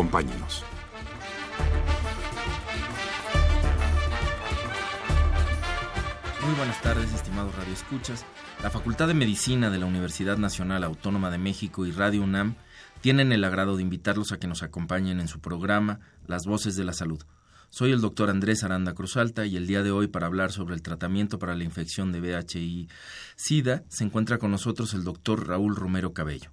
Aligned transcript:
Acompáñenos. 0.00 0.64
Muy 6.42 6.54
buenas 6.56 6.80
tardes, 6.80 7.12
estimados 7.12 7.54
radioescuchas. 7.54 8.24
La 8.62 8.70
Facultad 8.70 9.08
de 9.08 9.12
Medicina 9.12 9.68
de 9.68 9.76
la 9.76 9.84
Universidad 9.84 10.38
Nacional 10.38 10.84
Autónoma 10.84 11.30
de 11.30 11.36
México 11.36 11.84
y 11.84 11.90
Radio 11.90 12.22
UNAM 12.22 12.54
tienen 13.02 13.30
el 13.30 13.44
agrado 13.44 13.76
de 13.76 13.82
invitarlos 13.82 14.32
a 14.32 14.38
que 14.38 14.46
nos 14.46 14.62
acompañen 14.62 15.20
en 15.20 15.28
su 15.28 15.40
programa 15.40 16.00
Las 16.26 16.46
Voces 16.46 16.76
de 16.76 16.84
la 16.84 16.94
Salud. 16.94 17.22
Soy 17.68 17.92
el 17.92 18.00
doctor 18.00 18.30
Andrés 18.30 18.64
Aranda 18.64 18.94
Cruzalta 18.94 19.44
y 19.44 19.58
el 19.58 19.66
día 19.66 19.82
de 19.82 19.90
hoy 19.90 20.06
para 20.06 20.28
hablar 20.28 20.50
sobre 20.50 20.76
el 20.76 20.80
tratamiento 20.80 21.38
para 21.38 21.54
la 21.54 21.64
infección 21.64 22.10
de 22.10 22.22
VHI-Sida 22.22 23.84
se 23.88 24.04
encuentra 24.04 24.38
con 24.38 24.50
nosotros 24.50 24.94
el 24.94 25.04
doctor 25.04 25.46
Raúl 25.46 25.76
Romero 25.76 26.14
Cabello. 26.14 26.52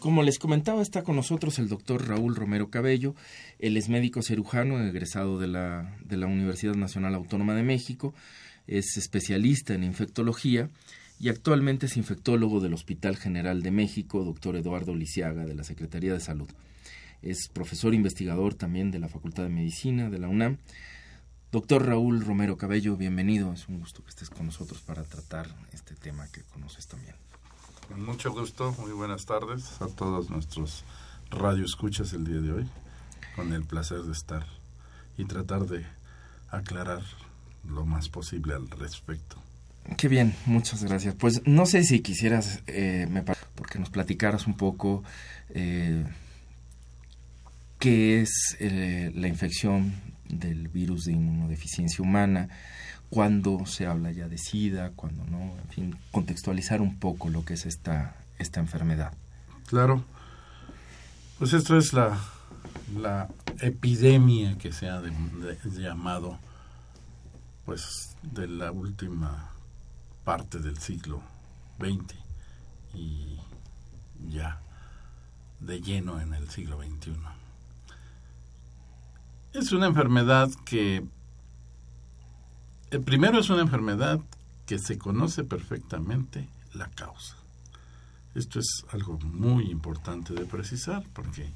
Como 0.00 0.24
les 0.24 0.40
comentaba, 0.40 0.82
está 0.82 1.04
con 1.04 1.14
nosotros 1.14 1.60
el 1.60 1.68
doctor 1.68 2.08
Raúl 2.08 2.34
Romero 2.34 2.70
Cabello. 2.70 3.14
Él 3.60 3.76
es 3.76 3.88
médico 3.88 4.20
cirujano, 4.20 4.82
egresado 4.82 5.38
de 5.38 5.46
la, 5.46 5.96
de 6.04 6.16
la 6.16 6.26
Universidad 6.26 6.74
Nacional 6.74 7.14
Autónoma 7.14 7.54
de 7.54 7.62
México. 7.62 8.12
Es 8.66 8.96
especialista 8.96 9.72
en 9.72 9.84
infectología 9.84 10.70
y 11.20 11.28
actualmente 11.28 11.86
es 11.86 11.96
infectólogo 11.96 12.58
del 12.58 12.74
Hospital 12.74 13.16
General 13.16 13.62
de 13.62 13.70
México, 13.70 14.24
doctor 14.24 14.56
Eduardo 14.56 14.96
Lisiaga, 14.96 15.46
de 15.46 15.54
la 15.54 15.62
Secretaría 15.62 16.12
de 16.12 16.20
Salud. 16.20 16.50
Es 17.22 17.46
profesor 17.46 17.94
investigador 17.94 18.54
también 18.54 18.90
de 18.90 18.98
la 18.98 19.08
Facultad 19.08 19.44
de 19.44 19.50
Medicina 19.50 20.10
de 20.10 20.18
la 20.18 20.26
UNAM. 20.26 20.58
Doctor 21.52 21.86
Raúl 21.86 22.24
Romero 22.24 22.56
Cabello, 22.56 22.96
bienvenido. 22.96 23.52
Es 23.52 23.68
un 23.68 23.78
gusto 23.78 24.02
que 24.02 24.10
estés 24.10 24.30
con 24.30 24.46
nosotros 24.46 24.80
para 24.80 25.04
tratar 25.04 25.46
este 25.72 25.94
tema 25.94 26.26
que 26.32 26.42
conoces 26.42 26.88
también. 26.88 27.19
Con 27.90 28.04
mucho 28.04 28.30
gusto, 28.30 28.72
muy 28.78 28.92
buenas 28.92 29.26
tardes 29.26 29.82
a 29.82 29.88
todos 29.88 30.30
nuestros 30.30 30.84
radioescuchas 31.28 32.12
el 32.12 32.24
día 32.24 32.40
de 32.40 32.52
hoy. 32.52 32.68
Con 33.34 33.52
el 33.52 33.64
placer 33.64 34.02
de 34.02 34.12
estar 34.12 34.46
y 35.18 35.24
tratar 35.24 35.66
de 35.66 35.84
aclarar 36.50 37.02
lo 37.68 37.84
más 37.84 38.08
posible 38.08 38.54
al 38.54 38.70
respecto. 38.70 39.38
Qué 39.96 40.06
bien, 40.06 40.36
muchas 40.46 40.84
gracias. 40.84 41.16
Pues 41.16 41.42
no 41.46 41.66
sé 41.66 41.82
si 41.82 41.98
quisieras, 41.98 42.62
eh, 42.68 43.08
me 43.10 43.24
porque 43.56 43.80
nos 43.80 43.90
platicaras 43.90 44.46
un 44.46 44.56
poco 44.56 45.02
eh, 45.48 46.06
qué 47.80 48.20
es 48.20 48.56
eh, 48.60 49.10
la 49.16 49.26
infección 49.26 49.94
del 50.28 50.68
virus 50.68 51.06
de 51.06 51.12
inmunodeficiencia 51.14 52.04
humana, 52.04 52.50
cuándo 53.10 53.66
se 53.66 53.86
habla 53.86 54.12
ya 54.12 54.28
de 54.28 54.38
SIDA, 54.38 54.92
cuándo 54.92 55.24
no, 55.24 55.40
en 55.40 55.68
fin, 55.68 55.98
contextualizar 56.12 56.80
un 56.80 56.98
poco 56.98 57.28
lo 57.28 57.44
que 57.44 57.54
es 57.54 57.66
esta, 57.66 58.16
esta 58.38 58.60
enfermedad. 58.60 59.12
Claro, 59.66 60.04
pues 61.38 61.52
esto 61.52 61.76
es 61.76 61.92
la, 61.92 62.18
la 62.96 63.28
epidemia 63.60 64.56
que 64.58 64.72
se 64.72 64.88
ha 64.88 65.02
llamado, 65.64 66.38
pues, 67.66 68.16
de 68.22 68.46
la 68.46 68.70
última 68.70 69.50
parte 70.24 70.58
del 70.58 70.78
siglo 70.78 71.22
XX 71.78 72.14
y 72.94 73.38
ya 74.28 74.60
de 75.60 75.80
lleno 75.80 76.20
en 76.20 76.34
el 76.34 76.48
siglo 76.48 76.78
XXI. 76.78 77.12
Es 79.52 79.72
una 79.72 79.86
enfermedad 79.86 80.50
que 80.64 81.04
el 82.90 83.02
primero 83.02 83.38
es 83.38 83.50
una 83.50 83.62
enfermedad 83.62 84.20
que 84.66 84.78
se 84.78 84.98
conoce 84.98 85.44
perfectamente 85.44 86.48
la 86.74 86.88
causa. 86.90 87.36
Esto 88.34 88.58
es 88.58 88.84
algo 88.92 89.18
muy 89.18 89.70
importante 89.70 90.34
de 90.34 90.44
precisar 90.44 91.04
porque 91.12 91.52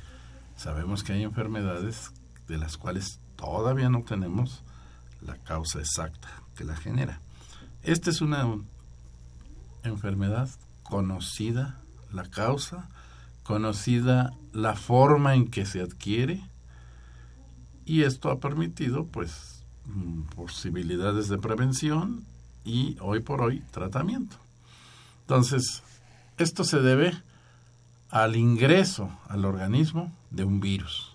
sabemos 0.56 1.02
que 1.02 1.12
hay 1.12 1.22
enfermedades 1.22 2.12
de 2.48 2.58
las 2.58 2.76
cuales 2.76 3.18
todavía 3.36 3.88
no 3.88 4.02
tenemos 4.02 4.62
la 5.22 5.36
causa 5.36 5.80
exacta 5.80 6.28
que 6.56 6.64
la 6.64 6.76
genera. 6.76 7.20
Esta 7.82 8.10
es 8.10 8.20
una 8.20 8.46
enfermedad 9.82 10.48
conocida, 10.82 11.80
la 12.12 12.24
causa, 12.24 12.88
conocida 13.42 14.32
la 14.52 14.74
forma 14.74 15.34
en 15.34 15.50
que 15.50 15.66
se 15.66 15.80
adquiere 15.80 16.42
y 17.84 18.02
esto 18.02 18.30
ha 18.30 18.40
permitido 18.40 19.06
pues 19.06 19.63
posibilidades 20.34 21.28
de 21.28 21.38
prevención 21.38 22.24
y 22.64 22.96
hoy 23.00 23.20
por 23.20 23.42
hoy 23.42 23.62
tratamiento. 23.70 24.36
Entonces, 25.22 25.82
esto 26.38 26.64
se 26.64 26.80
debe 26.80 27.14
al 28.10 28.36
ingreso 28.36 29.10
al 29.28 29.44
organismo 29.44 30.12
de 30.30 30.44
un 30.44 30.60
virus. 30.60 31.14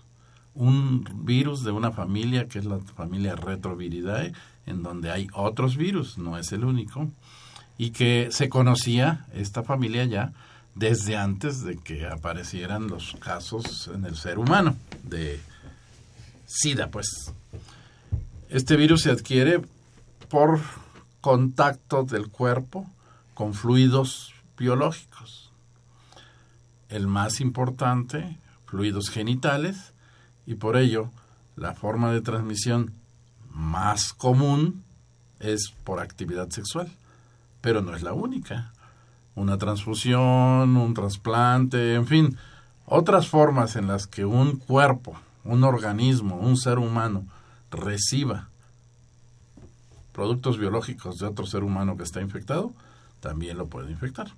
Un 0.54 1.04
virus 1.24 1.64
de 1.64 1.70
una 1.70 1.92
familia 1.92 2.48
que 2.48 2.58
es 2.58 2.64
la 2.64 2.78
familia 2.78 3.36
Retroviridae, 3.36 4.32
en 4.66 4.82
donde 4.82 5.10
hay 5.10 5.28
otros 5.32 5.76
virus, 5.76 6.18
no 6.18 6.36
es 6.36 6.52
el 6.52 6.64
único, 6.64 7.08
y 7.78 7.90
que 7.90 8.28
se 8.30 8.48
conocía 8.48 9.26
esta 9.32 9.62
familia 9.62 10.04
ya 10.04 10.32
desde 10.74 11.16
antes 11.16 11.62
de 11.62 11.76
que 11.76 12.06
aparecieran 12.06 12.88
los 12.88 13.16
casos 13.20 13.90
en 13.94 14.04
el 14.04 14.16
ser 14.16 14.38
humano 14.38 14.76
de 15.02 15.40
SIDA, 16.46 16.88
pues. 16.90 17.32
Este 18.50 18.76
virus 18.76 19.02
se 19.02 19.12
adquiere 19.12 19.62
por 20.28 20.58
contacto 21.20 22.02
del 22.02 22.26
cuerpo 22.26 22.84
con 23.32 23.54
fluidos 23.54 24.34
biológicos. 24.58 25.52
El 26.88 27.06
más 27.06 27.40
importante, 27.40 28.38
fluidos 28.66 29.08
genitales, 29.08 29.92
y 30.46 30.56
por 30.56 30.76
ello 30.76 31.10
la 31.54 31.74
forma 31.74 32.10
de 32.10 32.22
transmisión 32.22 32.92
más 33.50 34.12
común 34.12 34.82
es 35.38 35.72
por 35.84 36.00
actividad 36.00 36.50
sexual, 36.50 36.90
pero 37.60 37.82
no 37.82 37.94
es 37.94 38.02
la 38.02 38.14
única. 38.14 38.72
Una 39.36 39.58
transfusión, 39.58 40.76
un 40.76 40.94
trasplante, 40.94 41.94
en 41.94 42.08
fin, 42.08 42.36
otras 42.84 43.28
formas 43.28 43.76
en 43.76 43.86
las 43.86 44.08
que 44.08 44.24
un 44.24 44.56
cuerpo, 44.56 45.14
un 45.44 45.62
organismo, 45.62 46.34
un 46.34 46.56
ser 46.56 46.80
humano 46.80 47.26
reciba 47.70 48.48
productos 50.12 50.58
biológicos 50.58 51.18
de 51.18 51.26
otro 51.26 51.46
ser 51.46 51.62
humano 51.62 51.96
que 51.96 52.02
está 52.02 52.20
infectado, 52.20 52.72
también 53.20 53.58
lo 53.58 53.66
puede 53.66 53.90
infectar. 53.90 54.32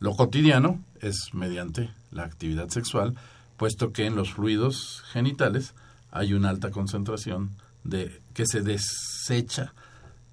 Lo 0.00 0.14
cotidiano 0.14 0.82
es 1.00 1.34
mediante 1.34 1.90
la 2.12 2.24
actividad 2.24 2.68
sexual, 2.68 3.14
puesto 3.56 3.92
que 3.92 4.06
en 4.06 4.14
los 4.14 4.32
fluidos 4.32 5.02
genitales 5.12 5.74
hay 6.12 6.34
una 6.34 6.50
alta 6.50 6.70
concentración 6.70 7.50
de 7.84 8.22
que 8.32 8.46
se 8.46 8.62
desecha 8.62 9.72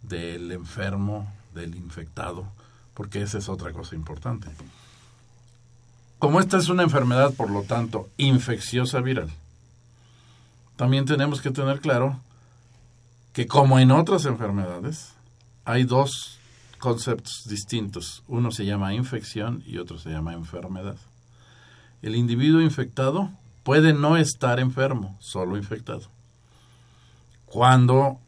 del 0.04 0.52
enfermo, 0.52 1.34
del 1.54 1.76
infectado, 1.76 2.48
porque 2.94 3.22
esa 3.22 3.40
es 3.40 3.50
otra 3.50 3.74
cosa 3.74 3.96
importante. 3.96 4.48
Como 6.20 6.40
esta 6.40 6.58
es 6.58 6.70
una 6.70 6.84
enfermedad, 6.84 7.34
por 7.34 7.50
lo 7.50 7.64
tanto, 7.64 8.10
infecciosa 8.18 9.02
viral, 9.02 9.30
también 10.76 11.06
tenemos 11.06 11.42
que 11.42 11.52
tener 11.52 11.82
claro 11.82 12.20
que 13.36 13.48
como 13.48 13.80
en 13.80 13.92
otras 13.92 14.24
enfermedades, 14.24 15.12
hay 15.66 15.84
dos 15.84 16.40
conceptos 16.80 17.44
distintos. 17.50 18.24
Uno 18.30 18.50
se 18.50 18.66
llama 18.66 18.94
infección 18.94 19.62
y 19.68 19.78
otro 19.78 20.00
se 20.00 20.10
llama 20.10 20.32
enfermedad. 20.32 20.96
El 22.02 22.16
individuo 22.16 22.62
infectado 22.62 23.30
puede 23.64 23.92
no 23.92 24.16
estar 24.16 24.62
enfermo, 24.62 25.18
solo 25.20 25.58
infectado. 25.58 26.04
Cuando 27.46 28.22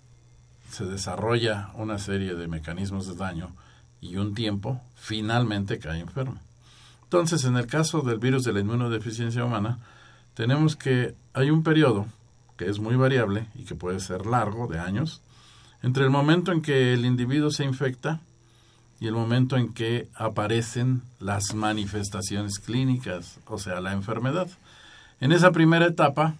se 0.69 0.83
desarrolla 0.83 1.69
una 1.75 2.00
serie 2.00 2.36
de 2.36 2.50
mecanismos 2.50 3.07
de 3.07 3.15
daño 3.15 3.56
y 4.01 4.18
un 4.18 4.36
tiempo, 4.36 4.81
finalmente 4.98 5.80
cae 5.80 6.01
enfermo. 6.01 6.38
Entonces, 7.04 7.45
en 7.45 7.56
el 7.56 7.68
caso 7.68 8.01
del 8.01 8.19
virus 8.19 8.44
de 8.44 8.51
la 8.51 8.59
inmunodeficiencia 8.59 9.45
humana, 9.45 9.80
tenemos 10.33 10.75
que 10.75 11.15
hay 11.33 11.50
un 11.50 11.63
periodo 11.63 12.07
que 12.57 12.69
es 12.69 12.80
muy 12.80 12.95
variable 12.95 13.48
y 13.56 13.63
que 13.63 13.75
puede 13.75 14.00
ser 14.00 14.25
largo, 14.25 14.68
de 14.68 14.80
años, 14.80 15.21
entre 15.83 16.04
el 16.04 16.09
momento 16.09 16.51
en 16.51 16.62
que 16.62 16.94
el 16.94 17.06
individuo 17.06 17.51
se 17.51 17.63
infecta 17.63 18.19
y 19.00 19.07
el 19.07 19.13
momento 19.13 19.57
en 19.57 19.74
que 19.74 20.07
aparecen 20.15 21.04
las 21.19 21.54
manifestaciones 21.54 22.59
clínicas, 22.59 23.39
o 23.45 23.59
sea, 23.59 23.80
la 23.80 23.94
enfermedad. 23.94 24.48
En 25.21 25.31
esa 25.31 25.51
primera 25.51 25.86
etapa 25.86 26.36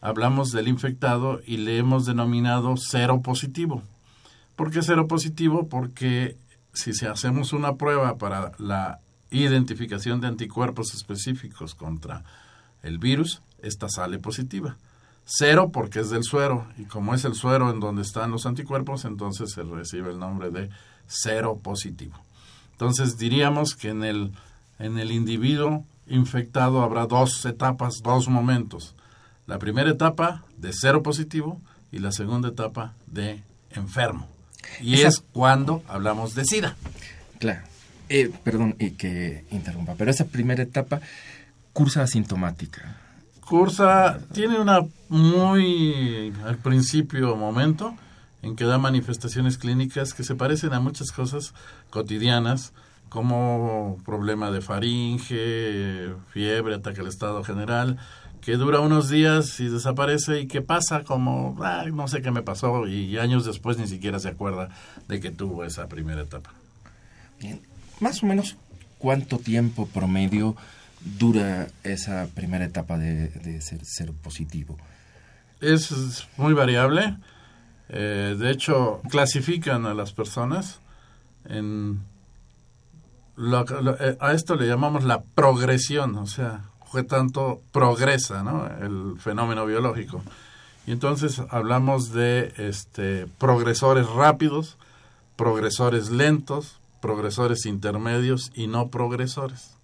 hablamos 0.00 0.52
del 0.52 0.68
infectado 0.68 1.40
y 1.46 1.56
le 1.56 1.78
hemos 1.78 2.04
denominado 2.04 2.74
cero 2.76 3.22
positivo. 3.22 3.82
¿Por 4.54 4.70
qué 4.70 4.82
cero 4.82 5.08
positivo? 5.08 5.66
Porque 5.68 6.36
si 6.74 6.90
hacemos 7.06 7.52
una 7.52 7.76
prueba 7.76 8.18
para 8.18 8.52
la 8.58 9.00
identificación 9.30 10.20
de 10.20 10.28
anticuerpos 10.28 10.94
específicos 10.94 11.74
contra 11.74 12.22
el 12.82 12.98
virus, 12.98 13.40
esta 13.62 13.88
sale 13.88 14.18
positiva. 14.18 14.76
Cero 15.26 15.70
porque 15.72 16.00
es 16.00 16.10
del 16.10 16.22
suero 16.22 16.66
y 16.76 16.84
como 16.84 17.14
es 17.14 17.24
el 17.24 17.34
suero 17.34 17.70
en 17.70 17.80
donde 17.80 18.02
están 18.02 18.30
los 18.30 18.44
anticuerpos, 18.46 19.04
entonces 19.04 19.52
se 19.52 19.62
recibe 19.62 20.10
el 20.10 20.18
nombre 20.18 20.50
de 20.50 20.68
cero 21.06 21.58
positivo. 21.62 22.14
Entonces 22.72 23.16
diríamos 23.16 23.74
que 23.74 23.88
en 23.88 24.04
el, 24.04 24.32
en 24.78 24.98
el 24.98 25.12
individuo 25.12 25.84
infectado 26.08 26.82
habrá 26.82 27.06
dos 27.06 27.44
etapas, 27.46 28.02
dos 28.02 28.28
momentos. 28.28 28.94
La 29.46 29.58
primera 29.58 29.90
etapa 29.90 30.44
de 30.58 30.72
cero 30.72 31.02
positivo 31.02 31.60
y 31.90 32.00
la 32.00 32.12
segunda 32.12 32.48
etapa 32.48 32.92
de 33.06 33.42
enfermo. 33.70 34.28
Y 34.80 35.02
es 35.02 35.22
cuando 35.32 35.82
hablamos 35.88 36.34
de 36.34 36.44
SIDA. 36.44 36.76
Claro. 37.38 37.62
Eh, 38.08 38.30
perdón 38.42 38.76
y 38.78 38.90
que 38.92 39.46
interrumpa, 39.50 39.94
pero 39.96 40.10
esa 40.10 40.26
primera 40.26 40.62
etapa 40.62 41.00
cursa 41.72 42.02
asintomática 42.02 42.98
cursa, 43.44 44.18
tiene 44.32 44.58
una 44.58 44.80
muy 45.08 46.32
al 46.44 46.58
principio 46.58 47.36
momento 47.36 47.94
en 48.42 48.56
que 48.56 48.64
da 48.64 48.78
manifestaciones 48.78 49.58
clínicas 49.58 50.12
que 50.12 50.24
se 50.24 50.34
parecen 50.34 50.72
a 50.72 50.80
muchas 50.80 51.12
cosas 51.12 51.54
cotidianas, 51.90 52.72
como 53.08 53.98
problema 54.04 54.50
de 54.50 54.60
faringe, 54.60 56.10
fiebre, 56.32 56.74
ataque 56.74 57.00
al 57.00 57.06
estado 57.06 57.44
general, 57.44 57.98
que 58.40 58.56
dura 58.56 58.80
unos 58.80 59.08
días 59.08 59.60
y 59.60 59.68
desaparece 59.68 60.40
y 60.40 60.46
que 60.48 60.60
pasa 60.60 61.04
como, 61.04 61.56
no 61.92 62.08
sé 62.08 62.20
qué 62.20 62.30
me 62.30 62.42
pasó 62.42 62.86
y 62.86 63.16
años 63.18 63.44
después 63.44 63.78
ni 63.78 63.86
siquiera 63.86 64.18
se 64.18 64.28
acuerda 64.28 64.68
de 65.08 65.20
que 65.20 65.30
tuvo 65.30 65.64
esa 65.64 65.86
primera 65.86 66.22
etapa. 66.22 66.50
Bien, 67.40 67.60
más 68.00 68.22
o 68.22 68.26
menos 68.26 68.56
cuánto 68.98 69.38
tiempo 69.38 69.86
promedio 69.86 70.56
dura 71.04 71.68
esa 71.82 72.26
primera 72.34 72.64
etapa 72.64 72.98
de, 72.98 73.60
ser, 73.60 74.12
positivo? 74.12 74.76
Es 75.60 76.26
muy 76.36 76.54
variable. 76.54 77.16
Eh, 77.88 78.36
de 78.38 78.50
hecho, 78.50 79.00
clasifican 79.10 79.86
a 79.86 79.94
las 79.94 80.12
personas 80.12 80.80
en... 81.48 82.00
Eh, 83.36 84.16
a 84.20 84.32
esto 84.32 84.54
le 84.54 84.66
llamamos 84.66 85.04
la 85.04 85.22
progresión, 85.22 86.16
o 86.16 86.26
sea, 86.26 86.62
que 86.92 87.02
tanto 87.02 87.60
progresa 87.72 88.44
el 88.80 89.16
fenómeno 89.18 89.66
biológico. 89.66 90.22
Y 90.86 90.92
entonces 90.92 91.40
hablamos 91.50 92.12
de 92.12 92.52
este, 92.56 93.26
progresores 93.38 94.06
rápidos, 94.08 94.76
progresores 95.36 96.10
lentos, 96.10 96.78
progresores 97.00 97.66
intermedios 97.66 98.52
y 98.54 98.66
no 98.66 98.88
progresores. 98.88 99.74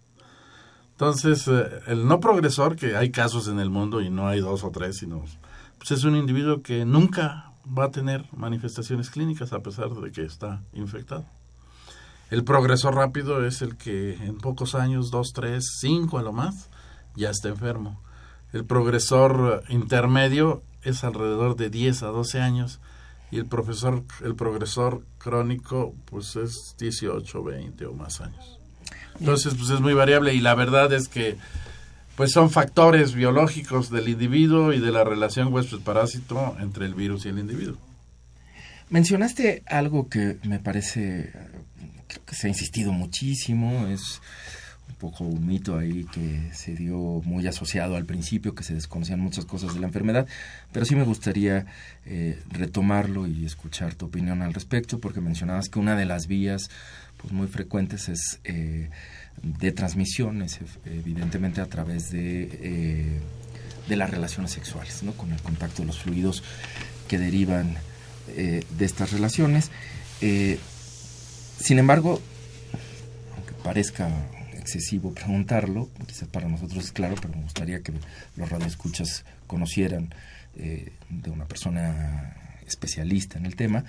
Entonces, 1.00 1.49
eh, 1.49 1.81
el 1.87 2.06
no 2.06 2.20
progresor, 2.20 2.76
que 2.76 2.94
hay 2.94 3.11
casos 3.11 3.49
en 3.49 3.58
el 3.58 3.70
mundo 3.70 4.02
y 4.02 4.11
no 4.11 4.29
hay 4.29 4.41
dos 4.41 4.64
o 4.64 4.70
tres, 4.70 4.99
sino 4.99 5.25
pues 5.79 5.93
es 5.93 6.05
un 6.05 6.14
individuo 6.14 6.61
que 6.61 6.85
nunca 6.85 7.52
va 7.67 7.85
a 7.85 7.91
tener 7.91 8.26
manifestaciones 8.37 9.08
clínicas 9.08 9.55
a 9.55 9.61
pesar 9.61 9.88
de 9.88 10.12
que 10.12 10.25
está 10.25 10.61
infectado. 10.75 11.25
El 12.29 12.44
progresor 12.44 12.97
rápido 12.97 13.47
es 13.47 13.62
el 13.62 13.79
que 13.79 14.12
en 14.12 14.37
pocos 14.37 14.75
años, 14.75 15.11
dos, 15.11 15.32
tres, 15.32 15.79
cinco 15.81 16.19
a 16.19 16.23
lo 16.23 16.35
más, 16.35 16.69
ya 17.17 17.31
está 17.31 17.49
enfermo. 17.49 17.99
El 18.52 18.67
progresor 18.67 19.64
intermedio 19.70 20.62
es 20.82 21.02
alrededor 21.02 21.56
de 21.56 21.70
10 21.70 22.02
a 22.02 22.08
12 22.08 22.43
años 22.43 22.79
y 23.31 23.38
el 23.38 23.47
profesor 23.47 24.05
el 24.23 24.35
progresor 24.35 25.02
crónico 25.17 25.94
pues 26.05 26.37
es 26.37 26.75
18, 26.79 27.43
20 27.43 27.87
o 27.87 27.94
más 27.94 28.20
años. 28.20 28.59
Entonces, 29.20 29.55
pues 29.55 29.70
es 29.70 29.81
muy 29.81 29.94
variable 29.94 30.34
y 30.34 30.40
la 30.40 30.55
verdad 30.55 30.93
es 30.93 31.08
que 31.08 31.37
pues 32.17 32.32
son 32.32 32.50
factores 32.50 33.14
biológicos 33.14 33.90
del 33.90 34.08
individuo 34.08 34.72
y 34.72 34.81
de 34.81 34.90
la 34.90 35.05
relación 35.05 35.52
huésped-parásito 35.52 36.56
entre 36.61 36.87
el 36.87 36.94
virus 36.94 37.25
y 37.25 37.28
el 37.28 37.38
individuo. 37.38 37.78
Mencionaste 38.90 39.62
algo 39.67 40.08
que 40.08 40.37
me 40.43 40.58
parece 40.58 41.32
que 42.26 42.34
se 42.34 42.46
ha 42.46 42.50
insistido 42.50 42.93
muchísimo, 42.93 43.87
es 43.87 44.20
un 44.88 44.96
poco 44.96 45.25
un 45.25 45.46
mito 45.46 45.78
ahí 45.78 46.05
que 46.12 46.50
se 46.52 46.75
dio 46.75 46.99
muy 47.25 47.46
asociado 47.46 47.96
al 47.96 48.05
principio, 48.05 48.55
que 48.55 48.64
se 48.64 48.75
desconocían 48.75 49.20
muchas 49.20 49.44
cosas 49.44 49.75
de 49.75 49.81
la 49.81 49.87
enfermedad, 49.87 50.26
pero 50.73 50.84
sí 50.84 50.96
me 50.96 51.05
gustaría 51.05 51.66
eh, 52.04 52.42
retomarlo 52.50 53.26
y 53.28 53.44
escuchar 53.47 53.94
tu 53.94 54.06
opinión 54.06 54.42
al 54.42 54.52
respecto, 54.52 54.99
porque 54.99 55.21
mencionabas 55.21 55.68
que 55.68 55.78
una 55.78 55.97
de 55.97 56.04
las 56.04 56.26
vías 56.26 56.68
pues 57.16 57.33
muy 57.33 57.47
frecuentes 57.47 58.09
es 58.09 58.40
eh, 58.44 58.90
de 59.42 59.73
transmisiones, 59.73 60.59
evidentemente 60.85 61.61
a 61.61 61.66
través 61.66 62.11
de, 62.11 62.49
eh, 62.62 63.20
de 63.88 63.97
las 63.97 64.11
relaciones 64.11 64.50
sexuales, 64.52 65.02
¿no? 65.02 65.12
con 65.12 65.32
el 65.32 65.40
contacto 65.40 65.82
de 65.82 65.87
los 65.87 65.99
fluidos 65.99 66.42
que 67.09 67.18
derivan 67.18 67.76
eh, 68.28 68.64
de 68.78 68.85
estas 68.85 69.12
relaciones. 69.12 69.70
sin 70.20 71.78
embargo, 71.78 72.20
aunque 73.37 73.54
parezca 73.64 74.11
excesivo 74.52 75.12
preguntarlo, 75.12 75.88
quizás 76.06 76.28
para 76.28 76.49
nosotros 76.49 76.85
es 76.85 76.92
claro, 76.92 77.16
pero 77.20 77.35
me 77.35 77.42
gustaría 77.42 77.82
que 77.82 77.92
los 78.37 78.49
radioescuchas 78.49 79.25
conocieran 79.47 80.14
de 80.54 81.30
una 81.30 81.47
persona 81.47 82.37
especialista 82.70 83.38
en 83.38 83.47
el 83.47 83.56
tema, 83.56 83.85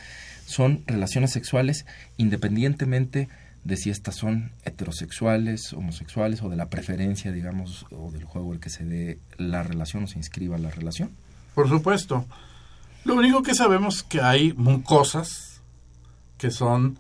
son 0.46 0.84
relaciones 0.86 1.32
sexuales 1.32 1.86
independientemente 2.18 3.20
de 3.20 3.30
si 3.78 3.90
estas 3.90 4.16
son 4.16 4.52
heterosexuales, 4.64 5.74
homosexuales 5.74 6.42
o 6.42 6.50
de 6.50 6.56
la 6.56 6.70
preferencia, 6.70 7.32
digamos, 7.32 7.86
o 7.92 8.12
del 8.12 8.24
juego 8.24 8.54
el 8.54 8.60
que 8.60 8.70
se 8.70 8.86
dé 8.86 9.20
la 9.38 9.64
relación 9.64 10.04
o 10.04 10.08
se 10.08 10.18
inscriba 10.18 10.58
la 10.58 10.72
relación? 10.72 11.12
Por 11.54 11.70
supuesto. 11.70 12.26
Lo 13.04 13.16
único 13.16 13.44
que 13.44 13.56
sabemos 13.56 14.04
que 14.04 14.22
hay 14.22 14.54
mucosas 14.54 15.62
que 16.38 16.52
son 16.52 16.98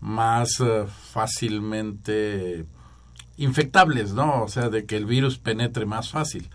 más 0.00 0.60
eh, 0.60 0.84
fácilmente 1.12 2.64
infectables, 3.36 4.12
¿no? 4.12 4.42
O 4.44 4.48
sea, 4.48 4.68
de 4.68 4.86
que 4.86 4.96
el 4.96 5.06
virus 5.06 5.38
penetre 5.38 5.86
más 5.86 6.10
fácil. 6.10 6.48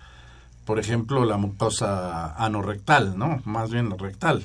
Por 0.65 0.79
ejemplo, 0.79 1.25
la 1.25 1.37
mucosa 1.37 2.33
anorrectal, 2.35 3.17
¿no? 3.17 3.41
Más 3.45 3.71
bien 3.71 3.97
rectal. 3.97 4.43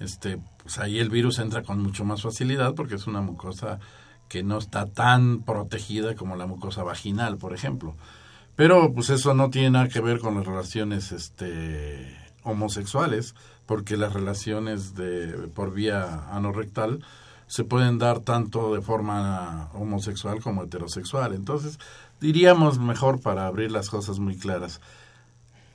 Este, 0.00 0.38
pues 0.62 0.78
ahí 0.78 0.98
el 0.98 1.10
virus 1.10 1.38
entra 1.38 1.62
con 1.62 1.82
mucho 1.82 2.04
más 2.04 2.22
facilidad 2.22 2.74
porque 2.74 2.96
es 2.96 3.06
una 3.06 3.20
mucosa 3.20 3.78
que 4.28 4.42
no 4.42 4.58
está 4.58 4.86
tan 4.86 5.42
protegida 5.42 6.14
como 6.14 6.36
la 6.36 6.46
mucosa 6.46 6.82
vaginal, 6.82 7.36
por 7.38 7.54
ejemplo. 7.54 7.94
Pero 8.56 8.92
pues 8.92 9.10
eso 9.10 9.34
no 9.34 9.50
tiene 9.50 9.70
nada 9.70 9.88
que 9.88 10.00
ver 10.00 10.20
con 10.20 10.36
las 10.36 10.46
relaciones 10.46 11.12
este 11.12 12.16
homosexuales, 12.42 13.34
porque 13.66 13.96
las 13.96 14.12
relaciones 14.12 14.94
de 14.94 15.48
por 15.54 15.72
vía 15.72 16.28
anorrectal 16.30 17.04
se 17.46 17.64
pueden 17.64 17.98
dar 17.98 18.20
tanto 18.20 18.74
de 18.74 18.80
forma 18.80 19.70
homosexual 19.74 20.40
como 20.42 20.64
heterosexual. 20.64 21.34
Entonces, 21.34 21.78
diríamos 22.20 22.78
mejor 22.78 23.20
para 23.20 23.46
abrir 23.46 23.70
las 23.70 23.90
cosas 23.90 24.18
muy 24.18 24.36
claras, 24.36 24.80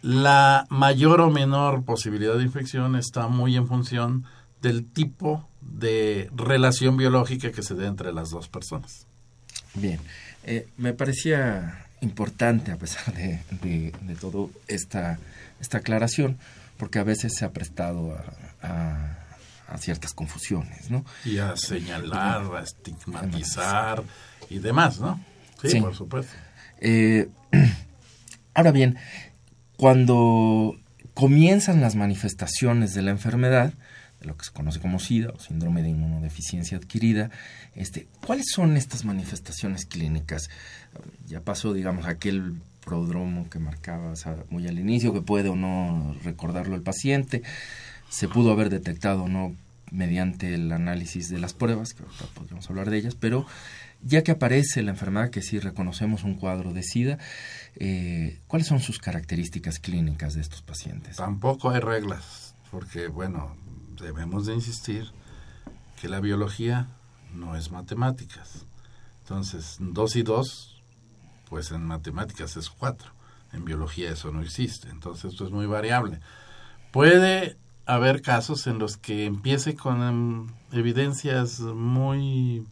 la 0.01 0.65
mayor 0.69 1.19
o 1.21 1.29
menor 1.29 1.83
posibilidad 1.83 2.35
de 2.35 2.43
infección 2.43 2.95
está 2.95 3.27
muy 3.27 3.57
en 3.57 3.67
función 3.67 4.23
del 4.61 4.85
tipo 4.85 5.48
de 5.71 6.29
relación 6.35 6.97
biológica 6.97 7.51
que 7.51 7.63
se 7.63 7.75
dé 7.75 7.87
entre 7.87 8.11
las 8.13 8.29
dos 8.29 8.47
personas. 8.47 9.05
Bien, 9.75 9.99
eh, 10.43 10.67
me 10.77 10.93
parecía 10.93 11.85
importante 12.01 12.71
a 12.71 12.77
pesar 12.77 13.13
de, 13.13 13.41
de, 13.61 14.15
toda 14.15 14.49
esta, 14.67 15.19
esta 15.59 15.79
aclaración, 15.79 16.37
porque 16.77 16.99
a 16.99 17.03
veces 17.03 17.33
se 17.35 17.45
ha 17.45 17.51
prestado 17.51 18.17
a, 18.61 19.17
a, 19.67 19.77
ciertas 19.77 20.13
confusiones, 20.13 20.89
¿no? 20.89 21.05
Y 21.23 21.37
a 21.37 21.55
señalar, 21.55 22.55
a 22.55 22.63
estigmatizar 22.63 24.03
y 24.49 24.59
demás, 24.59 24.99
¿no? 24.99 25.23
Sí, 25.63 25.79
por 25.79 25.95
supuesto. 25.95 26.33
Eh, 26.79 27.29
ahora 28.53 28.71
bien, 28.71 28.97
cuando 29.77 30.75
comienzan 31.13 31.81
las 31.81 31.95
manifestaciones 31.95 32.93
de 32.93 33.01
la 33.01 33.11
enfermedad, 33.11 33.73
lo 34.21 34.35
que 34.35 34.45
se 34.45 34.51
conoce 34.51 34.79
como 34.79 34.99
SIDA 34.99 35.29
o 35.29 35.39
síndrome 35.39 35.81
de 35.81 35.89
inmunodeficiencia 35.89 36.77
adquirida. 36.77 37.31
Este, 37.75 38.07
¿Cuáles 38.25 38.47
son 38.53 38.77
estas 38.77 39.05
manifestaciones 39.05 39.85
clínicas? 39.85 40.49
Ya 41.27 41.41
pasó, 41.41 41.73
digamos, 41.73 42.05
aquel 42.05 42.55
prodromo 42.83 43.49
que 43.49 43.59
marcaba 43.59 44.13
muy 44.49 44.67
al 44.67 44.79
inicio, 44.79 45.13
que 45.13 45.21
puede 45.21 45.49
o 45.49 45.55
no 45.55 46.15
recordarlo 46.23 46.75
el 46.75 46.81
paciente. 46.81 47.43
Se 48.09 48.27
pudo 48.27 48.51
haber 48.51 48.69
detectado 48.69 49.23
o 49.23 49.27
no 49.27 49.55
mediante 49.91 50.53
el 50.53 50.71
análisis 50.71 51.29
de 51.29 51.39
las 51.39 51.53
pruebas, 51.53 51.93
que 51.93 52.03
ahorita 52.03 52.25
podríamos 52.33 52.69
hablar 52.69 52.89
de 52.89 52.97
ellas, 52.97 53.15
pero 53.15 53.45
ya 54.01 54.23
que 54.23 54.31
aparece 54.31 54.81
la 54.81 54.91
enfermedad, 54.91 55.29
que 55.29 55.41
sí 55.41 55.59
reconocemos 55.59 56.23
un 56.23 56.35
cuadro 56.35 56.73
de 56.73 56.83
SIDA, 56.83 57.17
eh, 57.75 58.39
¿cuáles 58.47 58.67
son 58.67 58.79
sus 58.79 58.99
características 58.99 59.79
clínicas 59.79 60.35
de 60.35 60.41
estos 60.41 60.61
pacientes? 60.61 61.17
Tampoco 61.17 61.71
hay 61.71 61.79
reglas, 61.79 62.55
porque, 62.71 63.07
bueno, 63.07 63.55
debemos 63.99 64.45
de 64.45 64.53
insistir 64.55 65.11
que 65.99 66.09
la 66.09 66.19
biología 66.19 66.87
no 67.33 67.55
es 67.55 67.71
matemáticas. 67.71 68.65
Entonces, 69.21 69.77
dos 69.79 70.15
y 70.15 70.23
dos, 70.23 70.81
pues 71.49 71.71
en 71.71 71.85
matemáticas 71.85 72.57
es 72.57 72.69
cuatro. 72.69 73.11
En 73.51 73.65
biología 73.65 74.11
eso 74.11 74.31
no 74.31 74.41
existe. 74.41 74.89
Entonces, 74.89 75.31
esto 75.31 75.45
es 75.45 75.51
muy 75.51 75.65
variable. 75.65 76.19
Puede 76.91 77.57
haber 77.85 78.21
casos 78.21 78.67
en 78.67 78.79
los 78.79 78.97
que 78.97 79.25
empiece 79.25 79.75
con 79.75 80.01
em, 80.01 80.47
evidencias 80.71 81.59
muy 81.59 82.65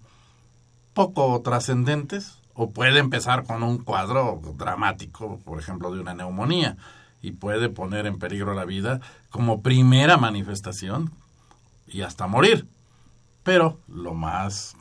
poco 0.93 1.41
trascendentes 1.43 2.39
o 2.53 2.71
puede 2.71 2.99
empezar 2.99 3.43
con 3.43 3.61
un 3.63 3.77
cuadro 3.77 4.41
dramático, 4.57 5.39
por 5.45 5.59
ejemplo, 5.59 5.91
de 5.93 6.01
una 6.01 6.13
neumonía 6.13 6.77
y 7.21 7.31
puede 7.31 7.69
poner 7.69 8.05
en 8.05 8.19
peligro 8.19 8.53
la 8.53 8.65
vida 8.65 9.01
como 9.29 9.61
primera 9.61 10.17
manifestación 10.17 11.11
y 11.87 12.01
hasta 12.01 12.27
morir. 12.27 12.67
Pero 13.43 13.79
lo 13.87 14.13
más 14.13 14.75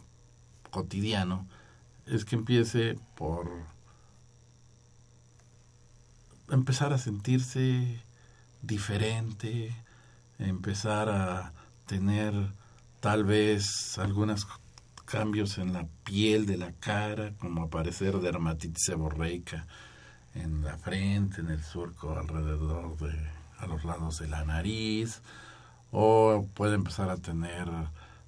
cotidiano 0.70 1.46
es 2.06 2.24
que 2.24 2.36
empiece 2.36 2.98
por 3.16 3.48
empezar 6.50 6.92
a 6.92 6.98
sentirse 6.98 8.00
diferente, 8.62 9.74
empezar 10.38 11.08
a 11.08 11.52
tener 11.86 12.34
tal 13.00 13.24
vez 13.24 13.98
algunos 13.98 14.46
cambios 15.04 15.58
en 15.58 15.72
la 15.72 15.86
piel 16.04 16.46
de 16.46 16.56
la 16.56 16.72
cara, 16.72 17.32
como 17.38 17.62
aparecer 17.62 18.18
dermatitis 18.18 18.84
seborreica, 18.84 19.66
en 20.42 20.62
la 20.62 20.76
frente, 20.76 21.40
en 21.40 21.50
el 21.50 21.62
surco 21.62 22.18
alrededor 22.18 22.96
de, 22.98 23.14
a 23.58 23.66
los 23.66 23.84
lados 23.84 24.18
de 24.18 24.28
la 24.28 24.44
nariz, 24.44 25.22
o 25.92 26.46
puede 26.54 26.74
empezar 26.74 27.10
a 27.10 27.16
tener 27.16 27.68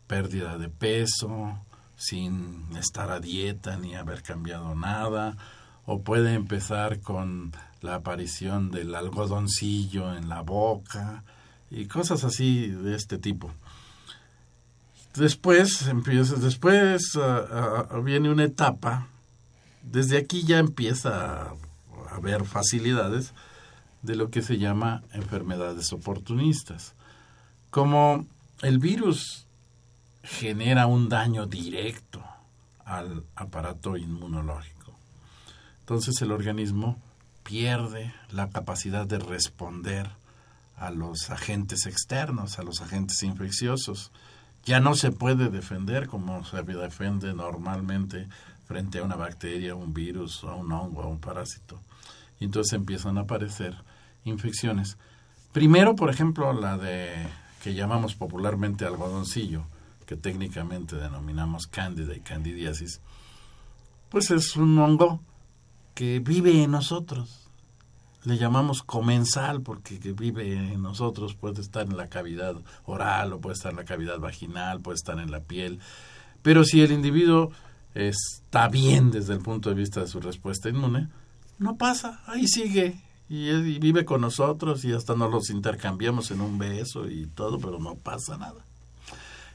pérdida 0.06 0.58
de 0.58 0.68
peso 0.68 1.58
sin 1.96 2.66
estar 2.76 3.10
a 3.10 3.20
dieta 3.20 3.76
ni 3.76 3.94
haber 3.94 4.22
cambiado 4.22 4.74
nada, 4.74 5.36
o 5.84 6.02
puede 6.02 6.34
empezar 6.34 7.00
con 7.00 7.52
la 7.80 7.96
aparición 7.96 8.70
del 8.70 8.94
algodoncillo 8.94 10.14
en 10.16 10.28
la 10.28 10.42
boca 10.42 11.24
y 11.70 11.86
cosas 11.86 12.24
así 12.24 12.68
de 12.68 12.94
este 12.94 13.18
tipo. 13.18 13.50
Después 15.14 15.86
empieza, 15.88 16.36
después 16.36 17.16
ah, 17.16 17.86
ah, 17.90 17.98
viene 18.00 18.30
una 18.30 18.44
etapa, 18.44 19.08
desde 19.82 20.18
aquí 20.18 20.44
ya 20.44 20.58
empieza 20.58 21.52
haber 22.18 22.44
facilidades 22.44 23.32
de 24.02 24.16
lo 24.16 24.30
que 24.30 24.42
se 24.42 24.58
llama 24.58 25.02
enfermedades 25.12 25.92
oportunistas. 25.92 26.94
Como 27.70 28.26
el 28.62 28.78
virus 28.78 29.46
genera 30.22 30.86
un 30.86 31.08
daño 31.08 31.46
directo 31.46 32.22
al 32.84 33.24
aparato 33.34 33.96
inmunológico, 33.96 34.94
entonces 35.80 36.20
el 36.22 36.32
organismo 36.32 37.00
pierde 37.42 38.14
la 38.30 38.50
capacidad 38.50 39.06
de 39.06 39.18
responder 39.18 40.10
a 40.76 40.90
los 40.90 41.30
agentes 41.30 41.86
externos, 41.86 42.58
a 42.58 42.62
los 42.62 42.80
agentes 42.80 43.22
infecciosos. 43.22 44.12
Ya 44.64 44.80
no 44.80 44.94
se 44.94 45.10
puede 45.10 45.48
defender 45.48 46.08
como 46.08 46.44
se 46.44 46.62
defiende 46.62 47.32
normalmente 47.32 48.28
frente 48.66 48.98
a 48.98 49.02
una 49.02 49.16
bacteria, 49.16 49.74
un 49.74 49.94
virus, 49.94 50.44
a 50.44 50.54
un 50.54 50.70
hongo, 50.70 51.02
a 51.02 51.06
un 51.06 51.20
parásito 51.20 51.80
y 52.40 52.44
entonces 52.44 52.72
empiezan 52.72 53.18
a 53.18 53.22
aparecer 53.22 53.76
infecciones. 54.24 54.96
Primero, 55.52 55.96
por 55.96 56.10
ejemplo, 56.10 56.52
la 56.52 56.76
de 56.76 57.10
que 57.62 57.74
llamamos 57.74 58.14
popularmente 58.14 58.84
algodoncillo, 58.84 59.64
que 60.06 60.16
técnicamente 60.16 60.96
denominamos 60.96 61.66
cándida 61.66 62.14
y 62.14 62.20
candidiasis, 62.20 63.00
pues 64.08 64.30
es 64.30 64.56
un 64.56 64.78
hongo 64.78 65.20
que 65.94 66.20
vive 66.20 66.62
en 66.62 66.70
nosotros. 66.70 67.44
Le 68.24 68.36
llamamos 68.36 68.82
comensal 68.82 69.62
porque 69.62 69.98
vive 70.12 70.72
en 70.72 70.82
nosotros, 70.82 71.34
puede 71.34 71.60
estar 71.60 71.86
en 71.86 71.96
la 71.96 72.08
cavidad 72.08 72.56
oral 72.84 73.32
o 73.32 73.40
puede 73.40 73.54
estar 73.54 73.72
en 73.72 73.76
la 73.76 73.84
cavidad 73.84 74.18
vaginal, 74.18 74.80
puede 74.80 74.96
estar 74.96 75.18
en 75.18 75.30
la 75.30 75.40
piel. 75.40 75.78
Pero 76.42 76.64
si 76.64 76.82
el 76.82 76.92
individuo 76.92 77.52
está 77.94 78.68
bien 78.68 79.10
desde 79.10 79.34
el 79.34 79.40
punto 79.40 79.70
de 79.70 79.74
vista 79.74 80.00
de 80.00 80.08
su 80.08 80.20
respuesta 80.20 80.68
inmune, 80.68 81.08
no 81.58 81.76
pasa, 81.76 82.20
ahí 82.26 82.46
sigue 82.46 83.00
y, 83.28 83.78
vive 83.78 84.04
con 84.04 84.20
nosotros 84.20 84.84
y 84.84 84.92
hasta 84.92 85.14
nos 85.14 85.30
los 85.30 85.50
intercambiamos 85.50 86.30
en 86.30 86.40
un 86.40 86.58
beso 86.58 87.08
y 87.08 87.26
todo, 87.26 87.58
pero 87.58 87.78
no 87.78 87.94
pasa 87.94 88.38
nada. 88.38 88.64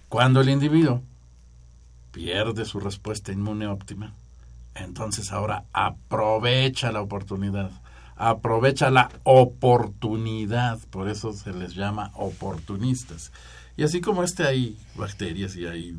Cuando 0.10 0.42
el 0.42 0.50
individuo 0.50 1.02
pierde 2.12 2.66
su 2.66 2.80
respuesta 2.80 3.32
inmune 3.32 3.68
óptima, 3.68 4.14
entonces 4.76 5.32
ahora 5.32 5.66
aprovecha 5.74 6.92
la 6.92 7.02
oportunidad, 7.02 7.72
aprovecha 8.16 8.92
la 8.92 9.10
oportunidad, 9.24 10.80
por 10.92 11.10
eso 11.10 11.34
se 11.34 11.52
les 11.52 11.74
llama 11.74 12.12
oportunistas. 12.14 13.32
Y 13.76 13.84
así 13.84 14.02
como 14.02 14.24
este 14.24 14.44
hay 14.44 14.78
bacterias 14.96 15.56
y 15.56 15.66
hay 15.66 15.98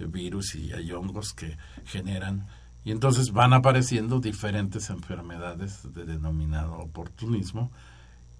virus 0.00 0.56
y 0.56 0.72
hay 0.72 0.90
hongos 0.90 1.32
que 1.32 1.56
generan 1.86 2.44
y 2.84 2.90
entonces 2.90 3.32
van 3.32 3.54
apareciendo 3.54 4.20
diferentes 4.20 4.90
enfermedades 4.90 5.94
de 5.94 6.04
denominado 6.04 6.74
oportunismo. 6.74 7.70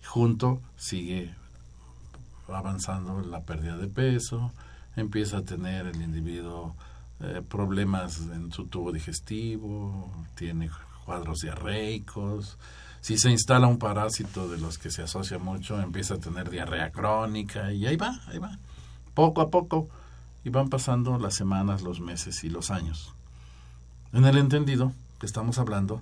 Junto 0.04 0.60
sigue 0.76 1.34
avanzando 2.48 3.22
la 3.22 3.40
pérdida 3.40 3.78
de 3.78 3.88
peso, 3.88 4.52
empieza 4.96 5.38
a 5.38 5.42
tener 5.42 5.86
el 5.86 6.02
individuo 6.02 6.76
eh, 7.20 7.40
problemas 7.48 8.20
en 8.20 8.52
su 8.52 8.66
tubo 8.66 8.92
digestivo, 8.92 10.12
tiene 10.34 10.68
cuadros 11.06 11.40
diarreicos. 11.40 12.58
Si 13.00 13.16
se 13.16 13.30
instala 13.30 13.66
un 13.66 13.78
parásito 13.78 14.46
de 14.46 14.58
los 14.58 14.76
que 14.76 14.90
se 14.90 15.02
asocia 15.02 15.38
mucho, 15.38 15.80
empieza 15.80 16.14
a 16.14 16.20
tener 16.20 16.50
diarrea 16.50 16.90
crónica 16.90 17.72
y 17.72 17.86
ahí 17.86 17.96
va, 17.96 18.20
ahí 18.26 18.38
va, 18.38 18.58
poco 19.14 19.40
a 19.40 19.48
poco. 19.48 19.88
Y 20.44 20.50
van 20.50 20.68
pasando 20.68 21.18
las 21.18 21.34
semanas, 21.34 21.80
los 21.80 22.00
meses 22.00 22.44
y 22.44 22.50
los 22.50 22.70
años 22.70 23.13
en 24.14 24.24
el 24.24 24.38
entendido 24.38 24.92
que 25.18 25.26
estamos 25.26 25.58
hablando 25.58 26.00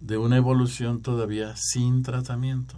de 0.00 0.18
una 0.18 0.36
evolución 0.36 1.00
todavía 1.00 1.54
sin 1.56 2.02
tratamiento. 2.02 2.76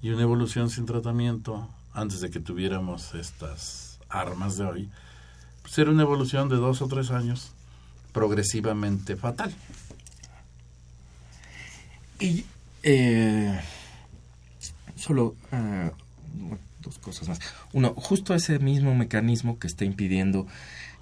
Y 0.00 0.10
una 0.10 0.22
evolución 0.22 0.70
sin 0.70 0.86
tratamiento, 0.86 1.68
antes 1.92 2.20
de 2.20 2.30
que 2.30 2.40
tuviéramos 2.40 3.14
estas 3.14 3.98
armas 4.08 4.56
de 4.56 4.64
hoy, 4.64 4.90
pues 5.62 5.78
era 5.78 5.90
una 5.90 6.02
evolución 6.02 6.48
de 6.48 6.56
dos 6.56 6.80
o 6.80 6.88
tres 6.88 7.10
años 7.10 7.52
progresivamente 8.12 9.16
fatal. 9.16 9.54
Y 12.20 12.46
eh, 12.82 13.60
solo 14.96 15.34
ah, 15.52 15.90
dos 16.80 16.98
cosas 16.98 17.28
más. 17.28 17.40
Uno, 17.72 17.92
justo 17.94 18.34
ese 18.34 18.58
mismo 18.58 18.94
mecanismo 18.94 19.58
que 19.58 19.66
está 19.66 19.84
impidiendo 19.84 20.46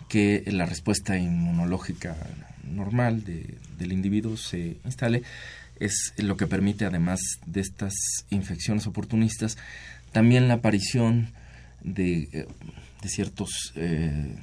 que 0.09 0.44
la 0.47 0.66
respuesta 0.66 1.16
inmunológica 1.16 2.16
normal 2.64 3.25
del 3.25 3.92
individuo 3.92 4.37
se 4.37 4.78
instale, 4.85 5.23
es 5.78 6.14
lo 6.16 6.37
que 6.37 6.47
permite, 6.47 6.85
además 6.85 7.21
de 7.47 7.61
estas 7.61 7.94
infecciones 8.30 8.87
oportunistas, 8.87 9.59
también 10.12 10.49
la 10.49 10.54
aparición 10.54 11.30
de, 11.82 12.28
eh, 12.32 12.47
de 13.02 13.09
ciertos 13.09 13.73
eh, 13.75 14.37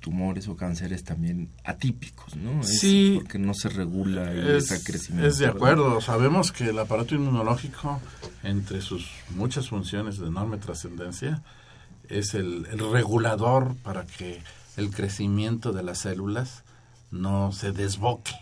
tumores 0.00 0.48
o 0.48 0.56
cánceres 0.56 1.04
también 1.04 1.48
atípicos, 1.64 2.36
¿no? 2.36 2.62
sí. 2.62 3.12
Porque 3.14 3.38
no 3.38 3.54
se 3.54 3.68
regula 3.68 4.32
el 4.32 4.62
crecimiento. 4.84 5.28
Es 5.28 5.38
de 5.38 5.46
acuerdo. 5.46 6.00
Sabemos 6.00 6.50
que 6.50 6.64
el 6.70 6.78
aparato 6.78 7.14
inmunológico, 7.14 8.00
entre 8.42 8.80
sus 8.80 9.08
muchas 9.30 9.68
funciones 9.68 10.18
de 10.18 10.26
enorme 10.26 10.58
trascendencia, 10.58 11.42
es 12.12 12.34
el, 12.34 12.66
regulador 12.92 13.74
para 13.82 14.06
que 14.06 14.42
el 14.76 14.90
crecimiento 14.90 15.72
de 15.72 15.82
las 15.82 15.98
células 15.98 16.62
no 17.10 17.52
se 17.52 17.72
desboque. 17.72 18.34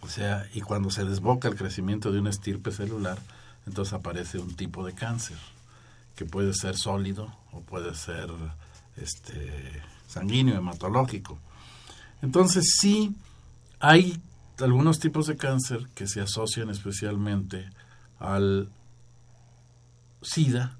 O 0.00 0.08
sea, 0.08 0.46
y 0.54 0.60
cuando 0.60 0.90
se 0.90 1.04
desboca 1.04 1.48
el 1.48 1.56
crecimiento 1.56 2.12
de 2.12 2.20
una 2.20 2.30
estirpe 2.30 2.70
celular, 2.70 3.18
entonces 3.66 3.94
aparece 3.94 4.38
un 4.38 4.54
tipo 4.54 4.84
de 4.84 4.94
cáncer, 4.94 5.36
que 6.16 6.24
puede 6.24 6.54
ser 6.54 6.76
sólido 6.76 7.32
o 7.52 7.60
puede 7.60 7.94
ser 7.94 8.30
este, 8.96 9.82
sanguíneo, 10.06 10.56
hematológico. 10.56 11.38
Entonces 12.22 12.76
sí 12.80 13.14
hay 13.80 14.20
algunos 14.58 14.98
tipos 14.98 15.26
de 15.26 15.36
cáncer 15.36 15.88
que 15.94 16.06
se 16.08 16.20
asocian 16.20 16.70
especialmente 16.70 17.70
al 18.18 18.68
SIDA, 20.22 20.76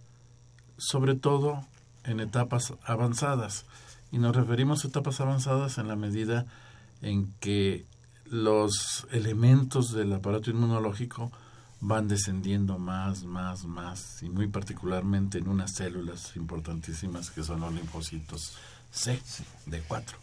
sobre 0.76 1.14
todo 1.14 1.64
en 2.08 2.20
etapas 2.20 2.74
avanzadas. 2.84 3.64
Y 4.10 4.18
nos 4.18 4.34
referimos 4.34 4.84
a 4.84 4.88
etapas 4.88 5.20
avanzadas 5.20 5.78
en 5.78 5.88
la 5.88 5.96
medida 5.96 6.46
en 7.02 7.32
que 7.40 7.84
los 8.24 9.06
elementos 9.10 9.92
del 9.92 10.12
aparato 10.12 10.50
inmunológico 10.50 11.30
van 11.80 12.08
descendiendo 12.08 12.78
más, 12.78 13.24
más, 13.24 13.64
más, 13.64 14.22
y 14.22 14.28
muy 14.28 14.48
particularmente 14.48 15.38
en 15.38 15.48
unas 15.48 15.74
células 15.74 16.34
importantísimas 16.36 17.30
que 17.30 17.44
son 17.44 17.60
los 17.60 17.72
linfocitos 17.72 18.54
C, 18.90 19.20
de 19.66 19.80
4. 19.82 20.18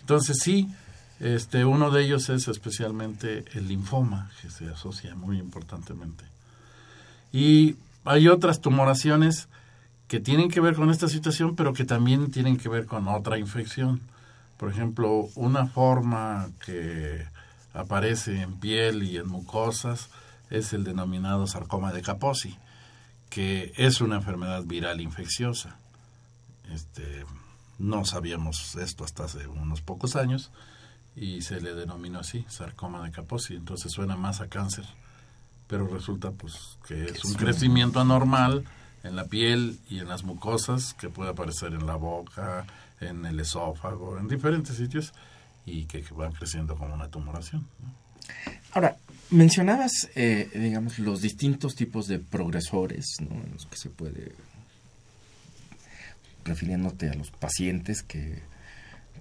Entonces 0.00 0.38
sí, 0.40 0.68
este, 1.20 1.64
uno 1.64 1.90
de 1.90 2.04
ellos 2.04 2.28
es 2.30 2.48
especialmente 2.48 3.44
el 3.52 3.68
linfoma, 3.68 4.30
que 4.40 4.50
se 4.50 4.68
asocia 4.68 5.14
muy 5.14 5.38
importantemente. 5.38 6.24
Y 7.32 7.76
hay 8.04 8.28
otras 8.28 8.60
tumoraciones 8.60 9.48
que 10.14 10.20
tienen 10.20 10.48
que 10.48 10.60
ver 10.60 10.76
con 10.76 10.90
esta 10.90 11.08
situación, 11.08 11.56
pero 11.56 11.72
que 11.72 11.84
también 11.84 12.30
tienen 12.30 12.56
que 12.56 12.68
ver 12.68 12.86
con 12.86 13.08
otra 13.08 13.36
infección. 13.36 14.00
Por 14.58 14.70
ejemplo, 14.70 15.28
una 15.34 15.66
forma 15.66 16.50
que 16.64 17.26
aparece 17.72 18.40
en 18.40 18.60
piel 18.60 19.02
y 19.02 19.16
en 19.16 19.26
mucosas 19.26 20.10
es 20.50 20.72
el 20.72 20.84
denominado 20.84 21.48
sarcoma 21.48 21.92
de 21.92 22.02
Kaposi, 22.02 22.56
que 23.28 23.72
es 23.76 24.00
una 24.00 24.14
enfermedad 24.14 24.62
viral 24.62 25.00
infecciosa. 25.00 25.78
Este, 26.72 27.24
no 27.80 28.04
sabíamos 28.04 28.76
esto 28.76 29.02
hasta 29.02 29.24
hace 29.24 29.48
unos 29.48 29.80
pocos 29.80 30.14
años 30.14 30.52
y 31.16 31.42
se 31.42 31.60
le 31.60 31.74
denominó 31.74 32.20
así, 32.20 32.46
sarcoma 32.48 33.02
de 33.02 33.10
Kaposi. 33.10 33.56
Entonces 33.56 33.90
suena 33.90 34.14
más 34.14 34.40
a 34.40 34.46
cáncer, 34.46 34.84
pero 35.66 35.88
resulta 35.88 36.30
pues 36.30 36.78
que 36.86 37.06
es 37.06 37.24
un 37.24 37.34
crecimiento 37.34 37.98
anormal 37.98 38.64
en 39.04 39.16
la 39.16 39.26
piel 39.26 39.78
y 39.88 40.00
en 40.00 40.08
las 40.08 40.24
mucosas 40.24 40.94
que 40.94 41.08
puede 41.08 41.30
aparecer 41.30 41.72
en 41.72 41.86
la 41.86 41.96
boca, 41.96 42.66
en 43.00 43.24
el 43.26 43.38
esófago, 43.38 44.18
en 44.18 44.26
diferentes 44.26 44.76
sitios 44.76 45.12
y 45.66 45.84
que, 45.84 46.02
van 46.16 46.32
creciendo 46.32 46.76
como 46.76 46.94
una 46.94 47.08
tumoración. 47.08 47.66
Ahora, 48.72 48.96
mencionabas, 49.30 50.08
eh, 50.14 50.50
digamos, 50.54 50.98
los 50.98 51.20
distintos 51.20 51.74
tipos 51.74 52.08
de 52.08 52.18
progresores 52.18 53.16
¿no? 53.20 53.34
en 53.34 53.52
los 53.52 53.66
que 53.66 53.76
se 53.76 53.90
puede, 53.90 54.32
refiriéndote 56.44 57.10
a 57.10 57.14
los 57.14 57.30
pacientes 57.30 58.02
que, 58.02 58.42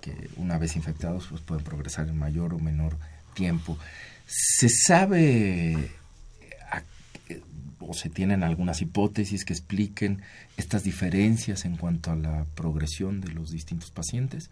que 0.01 0.29
una 0.37 0.57
vez 0.57 0.75
infectados 0.75 1.27
pues 1.29 1.41
pueden 1.41 1.63
progresar 1.63 2.07
en 2.07 2.17
mayor 2.17 2.53
o 2.53 2.59
menor 2.59 2.97
tiempo. 3.33 3.77
¿Se 4.25 4.69
sabe 4.69 5.91
o 7.87 7.93
se 7.93 8.09
tienen 8.09 8.43
algunas 8.43 8.81
hipótesis 8.81 9.45
que 9.45 9.53
expliquen 9.53 10.21
estas 10.57 10.83
diferencias 10.83 11.65
en 11.65 11.77
cuanto 11.77 12.11
a 12.11 12.15
la 12.15 12.45
progresión 12.55 13.21
de 13.21 13.29
los 13.29 13.51
distintos 13.51 13.91
pacientes? 13.91 14.49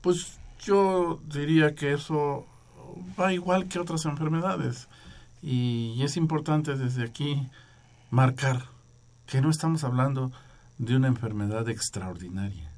Pues 0.00 0.38
yo 0.60 1.20
diría 1.32 1.74
que 1.74 1.92
eso 1.92 2.46
va 3.18 3.32
igual 3.32 3.68
que 3.68 3.78
otras 3.78 4.04
enfermedades 4.04 4.88
y 5.42 6.02
es 6.02 6.16
importante 6.16 6.76
desde 6.76 7.04
aquí 7.04 7.48
marcar 8.10 8.64
que 9.26 9.40
no 9.40 9.50
estamos 9.50 9.84
hablando 9.84 10.32
de 10.78 10.96
una 10.96 11.08
enfermedad 11.08 11.68
extraordinaria. 11.68 12.70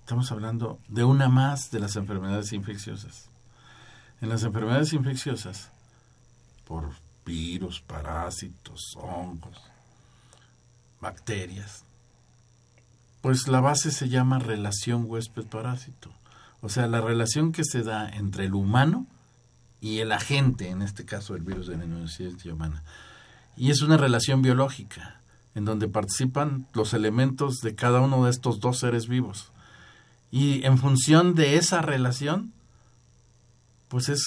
Estamos 0.00 0.32
hablando 0.32 0.78
de 0.88 1.04
una 1.04 1.28
más 1.28 1.70
de 1.70 1.80
las 1.80 1.96
enfermedades 1.96 2.52
infecciosas. 2.52 3.28
En 4.20 4.28
las 4.28 4.42
enfermedades 4.42 4.92
infecciosas, 4.92 5.70
por 6.66 6.90
virus, 7.24 7.80
parásitos, 7.80 8.94
hongos, 8.96 9.60
bacterias, 11.00 11.84
pues 13.20 13.48
la 13.48 13.60
base 13.60 13.90
se 13.92 14.08
llama 14.08 14.38
relación 14.38 15.06
huésped-parásito. 15.08 16.10
O 16.60 16.68
sea, 16.68 16.86
la 16.86 17.00
relación 17.00 17.52
que 17.52 17.64
se 17.64 17.82
da 17.82 18.08
entre 18.08 18.46
el 18.46 18.54
humano 18.54 19.06
y 19.80 19.98
el 19.98 20.12
agente, 20.12 20.68
en 20.68 20.82
este 20.82 21.04
caso 21.04 21.34
el 21.34 21.42
virus 21.42 21.66
de 21.66 21.76
la 21.76 21.84
inmunodeficiencia 21.84 22.54
humana. 22.54 22.82
Y 23.56 23.70
es 23.70 23.82
una 23.82 23.96
relación 23.96 24.42
biológica, 24.42 25.20
en 25.54 25.64
donde 25.64 25.88
participan 25.88 26.66
los 26.72 26.94
elementos 26.94 27.58
de 27.58 27.74
cada 27.74 28.00
uno 28.00 28.24
de 28.24 28.30
estos 28.30 28.60
dos 28.60 28.78
seres 28.78 29.08
vivos. 29.08 29.50
Y 30.30 30.64
en 30.64 30.78
función 30.78 31.34
de 31.34 31.56
esa 31.56 31.82
relación, 31.82 32.52
pues 33.88 34.08
es 34.08 34.22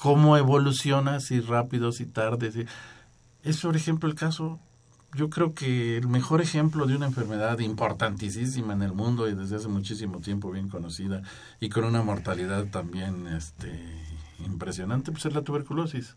cómo 0.00 0.38
evoluciona, 0.38 1.20
si 1.20 1.40
rápido, 1.40 1.92
si 1.92 2.06
tarde. 2.06 2.66
Es, 3.42 3.60
por 3.60 3.76
ejemplo, 3.76 4.08
el 4.08 4.14
caso 4.14 4.58
yo 5.14 5.28
creo 5.28 5.54
que 5.54 5.98
el 5.98 6.08
mejor 6.08 6.40
ejemplo 6.40 6.86
de 6.86 6.96
una 6.96 7.06
enfermedad 7.06 7.58
importantísima 7.58 8.72
en 8.72 8.82
el 8.82 8.92
mundo 8.92 9.28
y 9.28 9.34
desde 9.34 9.56
hace 9.56 9.68
muchísimo 9.68 10.20
tiempo 10.20 10.50
bien 10.50 10.68
conocida 10.68 11.22
y 11.60 11.68
con 11.68 11.84
una 11.84 12.02
mortalidad 12.02 12.66
también 12.66 13.26
este, 13.26 13.78
impresionante, 14.38 15.12
pues 15.12 15.26
es 15.26 15.34
la 15.34 15.42
tuberculosis. 15.42 16.14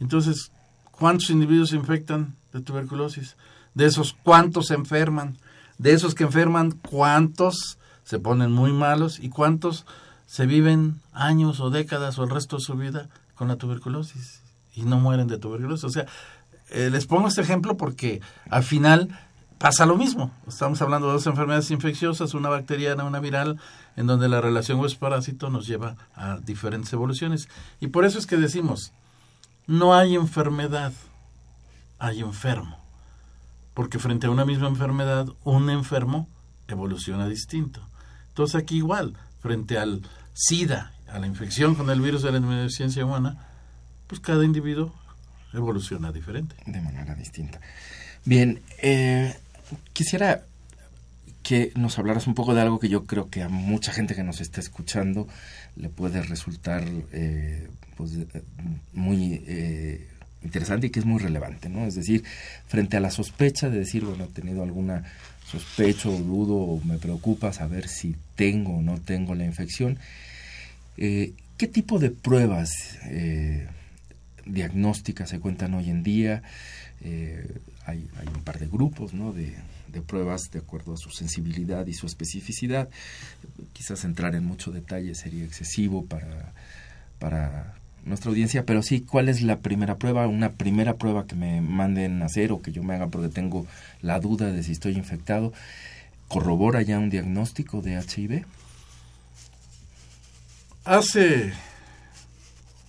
Entonces, 0.00 0.50
¿cuántos 0.90 1.30
individuos 1.30 1.70
se 1.70 1.76
infectan 1.76 2.34
de 2.52 2.60
tuberculosis? 2.60 3.36
De 3.74 3.86
esos, 3.86 4.16
¿cuántos 4.24 4.66
se 4.66 4.74
enferman? 4.74 5.36
De 5.78 5.92
esos 5.92 6.14
que 6.14 6.24
enferman, 6.24 6.72
¿cuántos 6.72 7.78
se 8.02 8.18
ponen 8.18 8.50
muy 8.50 8.72
malos? 8.72 9.20
¿Y 9.20 9.28
cuántos 9.28 9.86
se 10.26 10.46
viven 10.46 11.00
años 11.12 11.60
o 11.60 11.70
décadas 11.70 12.18
o 12.18 12.24
el 12.24 12.30
resto 12.30 12.56
de 12.56 12.62
su 12.62 12.74
vida 12.74 13.08
con 13.34 13.48
la 13.48 13.56
tuberculosis? 13.56 14.44
y 14.74 14.82
no 14.82 14.98
mueren 14.98 15.28
de 15.28 15.38
tuberculosis. 15.38 15.84
O 15.84 15.90
sea, 15.90 16.06
eh, 16.70 16.90
les 16.90 17.06
pongo 17.06 17.28
este 17.28 17.42
ejemplo 17.42 17.76
porque 17.76 18.20
al 18.50 18.64
final 18.64 19.08
pasa 19.58 19.86
lo 19.86 19.96
mismo. 19.96 20.32
Estamos 20.46 20.82
hablando 20.82 21.06
de 21.06 21.14
dos 21.14 21.26
enfermedades 21.26 21.70
infecciosas, 21.70 22.34
una 22.34 22.48
bacteriana, 22.48 23.04
una 23.04 23.20
viral, 23.20 23.60
en 23.96 24.06
donde 24.06 24.28
la 24.28 24.40
relación 24.40 24.80
huésped-parásito 24.80 25.50
nos 25.50 25.66
lleva 25.66 25.96
a 26.14 26.38
diferentes 26.38 26.92
evoluciones. 26.92 27.48
Y 27.80 27.88
por 27.88 28.04
eso 28.04 28.18
es 28.18 28.26
que 28.26 28.36
decimos, 28.36 28.92
no 29.66 29.94
hay 29.94 30.16
enfermedad, 30.16 30.92
hay 31.98 32.20
enfermo. 32.20 32.78
Porque 33.74 33.98
frente 33.98 34.26
a 34.26 34.30
una 34.30 34.44
misma 34.44 34.68
enfermedad, 34.68 35.28
un 35.44 35.70
enfermo 35.70 36.28
evoluciona 36.68 37.26
distinto. 37.26 37.80
Entonces 38.28 38.56
aquí 38.56 38.76
igual, 38.76 39.14
frente 39.44 39.76
al 39.76 40.00
SIDA, 40.32 40.94
a 41.06 41.18
la 41.18 41.26
infección 41.26 41.74
con 41.74 41.90
el 41.90 42.00
virus 42.00 42.22
de 42.22 42.32
la 42.32 42.38
inmunodeficiencia 42.38 43.04
humana, 43.04 43.46
pues 44.06 44.18
cada 44.18 44.42
individuo 44.42 44.94
evoluciona 45.52 46.12
diferente. 46.12 46.56
De 46.64 46.80
manera 46.80 47.14
distinta. 47.14 47.60
Bien, 48.24 48.62
eh, 48.78 49.34
quisiera 49.92 50.44
que 51.42 51.72
nos 51.76 51.98
hablaras 51.98 52.26
un 52.26 52.34
poco 52.34 52.54
de 52.54 52.62
algo 52.62 52.80
que 52.80 52.88
yo 52.88 53.04
creo 53.04 53.28
que 53.28 53.42
a 53.42 53.50
mucha 53.50 53.92
gente 53.92 54.14
que 54.14 54.22
nos 54.22 54.40
está 54.40 54.62
escuchando 54.62 55.28
le 55.76 55.90
puede 55.90 56.22
resultar 56.22 56.82
eh, 57.12 57.68
pues, 57.98 58.14
eh, 58.14 58.42
muy 58.94 59.44
interesante 60.42 60.86
y 60.86 60.90
que 60.90 61.00
es 61.00 61.06
muy 61.06 61.20
relevante, 61.20 61.68
¿no? 61.68 61.84
Es 61.84 61.96
decir, 61.96 62.24
frente 62.66 62.96
a 62.96 63.00
la 63.00 63.10
sospecha 63.10 63.68
de 63.68 63.80
decir, 63.80 64.06
bueno, 64.06 64.24
he 64.24 64.28
tenido 64.28 64.62
alguna 64.62 65.04
sospecho 65.50 66.10
dudo 66.10 66.56
o 66.56 66.80
me 66.84 66.98
preocupa 66.98 67.52
saber 67.52 67.88
si 67.88 68.16
tengo 68.34 68.78
o 68.78 68.82
no 68.82 68.98
tengo 69.00 69.34
la 69.34 69.44
infección, 69.44 69.98
¿qué 70.96 71.68
tipo 71.70 71.98
de 71.98 72.10
pruebas 72.10 72.98
diagnósticas 74.46 75.30
se 75.30 75.40
cuentan 75.40 75.74
hoy 75.74 75.90
en 75.90 76.02
día. 76.02 76.42
Eh, 77.02 77.58
hay, 77.86 78.08
un 78.34 78.42
par 78.42 78.58
de 78.58 78.66
grupos 78.66 79.12
¿no? 79.12 79.32
de, 79.32 79.54
pruebas 80.06 80.50
de 80.52 80.58
acuerdo 80.58 80.94
a 80.94 80.96
su 80.96 81.10
sensibilidad 81.10 81.86
y 81.86 81.94
su 81.94 82.06
especificidad. 82.06 82.88
Quizás 83.72 84.04
entrar 84.04 84.34
en 84.34 84.44
mucho 84.44 84.70
detalle 84.70 85.14
sería 85.14 85.44
excesivo 85.44 86.04
para, 86.04 86.52
para 87.18 87.74
nuestra 88.04 88.30
audiencia, 88.30 88.64
pero 88.64 88.82
sí, 88.82 89.00
¿cuál 89.00 89.28
es 89.28 89.42
la 89.42 89.58
primera 89.58 89.96
prueba? 89.96 90.26
Una 90.26 90.52
primera 90.52 90.94
prueba 90.96 91.26
que 91.26 91.34
me 91.34 91.60
manden 91.60 92.22
hacer 92.22 92.52
o 92.52 92.60
que 92.60 92.72
yo 92.72 92.82
me 92.82 92.94
haga 92.94 93.08
porque 93.08 93.28
tengo 93.28 93.66
la 94.02 94.20
duda 94.20 94.52
de 94.52 94.62
si 94.62 94.72
estoy 94.72 94.94
infectado. 94.94 95.52
¿Corrobora 96.28 96.82
ya 96.82 96.98
un 96.98 97.10
diagnóstico 97.10 97.80
de 97.80 97.94
HIV? 97.94 98.44
Hace 100.84 101.52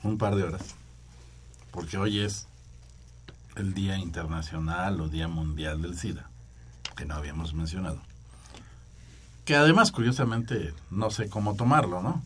un 0.03 0.17
par 0.17 0.35
de 0.35 0.43
horas, 0.43 0.75
porque 1.71 1.97
hoy 1.97 2.19
es 2.19 2.47
el 3.55 3.73
Día 3.73 3.97
Internacional 3.97 4.99
o 4.99 5.07
Día 5.07 5.27
Mundial 5.27 5.81
del 5.81 5.97
SIDA, 5.97 6.29
que 6.95 7.05
no 7.05 7.15
habíamos 7.15 7.53
mencionado. 7.53 8.01
Que 9.45 9.55
además, 9.55 9.91
curiosamente, 9.91 10.73
no 10.91 11.09
sé 11.09 11.29
cómo 11.29 11.55
tomarlo, 11.55 12.01
¿no? 12.01 12.23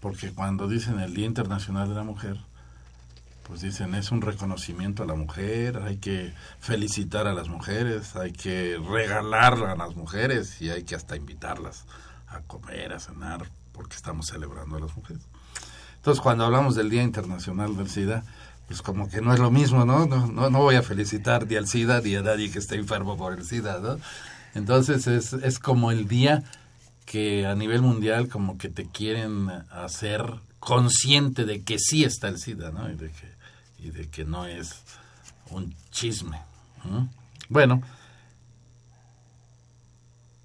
Porque 0.00 0.32
cuando 0.32 0.68
dicen 0.68 1.00
el 1.00 1.14
Día 1.14 1.26
Internacional 1.26 1.88
de 1.88 1.94
la 1.94 2.04
Mujer, 2.04 2.38
pues 3.48 3.62
dicen 3.62 3.94
es 3.94 4.12
un 4.12 4.20
reconocimiento 4.20 5.02
a 5.02 5.06
la 5.06 5.14
mujer, 5.14 5.78
hay 5.84 5.96
que 5.96 6.34
felicitar 6.60 7.26
a 7.26 7.32
las 7.32 7.48
mujeres, 7.48 8.14
hay 8.14 8.32
que 8.32 8.78
regalarla 8.78 9.72
a 9.72 9.76
las 9.76 9.96
mujeres 9.96 10.60
y 10.60 10.70
hay 10.70 10.84
que 10.84 10.94
hasta 10.94 11.16
invitarlas 11.16 11.86
a 12.28 12.40
comer, 12.40 12.92
a 12.92 13.00
cenar, 13.00 13.48
porque 13.72 13.96
estamos 13.96 14.26
celebrando 14.26 14.76
a 14.76 14.80
las 14.80 14.94
mujeres. 14.94 15.22
Entonces, 15.96 16.20
cuando 16.20 16.44
hablamos 16.44 16.74
del 16.74 16.90
Día 16.90 17.02
Internacional 17.02 17.74
del 17.76 17.88
SIDA, 17.88 18.22
pues 18.66 18.82
como 18.82 19.08
que 19.08 19.22
no 19.22 19.32
es 19.32 19.40
lo 19.40 19.50
mismo, 19.50 19.86
¿no? 19.86 20.06
No, 20.06 20.26
no, 20.26 20.50
no 20.50 20.58
voy 20.58 20.76
a 20.76 20.82
felicitar 20.82 21.46
ni 21.46 21.56
al 21.56 21.66
SIDA 21.66 22.02
ni 22.02 22.14
a 22.16 22.22
nadie 22.22 22.50
que 22.50 22.58
esté 22.58 22.76
enfermo 22.76 23.16
por 23.16 23.32
el 23.32 23.46
SIDA, 23.46 23.78
¿no? 23.80 23.98
Entonces 24.54 25.06
es, 25.06 25.32
es 25.32 25.58
como 25.58 25.90
el 25.90 26.06
día 26.06 26.44
que 27.08 27.46
a 27.46 27.54
nivel 27.54 27.80
mundial 27.80 28.28
como 28.28 28.58
que 28.58 28.68
te 28.68 28.86
quieren 28.86 29.48
hacer 29.70 30.30
consciente 30.60 31.46
de 31.46 31.62
que 31.62 31.78
sí 31.78 32.04
está 32.04 32.28
el 32.28 32.38
SIDA, 32.38 32.70
¿no? 32.70 32.90
Y 32.90 32.96
de 32.96 33.10
que, 33.10 33.28
y 33.78 33.90
de 33.90 34.10
que 34.10 34.26
no 34.26 34.44
es 34.44 34.82
un 35.50 35.74
chisme. 35.90 36.38
Bueno, 37.48 37.80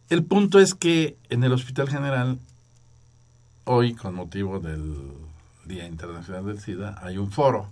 el 0.09 0.23
punto 0.23 0.61
es 0.61 0.73
que 0.73 1.17
en 1.29 1.43
el 1.43 1.51
Hospital 1.51 1.89
General, 1.89 2.39
hoy 3.65 3.93
con 3.93 4.15
motivo 4.15 4.61
del 4.61 5.11
Día 5.65 5.85
Internacional 5.85 6.45
del 6.45 6.61
SIDA, 6.61 6.97
hay 7.03 7.17
un 7.17 7.29
foro 7.29 7.67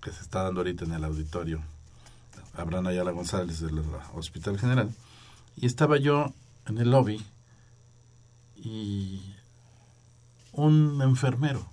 que 0.00 0.12
se 0.12 0.22
está 0.22 0.44
dando 0.44 0.60
ahorita 0.60 0.86
en 0.86 0.92
el 0.92 1.04
auditorio. 1.04 1.60
Abraham 2.54 2.86
Ayala 2.86 3.10
González 3.10 3.60
del 3.60 3.82
Hospital 4.14 4.58
General. 4.58 4.90
Y 5.56 5.66
estaba 5.66 5.98
yo 5.98 6.32
en 6.66 6.78
el 6.78 6.90
lobby 6.90 7.22
y 8.62 9.34
un 10.52 11.00
enfermero 11.02 11.66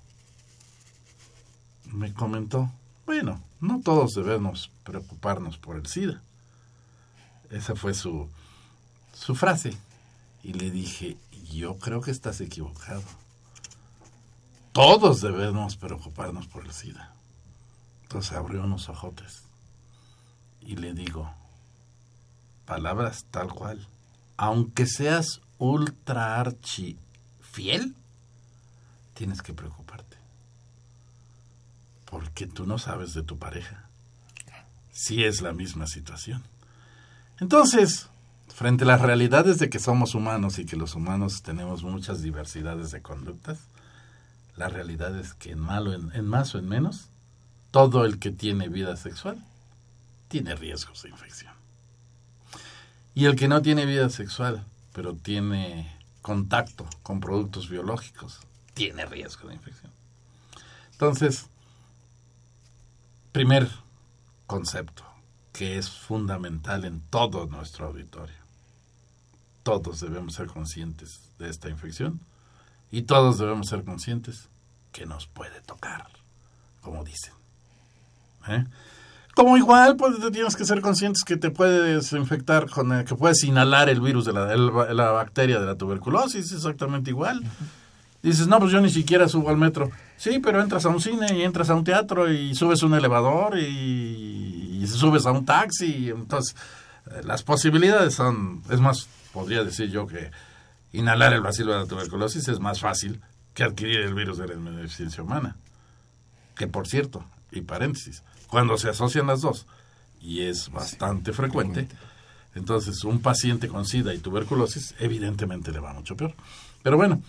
me 1.86 2.14
comentó, 2.14 2.72
bueno, 3.06 3.42
no 3.62 3.82
todos 3.82 4.14
debemos 4.14 4.72
preocuparnos 4.84 5.58
por 5.58 5.76
el 5.76 5.88
SIDA. 5.88 6.22
Esa 7.50 7.76
fue 7.76 7.94
su, 7.94 8.30
su 9.14 9.36
frase. 9.36 9.76
Y 10.44 10.54
le 10.54 10.72
dije, 10.72 11.18
yo 11.52 11.78
creo 11.78 12.02
que 12.02 12.12
estás 12.12 12.42
equivocado. 12.42 13.04
Todos 14.72 15.22
debemos 15.22 15.76
preocuparnos 15.76 16.48
por 16.48 16.66
el 16.66 16.72
SIDA. 16.72 17.14
Entonces 18.04 18.34
abrió 18.34 18.64
unos 18.64 18.88
ojotes 18.90 19.44
y 20.62 20.76
le 20.76 20.94
digo, 20.94 21.32
palabras 22.66 23.26
tal 23.32 23.54
cual, 23.54 23.88
aunque 24.38 24.86
seas 24.86 25.42
ultra 25.60 26.40
archi 26.40 26.98
fiel, 27.42 27.96
tienes 29.14 29.42
que 29.42 29.54
preocuparte. 29.54 30.18
Porque 32.06 32.48
tú 32.48 32.66
no 32.66 32.80
sabes 32.80 33.14
de 33.14 33.22
tu 33.22 33.38
pareja. 33.38 33.86
Si 34.92 35.24
es 35.24 35.42
la 35.42 35.54
misma 35.54 35.86
situación. 35.86 36.44
Entonces, 37.40 38.08
frente 38.48 38.84
a 38.84 38.88
las 38.88 39.02
realidades 39.02 39.60
de 39.60 39.70
que 39.70 39.80
somos 39.80 40.16
humanos 40.16 40.58
y 40.60 40.66
que 40.66 40.76
los 40.76 40.96
humanos 40.96 41.44
tenemos 41.44 41.84
muchas 41.84 42.22
diversidades 42.22 42.92
de 42.92 43.02
conductas, 43.02 43.60
la 44.58 44.68
realidad 44.68 45.18
es 45.18 45.34
que 45.34 45.52
en, 45.52 45.60
malo, 45.60 45.94
en, 45.94 46.12
en 46.14 46.26
más 46.26 46.56
o 46.56 46.60
en 46.60 46.68
menos, 46.68 47.10
todo 47.72 48.06
el 48.06 48.20
que 48.20 48.32
tiene 48.32 48.68
vida 48.68 48.98
sexual 48.98 49.38
tiene 50.28 50.56
riesgos 50.56 51.04
de 51.04 51.10
infección. 51.10 51.54
Y 53.16 53.26
el 53.26 53.36
que 53.36 53.48
no 53.48 53.62
tiene 53.62 53.86
vida 53.86 54.10
sexual, 54.10 54.66
pero 54.94 55.16
tiene 55.16 55.98
contacto 56.22 56.88
con 57.04 57.20
productos 57.20 57.70
biológicos, 57.70 58.40
tiene 58.74 59.06
riesgo 59.06 59.48
de 59.48 59.56
infección. 59.56 59.92
Entonces, 60.92 61.48
primer 63.32 63.70
concepto 64.48 65.04
que 65.54 65.78
es 65.78 65.90
fundamental 65.90 66.86
en 66.86 67.02
todo 67.02 67.46
nuestro 67.48 67.88
auditorio. 67.88 68.36
Todos 69.64 70.00
debemos 70.00 70.36
ser 70.36 70.48
conscientes 70.48 71.22
de 71.38 71.50
esta 71.50 71.70
infección 71.70 72.20
y 72.92 73.04
todos 73.04 73.38
debemos 73.38 73.68
ser 73.68 73.84
conscientes 73.84 74.50
que 74.92 75.06
nos 75.06 75.28
puede 75.28 75.62
tocar, 75.62 76.08
como 76.82 77.04
dicen. 77.04 77.34
¿Eh? 78.48 78.66
Como 79.40 79.56
igual, 79.56 79.96
pues 79.96 80.18
tienes 80.34 80.58
que 80.58 80.66
ser 80.66 80.82
conscientes 80.82 81.24
que 81.24 81.38
te 81.38 81.50
puedes 81.50 82.12
infectar 82.12 82.70
con 82.70 82.92
el, 82.92 83.06
que 83.06 83.16
puedes 83.16 83.42
inhalar 83.46 83.88
el 83.88 84.02
virus 84.02 84.26
de 84.26 84.34
la, 84.34 84.54
la 84.58 85.12
bacteria 85.12 85.62
de 85.62 85.66
la 85.66 85.76
tuberculosis, 85.76 86.52
exactamente 86.52 87.12
igual. 87.12 87.42
Dices, 88.22 88.48
no, 88.48 88.60
pues 88.60 88.74
yo 88.74 88.82
ni 88.82 88.90
siquiera 88.90 89.30
subo 89.30 89.50
al 89.50 89.56
metro. 89.56 89.92
Sí, 90.18 90.40
pero 90.40 90.62
entras 90.62 90.86
a 90.86 90.90
un 90.90 91.00
cine 91.00 91.38
y 91.38 91.44
entras 91.44 91.70
a 91.70 91.76
un 91.76 91.86
teatro 91.86 92.30
y 92.30 92.54
subes 92.54 92.84
un 92.84 92.96
elevador 92.96 93.58
y, 93.58 94.86
subes 94.86 95.26
a 95.26 95.32
un 95.32 95.46
taxi. 95.46 96.10
Entonces, 96.10 96.58
eh, 97.10 97.22
las 97.24 97.42
posibilidades 97.42 98.16
son, 98.16 98.62
es 98.70 98.82
más, 98.82 99.08
podría 99.32 99.64
decir 99.64 99.90
yo 99.90 100.06
que 100.06 100.32
inhalar 100.92 101.32
el 101.32 101.40
vacilo 101.40 101.72
de 101.72 101.80
la 101.80 101.86
tuberculosis 101.86 102.46
es 102.50 102.60
más 102.60 102.82
fácil 102.82 103.22
que 103.54 103.64
adquirir 103.64 104.02
el 104.02 104.16
virus 104.16 104.38
de 104.38 104.48
la 104.50 104.56
inmunodeficiencia 104.56 105.24
humana. 105.24 105.56
Que 106.58 106.68
por 106.68 106.90
cierto, 106.90 107.24
y 107.54 107.62
paréntesis, 107.62 108.22
cuando 108.50 108.78
se 108.78 108.90
asocian 108.90 109.28
las 109.28 109.42
dos, 109.42 109.66
y 110.22 110.42
es 110.42 110.72
bastante 110.72 111.34
frecuente, 111.34 111.88
entonces 112.56 113.04
un 113.04 113.22
paciente 113.22 113.68
con 113.68 113.86
SIDA 113.86 114.14
y 114.14 114.20
tuberculosis 114.20 114.96
evidentemente 115.00 115.72
le 115.72 115.80
va 115.80 115.94
mucho 115.94 116.18
peor. 116.18 116.34
Pero 116.84 116.98
bueno, 116.98 117.22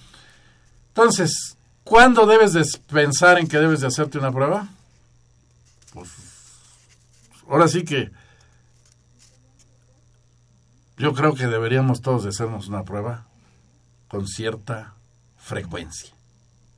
entonces, 0.88 1.56
¿cuándo 1.84 2.26
debes 2.26 2.52
de 2.52 2.64
pensar 2.92 3.38
en 3.38 3.46
que 3.46 3.58
debes 3.58 3.80
de 3.80 3.86
hacerte 3.86 4.18
una 4.18 4.32
prueba? 4.32 4.68
Pues 5.92 6.10
ahora 7.48 7.68
sí 7.68 7.84
que 7.84 8.10
yo 10.96 11.14
creo 11.14 11.34
que 11.34 11.46
deberíamos 11.46 12.00
todos 12.00 12.24
de 12.24 12.30
hacernos 12.30 12.68
una 12.68 12.84
prueba 12.84 13.26
con 14.08 14.26
cierta 14.26 14.94
frecuencia. 15.38 16.10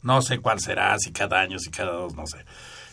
No 0.03 0.23
sé 0.23 0.39
cuál 0.39 0.61
será, 0.61 0.99
si 0.99 1.13
cada 1.13 1.41
año, 1.41 1.59
si 1.59 1.71
cada 1.71 1.93
dos, 1.93 2.15
no 2.15 2.27
sé. 2.27 2.45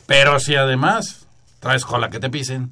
Pero 0.05 0.39
si 0.39 0.55
además 0.55 1.27
traes 1.59 1.85
cola 1.85 2.09
que 2.09 2.19
te 2.19 2.29
pisen, 2.29 2.71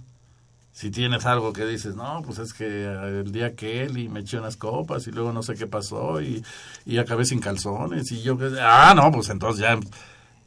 si 0.72 0.92
tienes 0.92 1.26
algo 1.26 1.54
que 1.54 1.66
dices, 1.66 1.96
no, 1.96 2.22
pues 2.24 2.38
es 2.38 2.54
que 2.54 2.86
el 2.86 3.32
día 3.32 3.56
que 3.56 3.84
él 3.84 3.98
y 3.98 4.10
me 4.10 4.20
eché 4.20 4.38
unas 4.38 4.58
copas 4.58 5.08
y 5.08 5.12
luego 5.12 5.34
no 5.34 5.42
sé 5.42 5.56
qué 5.56 5.66
pasó 5.66 6.22
y, 6.22 6.44
y 6.86 7.00
acabé 7.00 7.26
sin 7.26 7.40
calzones 7.40 8.12
y 8.12 8.22
yo, 8.22 8.38
ah, 8.62 8.94
no, 8.96 9.12
pues 9.12 9.30
entonces 9.30 9.62
ya, 9.62 9.80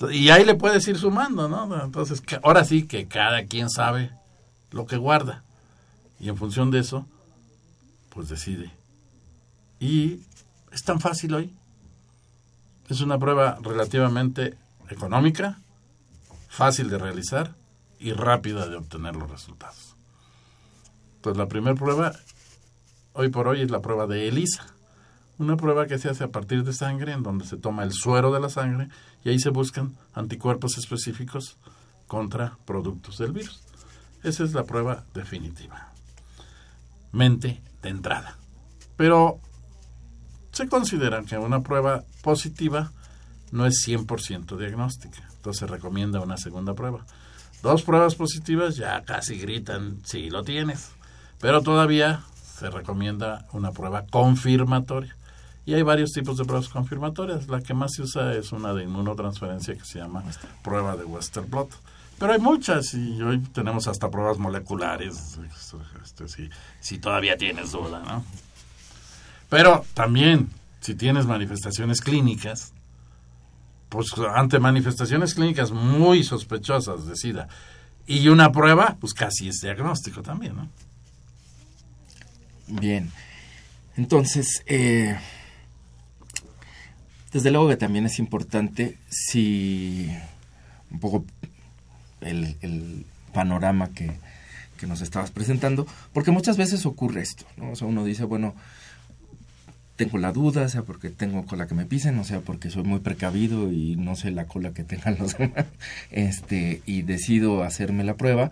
y 0.08 0.30
ahí 0.30 0.44
le 0.44 0.54
puedes 0.54 0.86
ir 0.88 0.96
sumando, 0.96 1.48
¿no? 1.48 1.84
Entonces, 1.84 2.22
ahora 2.42 2.64
sí 2.64 2.86
que 2.86 3.06
cada 3.06 3.44
quien 3.46 3.68
sabe 3.68 4.10
lo 4.70 4.86
que 4.86 4.96
guarda 4.96 5.42
y 6.18 6.28
en 6.28 6.36
función 6.36 6.70
de 6.70 6.78
eso, 6.78 7.06
pues 8.10 8.28
decide. 8.28 8.70
Y 9.78 10.20
es 10.72 10.82
tan 10.84 11.00
fácil 11.00 11.34
hoy. 11.34 11.52
Es 12.88 13.00
una 13.00 13.18
prueba 13.18 13.58
relativamente 13.60 14.56
económica, 14.88 15.58
fácil 16.48 16.88
de 16.88 16.98
realizar 16.98 17.54
y 18.00 18.12
rápida 18.12 18.66
de 18.66 18.76
obtener 18.76 19.14
los 19.14 19.30
resultados. 19.30 19.94
Pues 21.20 21.36
la 21.36 21.46
primera 21.46 21.76
prueba, 21.76 22.12
hoy 23.12 23.28
por 23.28 23.46
hoy, 23.46 23.60
es 23.60 23.70
la 23.70 23.80
prueba 23.80 24.06
de 24.06 24.26
ELISA. 24.26 24.66
Una 25.38 25.56
prueba 25.56 25.86
que 25.86 25.98
se 25.98 26.08
hace 26.08 26.24
a 26.24 26.28
partir 26.28 26.64
de 26.64 26.72
sangre, 26.72 27.12
en 27.12 27.22
donde 27.22 27.46
se 27.46 27.56
toma 27.56 27.84
el 27.84 27.92
suero 27.92 28.32
de 28.32 28.40
la 28.40 28.48
sangre 28.48 28.88
y 29.22 29.28
ahí 29.28 29.38
se 29.38 29.50
buscan 29.50 29.96
anticuerpos 30.14 30.78
específicos 30.78 31.56
contra 32.06 32.56
productos 32.64 33.18
del 33.18 33.32
virus. 33.32 33.62
Esa 34.22 34.44
es 34.44 34.52
la 34.52 34.64
prueba 34.64 35.04
definitiva. 35.14 35.92
Mente 37.12 37.62
de 37.82 37.88
entrada. 37.88 38.36
Pero 38.96 39.40
se 40.52 40.68
considera 40.68 41.22
que 41.22 41.38
una 41.38 41.60
prueba 41.60 42.04
positiva 42.22 42.92
no 43.52 43.66
es 43.66 43.86
100% 43.86 44.56
diagnóstica. 44.56 45.28
Entonces 45.36 45.60
se 45.60 45.66
recomienda 45.66 46.20
una 46.20 46.36
segunda 46.36 46.74
prueba. 46.74 47.06
Dos 47.62 47.82
pruebas 47.82 48.14
positivas 48.14 48.76
ya 48.76 49.02
casi 49.02 49.38
gritan, 49.38 49.98
sí 50.04 50.30
lo 50.30 50.42
tienes. 50.42 50.90
Pero 51.40 51.62
todavía 51.62 52.20
se 52.58 52.70
recomienda 52.70 53.46
una 53.52 53.72
prueba 53.72 54.04
confirmatoria. 54.10 55.14
Y 55.66 55.74
hay 55.74 55.82
varios 55.82 56.12
tipos 56.12 56.36
de 56.38 56.44
pruebas 56.44 56.68
confirmatorias. 56.68 57.48
La 57.48 57.60
que 57.60 57.74
más 57.74 57.92
se 57.94 58.02
usa 58.02 58.34
es 58.34 58.52
una 58.52 58.72
de 58.72 58.84
inmunotransferencia 58.84 59.74
que 59.74 59.84
se 59.84 59.98
llama 59.98 60.24
prueba 60.62 60.96
de 60.96 61.04
Western 61.04 61.50
blot. 61.50 61.70
Pero 62.18 62.32
hay 62.32 62.38
muchas 62.38 62.92
y 62.92 63.20
hoy 63.22 63.38
tenemos 63.38 63.88
hasta 63.88 64.10
pruebas 64.10 64.36
moleculares, 64.36 65.38
este, 66.02 66.28
si, 66.28 66.50
si 66.78 66.98
todavía 66.98 67.38
tienes 67.38 67.72
duda, 67.72 68.02
¿no? 68.06 68.22
Pero 69.48 69.86
también, 69.94 70.50
si 70.80 70.94
tienes 70.94 71.24
manifestaciones 71.24 72.02
clínicas, 72.02 72.74
pues 73.90 74.06
ante 74.34 74.58
manifestaciones 74.58 75.34
clínicas 75.34 75.72
muy 75.72 76.22
sospechosas 76.22 77.06
de 77.06 77.16
SIDA 77.16 77.48
y 78.06 78.28
una 78.28 78.50
prueba, 78.50 78.96
pues 79.00 79.12
casi 79.12 79.48
es 79.48 79.60
diagnóstico 79.60 80.22
también, 80.22 80.56
¿no? 80.56 80.68
Bien. 82.68 83.10
Entonces, 83.96 84.62
eh, 84.66 85.18
desde 87.32 87.50
luego 87.50 87.68
que 87.68 87.76
también 87.76 88.06
es 88.06 88.18
importante 88.18 88.96
si 89.08 90.08
un 90.90 91.00
poco 91.00 91.24
el, 92.20 93.06
panorama 93.32 93.90
que, 93.90 94.10
que, 94.76 94.88
nos 94.88 95.02
estabas 95.02 95.30
presentando, 95.30 95.86
porque 96.12 96.32
muchas 96.32 96.56
veces 96.56 96.86
ocurre 96.86 97.22
esto, 97.22 97.44
¿no? 97.56 97.70
O 97.70 97.76
sea, 97.76 97.86
uno 97.86 98.04
dice, 98.04 98.24
bueno, 98.24 98.54
tengo 100.00 100.16
la 100.16 100.32
duda, 100.32 100.66
sea 100.70 100.80
porque 100.80 101.10
tengo 101.10 101.44
cola 101.44 101.66
que 101.66 101.74
me 101.74 101.84
pisen, 101.84 102.18
o 102.18 102.24
sea 102.24 102.40
porque 102.40 102.70
soy 102.70 102.84
muy 102.84 103.00
precavido 103.00 103.70
y 103.70 103.96
no 103.96 104.16
sé 104.16 104.30
la 104.30 104.46
cola 104.46 104.72
que 104.72 104.82
tengan 104.82 105.16
los 105.18 105.36
demás, 105.36 105.66
este, 106.10 106.80
y 106.86 107.02
decido 107.02 107.62
hacerme 107.62 108.02
la 108.02 108.14
prueba, 108.14 108.50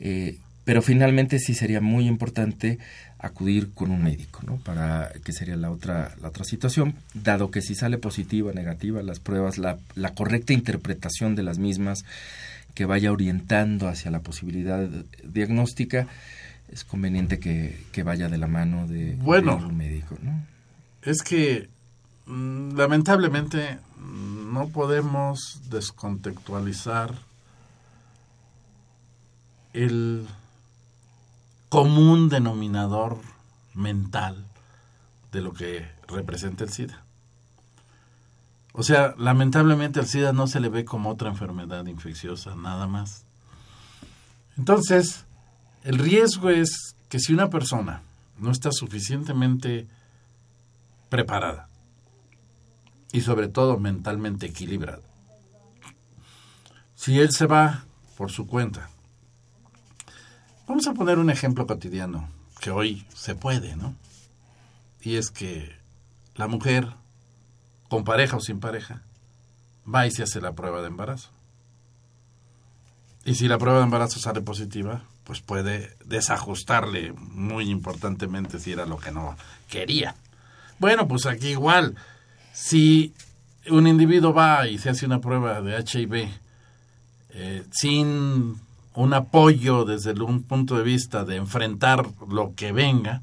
eh, 0.00 0.38
pero 0.64 0.82
finalmente 0.82 1.38
sí 1.38 1.54
sería 1.54 1.80
muy 1.80 2.08
importante 2.08 2.80
acudir 3.20 3.70
con 3.74 3.92
un 3.92 4.02
médico, 4.02 4.40
¿no? 4.44 4.56
Para 4.56 5.12
que 5.22 5.32
sería 5.32 5.54
la 5.54 5.70
otra, 5.70 6.16
la 6.20 6.28
otra 6.28 6.42
situación, 6.42 6.96
dado 7.14 7.52
que 7.52 7.62
si 7.62 7.76
sale 7.76 7.96
positiva, 7.96 8.52
negativa, 8.52 9.00
las 9.04 9.20
pruebas, 9.20 9.58
la, 9.58 9.78
la 9.94 10.14
correcta 10.14 10.52
interpretación 10.52 11.36
de 11.36 11.44
las 11.44 11.58
mismas, 11.58 12.04
que 12.74 12.86
vaya 12.86 13.12
orientando 13.12 13.86
hacia 13.86 14.10
la 14.10 14.18
posibilidad 14.18 14.88
diagnóstica, 15.22 16.08
es 16.72 16.82
conveniente 16.82 17.38
que, 17.38 18.02
vaya 18.02 18.28
de 18.28 18.38
la 18.38 18.48
mano 18.48 18.88
de, 18.88 19.14
bueno, 19.14 19.58
un 19.58 19.76
médico, 19.76 20.18
¿no? 20.20 20.55
Es 21.06 21.22
que 21.22 21.70
mm, 22.26 22.76
lamentablemente 22.76 23.78
mm, 23.96 24.52
no 24.52 24.68
podemos 24.70 25.60
descontextualizar 25.70 27.14
el 29.72 30.26
común 31.68 32.28
denominador 32.28 33.18
mental 33.72 34.44
de 35.30 35.40
lo 35.42 35.52
que 35.52 35.88
representa 36.08 36.64
el 36.64 36.72
SIDA. 36.72 37.04
O 38.72 38.82
sea, 38.82 39.14
lamentablemente 39.16 40.00
el 40.00 40.08
SIDA 40.08 40.32
no 40.32 40.48
se 40.48 40.58
le 40.58 40.68
ve 40.68 40.84
como 40.84 41.10
otra 41.10 41.28
enfermedad 41.28 41.86
infecciosa, 41.86 42.56
nada 42.56 42.88
más. 42.88 43.24
Entonces, 44.58 45.24
el 45.84 45.98
riesgo 45.98 46.50
es 46.50 46.96
que 47.08 47.20
si 47.20 47.32
una 47.32 47.48
persona 47.48 48.02
no 48.38 48.50
está 48.50 48.72
suficientemente 48.72 49.86
preparada 51.08 51.68
y 53.12 53.20
sobre 53.20 53.48
todo 53.48 53.78
mentalmente 53.78 54.46
equilibrada, 54.46 55.02
si 56.94 57.20
él 57.20 57.30
se 57.30 57.46
va 57.46 57.84
por 58.16 58.30
su 58.30 58.46
cuenta, 58.46 58.90
vamos 60.66 60.86
a 60.86 60.94
poner 60.94 61.18
un 61.18 61.30
ejemplo 61.30 61.66
cotidiano 61.66 62.28
que 62.60 62.70
hoy 62.70 63.06
se 63.14 63.34
puede, 63.34 63.76
¿no? 63.76 63.94
Y 65.02 65.16
es 65.16 65.30
que 65.30 65.76
la 66.34 66.48
mujer 66.48 66.88
con 67.88 68.04
pareja 68.04 68.36
o 68.36 68.40
sin 68.40 68.60
pareja, 68.60 69.02
va 69.92 70.06
y 70.06 70.10
se 70.10 70.22
hace 70.22 70.40
la 70.40 70.52
prueba 70.52 70.80
de 70.80 70.88
embarazo. 70.88 71.30
Y 73.24 73.34
si 73.34 73.48
la 73.48 73.58
prueba 73.58 73.78
de 73.78 73.84
embarazo 73.84 74.18
sale 74.18 74.40
positiva, 74.40 75.02
pues 75.24 75.40
puede 75.40 75.96
desajustarle 76.04 77.12
muy 77.12 77.70
importantemente 77.70 78.60
si 78.60 78.72
era 78.72 78.86
lo 78.86 78.98
que 78.98 79.10
no 79.10 79.36
quería. 79.68 80.14
Bueno, 80.78 81.08
pues 81.08 81.26
aquí 81.26 81.48
igual, 81.48 81.94
si 82.52 83.12
un 83.70 83.86
individuo 83.86 84.32
va 84.32 84.68
y 84.68 84.78
se 84.78 84.90
hace 84.90 85.06
una 85.06 85.20
prueba 85.20 85.60
de 85.60 85.78
HIV 85.78 86.28
eh, 87.30 87.64
sin 87.70 88.56
un 88.94 89.14
apoyo 89.14 89.84
desde 89.84 90.12
un 90.12 90.42
punto 90.42 90.76
de 90.76 90.84
vista 90.84 91.24
de 91.24 91.36
enfrentar 91.36 92.06
lo 92.28 92.54
que 92.54 92.72
venga, 92.72 93.22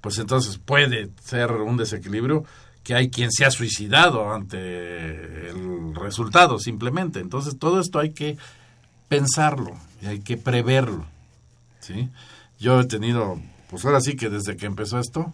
pues 0.00 0.18
entonces 0.18 0.58
puede 0.58 1.10
ser 1.22 1.52
un 1.52 1.76
desequilibrio 1.76 2.44
que 2.82 2.94
hay 2.94 3.10
quien 3.10 3.30
se 3.30 3.44
ha 3.44 3.50
suicidado 3.50 4.32
ante 4.32 5.50
el 5.50 5.94
resultado 5.94 6.58
simplemente. 6.58 7.20
Entonces 7.20 7.58
todo 7.58 7.80
esto 7.80 7.98
hay 7.98 8.10
que 8.10 8.36
pensarlo 9.08 9.76
y 10.02 10.06
hay 10.06 10.20
que 10.20 10.36
preverlo. 10.36 11.04
¿sí? 11.80 12.08
Yo 12.58 12.80
he 12.80 12.86
tenido, 12.86 13.40
pues 13.68 13.84
ahora 13.84 14.00
sí 14.00 14.16
que 14.16 14.28
desde 14.28 14.56
que 14.56 14.66
empezó 14.66 14.98
esto, 14.98 15.32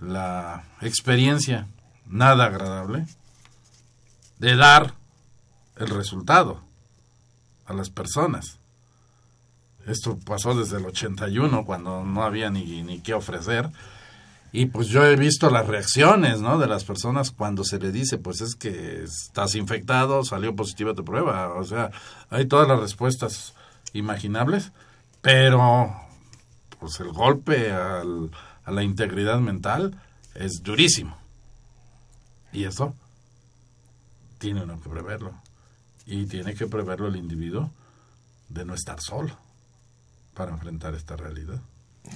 la 0.00 0.64
experiencia 0.80 1.66
nada 2.06 2.46
agradable 2.46 3.06
de 4.38 4.56
dar 4.56 4.94
el 5.76 5.88
resultado 5.88 6.60
a 7.66 7.72
las 7.72 7.90
personas. 7.90 8.58
Esto 9.86 10.18
pasó 10.24 10.54
desde 10.54 10.78
el 10.78 10.86
81, 10.86 11.64
cuando 11.64 12.04
no 12.04 12.22
había 12.22 12.50
ni, 12.50 12.82
ni 12.82 13.00
qué 13.00 13.14
ofrecer 13.14 13.70
y 14.56 14.64
pues 14.64 14.88
yo 14.88 15.04
he 15.04 15.16
visto 15.16 15.50
las 15.50 15.66
reacciones, 15.66 16.40
¿no? 16.40 16.58
De 16.58 16.66
las 16.66 16.84
personas 16.84 17.30
cuando 17.30 17.62
se 17.62 17.78
le 17.78 17.92
dice, 17.92 18.16
pues 18.16 18.40
es 18.40 18.54
que 18.54 19.02
estás 19.02 19.54
infectado, 19.54 20.24
salió 20.24 20.56
positiva 20.56 20.94
tu 20.94 21.04
prueba. 21.04 21.52
O 21.54 21.64
sea, 21.64 21.90
hay 22.30 22.46
todas 22.46 22.66
las 22.66 22.80
respuestas 22.80 23.52
imaginables, 23.92 24.72
pero 25.20 25.94
pues 26.80 26.98
el 27.00 27.12
golpe 27.12 27.70
al, 27.70 28.30
a 28.66 28.72
la 28.72 28.82
integridad 28.82 29.38
mental 29.38 29.98
es 30.34 30.62
durísimo. 30.62 31.16
Y 32.52 32.64
eso 32.64 32.94
tiene 34.38 34.62
uno 34.62 34.80
que 34.82 34.90
preverlo. 34.90 35.32
Y 36.04 36.26
tiene 36.26 36.54
que 36.54 36.66
preverlo 36.66 37.08
el 37.08 37.16
individuo 37.16 37.70
de 38.48 38.64
no 38.64 38.74
estar 38.74 39.00
solo 39.00 39.36
para 40.34 40.52
enfrentar 40.52 40.94
esta 40.94 41.16
realidad. 41.16 41.60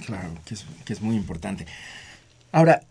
Claro, 0.05 0.29
que 0.45 0.53
es, 0.53 0.65
que 0.85 0.93
es 0.93 1.01
muy 1.01 1.15
importante. 1.15 1.65
Ahora, 2.51 2.81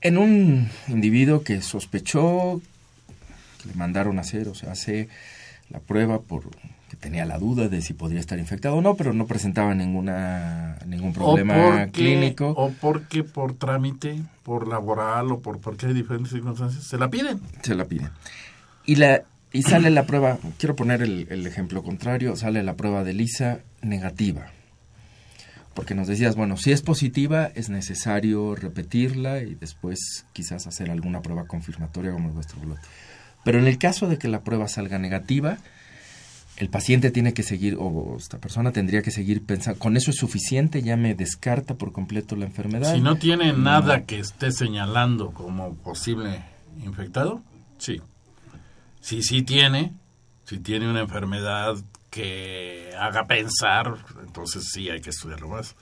en 0.00 0.18
un 0.18 0.70
individuo 0.88 1.42
que 1.42 1.62
sospechó, 1.62 2.60
que 3.62 3.68
le 3.68 3.74
mandaron 3.74 4.18
a 4.18 4.22
hacer, 4.22 4.48
o 4.48 4.54
sea, 4.54 4.72
hace 4.72 5.08
la 5.68 5.80
prueba 5.80 6.20
por 6.20 6.44
que 6.96 7.02
tenía 7.02 7.24
la 7.24 7.38
duda 7.38 7.68
de 7.68 7.82
si 7.82 7.94
podría 7.94 8.20
estar 8.20 8.38
infectado 8.38 8.76
o 8.76 8.80
no, 8.80 8.94
pero 8.94 9.12
no 9.12 9.26
presentaba 9.26 9.74
ninguna 9.74 10.78
ningún 10.86 11.12
problema 11.12 11.86
clínico. 11.92 12.50
O 12.56 12.70
porque 12.70 13.24
por 13.24 13.54
trámite, 13.54 14.22
por 14.42 14.68
laboral 14.68 15.32
o 15.32 15.40
por 15.40 15.60
porque 15.60 15.86
hay 15.86 15.94
diferentes 15.94 16.32
circunstancias, 16.32 16.84
se 16.84 16.98
la 16.98 17.08
piden. 17.08 17.40
Se 17.62 17.74
la 17.74 17.84
piden. 17.84 18.10
Y 18.84 18.96
la 18.96 19.22
y 19.52 19.62
sale 19.62 19.90
la 19.90 20.04
prueba, 20.04 20.38
quiero 20.58 20.76
poner 20.76 21.02
el, 21.02 21.28
el 21.30 21.46
ejemplo 21.46 21.82
contrario, 21.82 22.36
sale 22.36 22.62
la 22.62 22.74
prueba 22.74 23.04
de 23.04 23.14
Lisa 23.14 23.60
negativa 23.80 24.50
porque 25.76 25.94
nos 25.94 26.08
decías, 26.08 26.34
bueno, 26.34 26.56
si 26.56 26.72
es 26.72 26.80
positiva 26.80 27.52
es 27.54 27.68
necesario 27.68 28.56
repetirla 28.56 29.42
y 29.42 29.54
después 29.54 30.24
quizás 30.32 30.66
hacer 30.66 30.90
alguna 30.90 31.20
prueba 31.20 31.46
confirmatoria 31.46 32.12
como 32.12 32.30
vuestro 32.30 32.58
blot. 32.60 32.78
Pero 33.44 33.60
en 33.60 33.66
el 33.68 33.78
caso 33.78 34.08
de 34.08 34.18
que 34.18 34.26
la 34.26 34.40
prueba 34.40 34.66
salga 34.66 34.98
negativa, 34.98 35.58
el 36.56 36.68
paciente 36.70 37.10
tiene 37.10 37.34
que 37.34 37.42
seguir, 37.42 37.76
o 37.78 38.16
esta 38.18 38.38
persona 38.38 38.72
tendría 38.72 39.02
que 39.02 39.10
seguir 39.10 39.44
pensando, 39.44 39.78
¿con 39.78 39.96
eso 39.96 40.10
es 40.10 40.16
suficiente? 40.16 40.82
¿Ya 40.82 40.96
me 40.96 41.14
descarta 41.14 41.74
por 41.74 41.92
completo 41.92 42.34
la 42.34 42.46
enfermedad? 42.46 42.94
Si 42.94 43.00
no 43.00 43.16
tiene 43.16 43.52
nada 43.52 44.04
que 44.04 44.18
esté 44.18 44.52
señalando 44.52 45.32
como 45.32 45.74
posible 45.74 46.42
infectado, 46.82 47.42
sí. 47.78 48.00
Si 49.00 49.22
sí 49.22 49.42
tiene, 49.42 49.92
si 50.44 50.58
tiene 50.58 50.90
una 50.90 51.00
enfermedad 51.00 51.76
que 52.10 52.90
haga 52.98 53.26
pensar, 53.26 53.94
entonces 54.24 54.70
sí 54.72 54.88
hay 54.88 55.00
que 55.00 55.10
estudiarlo 55.10 55.48
más. 55.48 55.76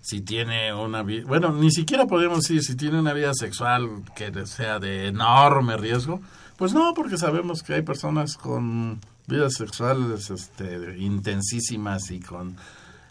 Si 0.00 0.22
tiene 0.22 0.72
una 0.72 1.02
vida, 1.02 1.26
bueno, 1.26 1.52
ni 1.52 1.70
siquiera 1.70 2.06
podemos 2.06 2.40
decir 2.40 2.62
si 2.62 2.76
tiene 2.76 2.98
una 2.98 3.12
vida 3.12 3.32
sexual 3.34 4.02
que 4.16 4.46
sea 4.46 4.78
de 4.78 5.08
enorme 5.08 5.76
riesgo, 5.76 6.20
pues 6.56 6.72
no, 6.72 6.94
porque 6.94 7.18
sabemos 7.18 7.62
que 7.62 7.74
hay 7.74 7.82
personas 7.82 8.36
con 8.36 9.00
vidas 9.26 9.54
sexuales 9.54 10.30
este, 10.30 10.98
intensísimas 10.98 12.10
y 12.10 12.20
con 12.20 12.56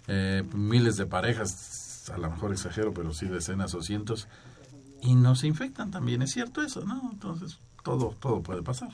eh, 0.08 0.43
miles 0.54 0.97
de 0.97 1.06
parejas, 1.06 2.10
a 2.13 2.17
lo 2.17 2.30
mejor 2.30 2.52
exagero, 2.52 2.93
pero 2.93 3.13
sí 3.13 3.28
decenas 3.28 3.73
o 3.73 3.82
cientos, 3.82 4.28
y 5.02 5.15
no 5.15 5.36
se 5.36 5.47
infectan 5.47 5.91
también, 5.91 6.21
es 6.21 6.32
cierto 6.32 6.62
eso, 6.62 6.86
¿no? 6.86 7.10
Entonces, 7.12 7.58
todo, 7.84 8.15
todo 8.19 8.41
puede 8.41 8.62
pasar. 8.62 8.89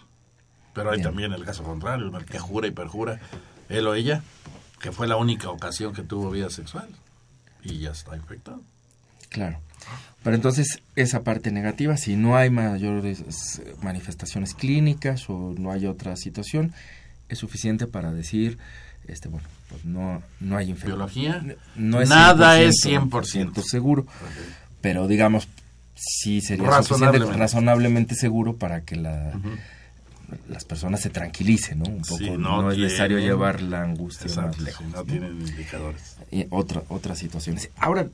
Pero 0.73 0.91
hay 0.91 1.01
también 1.01 1.33
el 1.33 1.43
caso 1.43 1.63
contrario, 1.63 2.07
en 2.07 2.15
el 2.15 2.25
que 2.25 2.39
jura 2.39 2.67
y 2.67 2.71
perjura 2.71 3.19
él 3.69 3.87
o 3.87 3.95
ella, 3.95 4.23
que 4.79 4.91
fue 4.91 5.07
la 5.07 5.17
única 5.17 5.49
ocasión 5.49 5.93
que 5.93 6.03
tuvo 6.03 6.31
vida 6.31 6.49
sexual 6.49 6.87
y 7.63 7.79
ya 7.79 7.91
está 7.91 8.15
infectado. 8.15 8.61
Claro. 9.29 9.59
Pero 10.23 10.35
entonces, 10.35 10.81
esa 10.95 11.23
parte 11.23 11.51
negativa, 11.51 11.95
si 11.97 12.15
no 12.15 12.35
hay 12.35 12.49
mayores 12.49 13.61
manifestaciones 13.81 14.53
clínicas 14.53 15.29
o 15.29 15.53
no 15.57 15.71
hay 15.71 15.85
otra 15.85 16.15
situación, 16.15 16.73
es 17.29 17.37
suficiente 17.37 17.87
para 17.87 18.11
decir, 18.11 18.57
este 19.07 19.29
bueno, 19.29 19.47
pues 19.69 19.85
no, 19.85 20.21
no 20.39 20.57
hay 20.57 20.71
enfermedad. 20.71 20.97
¿Biología? 20.97 21.45
No 21.75 22.01
es 22.01 22.09
Nada 22.09 22.59
es 22.59 22.75
100%, 22.83 23.61
seguro. 23.63 24.05
Pero 24.81 25.07
digamos, 25.07 25.47
sí 25.95 26.41
sería 26.41 26.69
razonablemente. 26.69 27.37
razonablemente 27.37 28.15
seguro 28.15 28.55
para 28.55 28.81
que 28.81 28.95
la, 28.95 29.33
las 30.47 30.65
personas 30.65 31.01
se 31.01 31.09
tranquilicen, 31.09 31.79
¿no? 31.79 31.85
Un 31.85 32.01
poco, 32.01 32.37
no, 32.37 32.71
es 32.71 32.77
necesario 32.77 33.19
llevar 33.19 33.61
la 33.61 33.83
angustia 33.83 34.33
más 34.41 34.59
lejos. 34.59 34.85
no, 34.87 35.03
tienen 35.03 35.39
indicadores. 35.39 36.17
Y 36.31 36.45
otra, 36.49 36.83
otras 36.89 37.17
situaciones. 37.17 37.69
Ahora, 37.77 38.07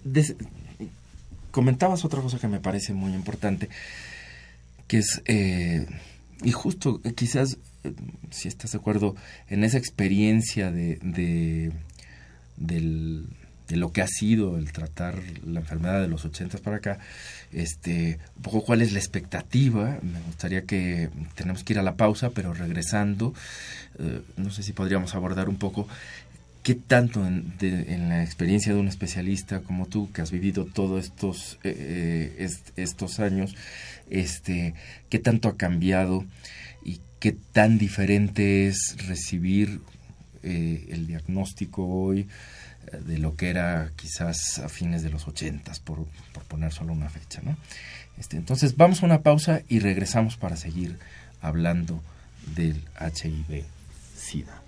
comentabas 1.51 2.05
otra 2.05 2.21
cosa 2.21 2.39
que 2.39 2.47
me 2.47 2.59
parece 2.59 2.93
muy 2.93 3.13
importante, 3.13 3.69
que 4.87 4.97
es, 4.99 5.21
eh, 5.25 5.87
y 6.43 6.51
justo 6.51 7.01
eh, 7.03 7.13
quizás, 7.13 7.57
si 8.31 8.47
estás 8.47 8.71
de 8.71 8.77
acuerdo, 8.77 9.15
en 9.49 9.63
esa 9.63 9.77
experiencia 9.77 10.71
de, 10.71 10.99
de, 11.01 11.71
lo 13.69 13.91
que 13.91 14.01
ha 14.01 14.07
sido 14.07 14.57
el 14.57 14.71
tratar 14.71 15.15
la 15.45 15.59
enfermedad 15.59 16.01
de 16.01 16.07
los 16.07 16.25
ochentas 16.25 16.61
para 16.61 16.77
acá, 16.77 16.99
este, 17.51 18.19
un 18.37 18.41
poco 18.41 18.63
cuál 18.63 18.81
es 18.81 18.93
la 18.93 18.99
expectativa. 18.99 19.97
Me 20.01 20.19
gustaría 20.27 20.63
que 20.63 21.09
tenemos 21.35 21.63
que 21.63 21.73
ir 21.73 21.79
a 21.79 21.83
la 21.83 21.95
pausa, 21.95 22.29
pero 22.29 22.53
regresando, 22.53 23.33
no 24.37 24.51
sé 24.51 24.63
si 24.63 24.73
podríamos 24.73 25.15
abordar 25.15 25.49
un 25.49 25.57
poco 25.57 25.87
¿Qué 26.65 26.73
tanto 26.73 27.23
en, 27.23 28.09
la 28.09 28.23
experiencia 28.23 28.73
de 28.73 28.79
un 28.79 28.87
especialista 28.87 29.59
como 29.59 29.85
tú, 29.85 30.11
que 30.11 30.23
has 30.23 30.31
vivido 30.31 30.65
todos 30.65 31.05
estos, 31.05 31.59
eh, 31.63 32.35
eh, 32.39 32.49
estos 32.75 33.19
años, 33.19 33.55
este, 34.09 34.73
qué 35.09 35.19
tanto 35.19 35.47
ha 35.47 35.57
cambiado 35.57 36.25
qué 37.25 37.31
tan 37.31 37.79
diferente 37.79 38.67
es 38.67 38.97
recibir 39.07 39.81
eh, 40.43 40.85
el 40.91 41.07
diagnóstico 41.07 41.83
hoy 41.83 42.29
de 43.03 43.17
lo 43.17 43.35
que 43.35 43.49
era 43.49 43.89
quizás 43.95 44.59
a 44.59 44.69
fines 44.69 45.01
de 45.01 45.09
los 45.09 45.27
ochentas, 45.27 45.79
por, 45.79 46.05
por 46.33 46.43
poner 46.43 46.71
solo 46.71 46.93
una 46.93 47.09
fecha, 47.09 47.41
¿no? 47.43 47.57
Este, 48.19 48.37
entonces 48.37 48.77
vamos 48.77 49.01
a 49.01 49.07
una 49.07 49.23
pausa 49.23 49.63
y 49.67 49.79
regresamos 49.79 50.37
para 50.37 50.55
seguir 50.55 50.99
hablando 51.41 51.99
del 52.55 52.83
HIV-Sida. 52.99 54.61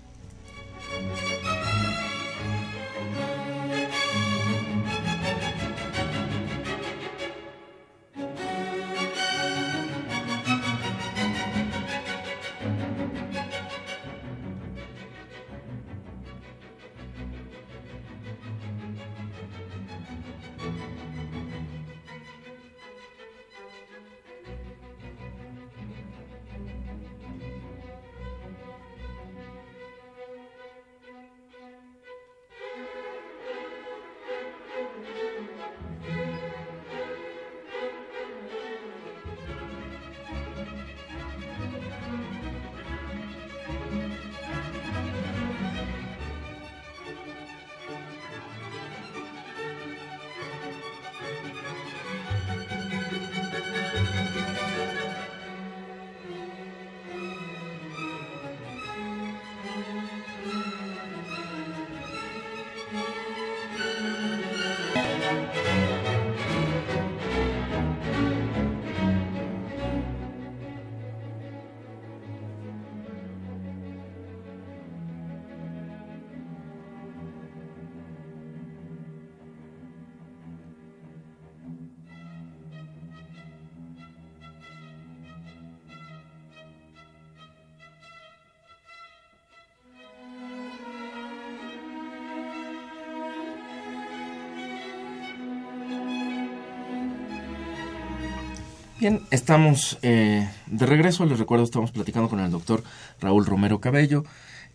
Bien, 99.00 99.20
estamos 99.30 99.96
eh, 100.02 100.48
de 100.66 100.86
regreso. 100.86 101.24
Les 101.24 101.38
recuerdo, 101.38 101.64
estamos 101.64 101.92
platicando 101.92 102.28
con 102.28 102.40
el 102.40 102.50
doctor 102.50 102.82
Raúl 103.20 103.46
Romero 103.46 103.80
Cabello, 103.80 104.24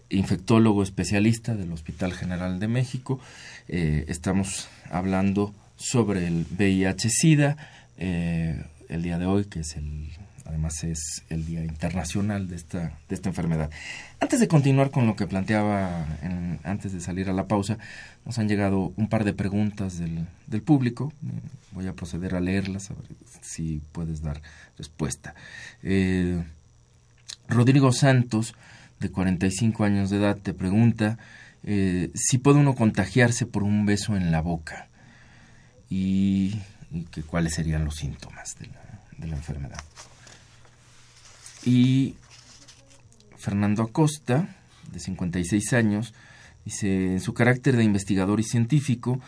infectólogo 0.09 0.81
especialista 0.81 1.55
del 1.55 1.73
Hospital 1.73 2.13
General 2.13 2.57
de 2.57 2.69
México. 2.69 3.19
Eh, 3.67 4.05
estamos 4.07 4.69
hablando 4.89 5.53
sobre 5.75 6.25
el 6.25 6.45
VIH-Sida 6.57 7.57
eh, 7.97 8.63
el 8.87 9.03
día 9.03 9.17
de 9.17 9.25
hoy, 9.25 9.43
que 9.43 9.59
es 9.59 9.75
el 9.75 10.09
Es 10.65 11.23
el 11.29 11.45
Día 11.45 11.61
Internacional 11.61 12.47
de 12.47 12.55
esta, 12.55 12.93
de 13.09 13.15
esta 13.15 13.27
enfermedad. 13.27 13.69
Antes 14.21 14.39
de 14.39 14.47
continuar 14.47 14.91
con 14.91 15.05
lo 15.05 15.15
que 15.15 15.27
planteaba 15.27 16.05
antes 16.63 16.93
de 16.93 17.01
salir 17.01 17.29
a 17.29 17.33
la 17.33 17.47
pausa, 17.47 17.77
nos 18.25 18.39
han 18.39 18.47
llegado 18.47 18.93
un 18.95 19.09
par 19.09 19.25
de 19.25 19.33
preguntas 19.33 19.99
del, 19.99 20.25
del 20.47 20.61
público. 20.61 21.11
Voy 21.73 21.87
a 21.87 21.93
proceder 21.93 22.33
a 22.33 22.39
leerlas, 22.39 22.91
a 22.91 22.93
ver 22.93 23.03
si 23.41 23.81
puedes 23.91 24.21
dar 24.21 24.41
respuesta. 24.77 25.35
Eh, 25.83 26.41
Rodrigo 27.49 27.91
Santos, 27.91 28.55
de 29.01 29.11
45 29.11 29.83
años 29.83 30.09
de 30.09 30.17
edad, 30.17 30.37
te 30.37 30.53
pregunta 30.53 31.17
eh, 31.63 32.09
si 32.15 32.37
puede 32.37 32.59
uno 32.59 32.73
contagiarse 32.73 33.45
por 33.45 33.63
un 33.63 33.85
beso 33.85 34.15
en 34.15 34.31
la 34.31 34.41
boca 34.41 34.87
y, 35.89 36.55
que, 37.11 37.21
cuáles 37.21 37.53
serían 37.53 37.83
los 37.83 37.97
síntomas 37.97 38.55
de 39.17 39.27
la 39.27 39.35
enfermedad. 39.35 39.83
Y 41.65 42.15
Fernando 43.37 43.83
Acosta, 43.83 44.55
de 44.91 44.99
56 44.99 45.73
años, 45.73 46.13
dice, 46.65 47.13
en 47.13 47.19
su 47.19 47.33
carácter 47.33 47.75
de 47.75 47.83
investigador 47.83 48.39
y 48.39 48.43
científico, 48.43 49.19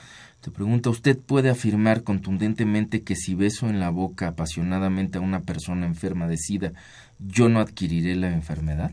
te 0.42 0.52
pregunta, 0.52 0.90
¿usted 0.90 1.18
puede 1.18 1.50
afirmar 1.50 2.04
contundentemente 2.04 3.02
que 3.02 3.16
si 3.16 3.34
beso 3.34 3.68
en 3.68 3.80
la 3.80 3.90
boca 3.90 4.28
apasionadamente 4.28 5.18
a 5.18 5.22
una 5.22 5.42
persona 5.42 5.86
enferma 5.86 6.28
de 6.28 6.38
SIDA, 6.38 6.72
yo 7.20 7.50
no 7.50 7.60
adquiriré 7.60 8.16
la 8.16 8.32
enfermedad? 8.32 8.92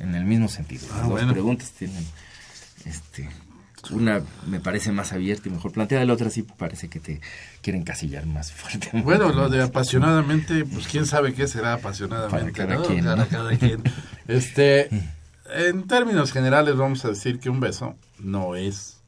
En 0.00 0.14
el 0.14 0.24
mismo 0.24 0.48
sentido. 0.48 0.86
Las 0.88 1.04
ah, 1.04 1.08
dos 1.08 1.32
preguntas 1.32 1.70
tienen 1.72 2.04
este, 2.84 3.28
una 3.90 4.22
me 4.46 4.60
parece 4.60 4.92
más 4.92 5.12
abierta 5.12 5.48
y 5.48 5.52
mejor 5.52 5.72
planteada, 5.72 6.04
la 6.04 6.12
otra 6.12 6.30
sí 6.30 6.42
parece 6.42 6.88
que 6.88 7.00
te 7.00 7.20
quieren 7.62 7.82
casillar 7.82 8.26
más 8.26 8.52
fuerte. 8.52 8.90
Bueno, 9.02 9.30
lo 9.32 9.48
de 9.48 9.62
apasionadamente, 9.62 10.64
pues 10.64 10.86
quién 10.86 11.06
sabe 11.06 11.34
qué 11.34 11.48
será 11.48 11.74
apasionadamente. 11.74 12.52
Para 12.52 12.76
cada 12.76 12.86
quien. 12.86 13.04
cada 13.04 13.56
quien. 13.56 13.82
Este, 14.28 14.88
en 15.54 15.86
términos 15.86 16.32
generales 16.32 16.76
vamos 16.76 17.04
a 17.04 17.08
decir 17.08 17.40
que 17.40 17.50
un 17.50 17.60
beso 17.60 17.96
no 18.18 18.54
es 18.54 18.98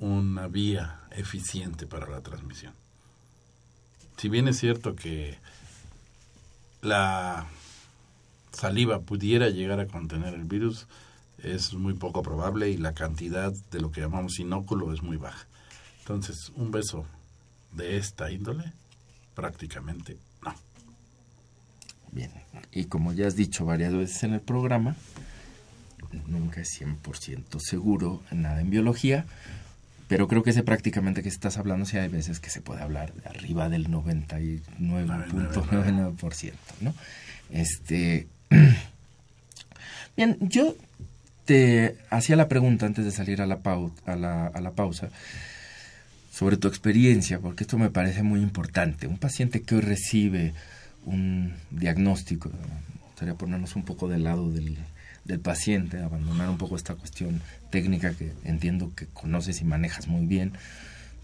una 0.00 0.48
vía 0.48 1.00
eficiente 1.10 1.86
para 1.86 2.08
la 2.08 2.20
transmisión. 2.20 2.72
Si 4.16 4.28
bien 4.28 4.48
es 4.48 4.58
cierto 4.58 4.94
que 4.94 5.38
la 6.82 7.46
saliva 8.52 9.00
pudiera 9.00 9.48
llegar 9.48 9.80
a 9.80 9.86
contener 9.86 10.34
el 10.34 10.44
virus, 10.44 10.86
es 11.44 11.74
muy 11.74 11.94
poco 11.94 12.22
probable 12.22 12.70
y 12.70 12.76
la 12.76 12.94
cantidad 12.94 13.52
de 13.52 13.80
lo 13.80 13.90
que 13.90 14.00
llamamos 14.00 14.38
inóculo 14.38 14.92
es 14.92 15.02
muy 15.02 15.16
baja. 15.16 15.46
Entonces, 16.00 16.52
un 16.56 16.70
beso 16.70 17.06
de 17.72 17.96
esta 17.96 18.30
índole, 18.30 18.72
prácticamente 19.34 20.16
no. 20.42 20.54
Bien, 22.12 22.30
y 22.72 22.84
como 22.84 23.12
ya 23.12 23.26
has 23.26 23.36
dicho 23.36 23.64
varias 23.64 23.92
veces 23.92 24.22
en 24.22 24.34
el 24.34 24.40
programa, 24.40 24.96
nunca 26.26 26.60
es 26.60 26.80
100% 26.80 27.60
seguro 27.60 28.22
nada 28.30 28.60
en 28.60 28.70
biología, 28.70 29.26
pero 30.08 30.28
creo 30.28 30.42
que 30.42 30.52
sé 30.52 30.62
prácticamente 30.62 31.22
que 31.22 31.28
estás 31.28 31.58
hablando, 31.58 31.86
si 31.86 31.98
hay 31.98 32.08
veces 32.08 32.40
que 32.40 32.50
se 32.50 32.60
puede 32.60 32.82
hablar 32.82 33.14
de 33.14 33.28
arriba 33.28 33.68
del 33.68 33.88
99.99%, 33.88 36.52
¿no? 36.80 36.92
Este, 37.50 38.26
bien, 40.16 40.38
yo 40.40 40.74
te 41.44 41.96
hacía 42.10 42.36
la 42.36 42.48
pregunta 42.48 42.86
antes 42.86 43.04
de 43.04 43.10
salir 43.10 43.42
a 43.42 43.46
la, 43.46 43.60
la, 44.06 44.46
a 44.46 44.60
la 44.60 44.70
pausa 44.72 45.10
sobre 46.32 46.56
tu 46.56 46.66
experiencia, 46.68 47.38
porque 47.38 47.64
esto 47.64 47.78
me 47.78 47.90
parece 47.90 48.22
muy 48.22 48.40
importante. 48.40 49.06
Un 49.06 49.18
paciente 49.18 49.62
que 49.62 49.76
hoy 49.76 49.82
recibe 49.82 50.52
un 51.04 51.54
diagnóstico, 51.70 52.48
me 52.48 53.06
gustaría 53.06 53.34
ponernos 53.34 53.76
un 53.76 53.84
poco 53.84 54.08
del 54.08 54.24
lado 54.24 54.50
del, 54.50 54.78
del 55.24 55.38
paciente, 55.38 56.02
abandonar 56.02 56.48
un 56.48 56.58
poco 56.58 56.76
esta 56.76 56.94
cuestión 56.94 57.40
técnica 57.70 58.14
que 58.14 58.32
entiendo 58.44 58.92
que 58.96 59.06
conoces 59.06 59.60
y 59.60 59.64
manejas 59.64 60.08
muy 60.08 60.26
bien, 60.26 60.52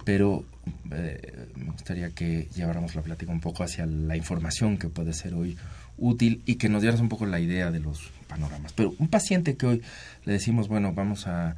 pero 0.05 0.45
eh, 0.93 1.47
me 1.57 1.73
gustaría 1.73 2.11
que 2.11 2.49
lleváramos 2.55 2.95
la 2.95 3.03
plática 3.03 3.33
un 3.33 3.41
poco 3.41 3.65
hacia 3.65 3.87
la 3.87 4.17
información 4.17 4.79
que 4.79 4.89
puede 4.89 5.13
ser 5.13 5.35
hoy 5.35 5.57
útil 6.01 6.43
y 6.47 6.57
que 6.57 6.69
nos 6.69 6.83
dieras 6.83 7.01
un 7.01 7.09
poco 7.09 7.27
la 7.27 7.41
idea 7.41 7.71
de 7.71 7.81
los 7.81 8.11
panoramas. 8.27 8.73
Pero 8.73 8.95
un 8.99 9.09
paciente 9.09 9.57
que 9.57 9.67
hoy 9.67 9.83
le 10.25 10.33
decimos, 10.33 10.69
bueno, 10.69 10.93
vamos 10.93 11.27
a, 11.27 11.57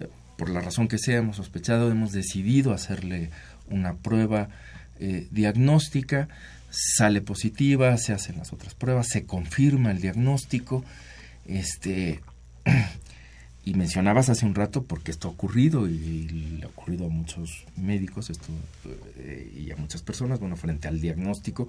eh, 0.00 0.08
por 0.36 0.50
la 0.50 0.60
razón 0.60 0.88
que 0.88 0.98
sea, 0.98 1.18
hemos 1.18 1.36
sospechado, 1.36 1.90
hemos 1.90 2.12
decidido 2.12 2.72
hacerle 2.72 3.30
una 3.68 3.94
prueba 3.94 4.48
eh, 4.98 5.28
diagnóstica, 5.30 6.28
sale 6.70 7.20
positiva, 7.20 7.96
se 7.98 8.12
hacen 8.12 8.38
las 8.38 8.52
otras 8.52 8.74
pruebas, 8.74 9.08
se 9.08 9.24
confirma 9.24 9.90
el 9.90 10.00
diagnóstico, 10.00 10.84
este, 11.46 12.20
y 13.66 13.74
mencionabas 13.74 14.28
hace 14.28 14.44
un 14.44 14.54
rato, 14.54 14.82
porque 14.82 15.10
esto 15.10 15.28
ha 15.28 15.30
ocurrido 15.30 15.88
y, 15.88 16.28
le 16.58 16.64
ha 16.64 16.68
ocurrido 16.68 17.06
a 17.06 17.08
muchos 17.08 17.64
médicos 17.76 18.28
esto 18.28 18.48
eh, 19.16 19.52
y 19.56 19.70
a 19.70 19.76
muchas 19.76 20.02
personas, 20.02 20.38
bueno, 20.38 20.56
frente 20.56 20.86
al 20.86 21.00
diagnóstico, 21.00 21.66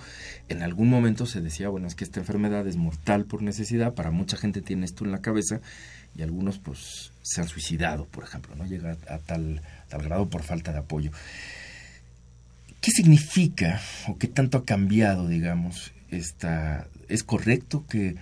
en 0.49 0.61
algún 0.61 0.89
momento 0.89 1.25
se 1.25 1.39
decía, 1.41 1.69
bueno, 1.69 1.87
es 1.87 1.95
que 1.95 2.03
esta 2.03 2.19
enfermedad 2.19 2.67
es 2.67 2.75
mortal 2.75 3.25
por 3.25 3.41
necesidad, 3.41 3.93
para 3.93 4.11
mucha 4.11 4.35
gente 4.35 4.61
tiene 4.61 4.85
esto 4.85 5.05
en 5.05 5.11
la 5.11 5.21
cabeza 5.21 5.61
y 6.17 6.21
algunos 6.21 6.57
pues 6.57 7.11
se 7.21 7.41
han 7.41 7.47
suicidado, 7.47 8.05
por 8.05 8.25
ejemplo, 8.25 8.55
no 8.55 8.65
llega 8.65 8.97
a, 9.09 9.17
tal, 9.19 9.61
tal 9.87 10.03
grado 10.03 10.29
por 10.29 10.43
falta 10.43 10.73
de 10.73 10.79
apoyo. 10.79 11.11
¿Qué 12.81 12.91
significa 12.91 13.81
o 14.07 14.17
qué 14.17 14.27
tanto 14.27 14.57
ha 14.57 14.65
cambiado, 14.65 15.27
digamos, 15.27 15.91
esta... 16.11 16.87
¿Es 17.07 17.23
correcto 17.23 17.85
que 17.87 18.15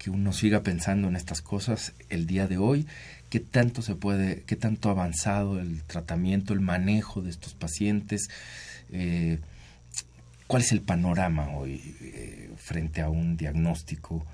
que 0.00 0.08
uno 0.08 0.32
siga 0.32 0.62
pensando 0.62 1.08
en 1.08 1.14
estas 1.14 1.42
cosas 1.42 1.92
el 2.08 2.26
día 2.26 2.48
de 2.48 2.56
hoy, 2.56 2.86
qué 3.28 3.38
tanto 3.38 3.82
se 3.82 3.94
puede, 3.94 4.42
qué 4.46 4.56
tanto 4.56 4.88
ha 4.88 4.92
avanzado 4.92 5.60
el 5.60 5.82
tratamiento, 5.82 6.54
el 6.54 6.60
manejo 6.60 7.20
de 7.20 7.28
estos 7.28 7.52
pacientes, 7.52 8.30
eh, 8.92 9.40
cuál 10.46 10.62
es 10.62 10.72
el 10.72 10.80
panorama 10.80 11.50
hoy 11.50 11.94
eh, 12.00 12.50
frente 12.56 13.02
a 13.02 13.10
un 13.10 13.36
diagnóstico 13.36 14.24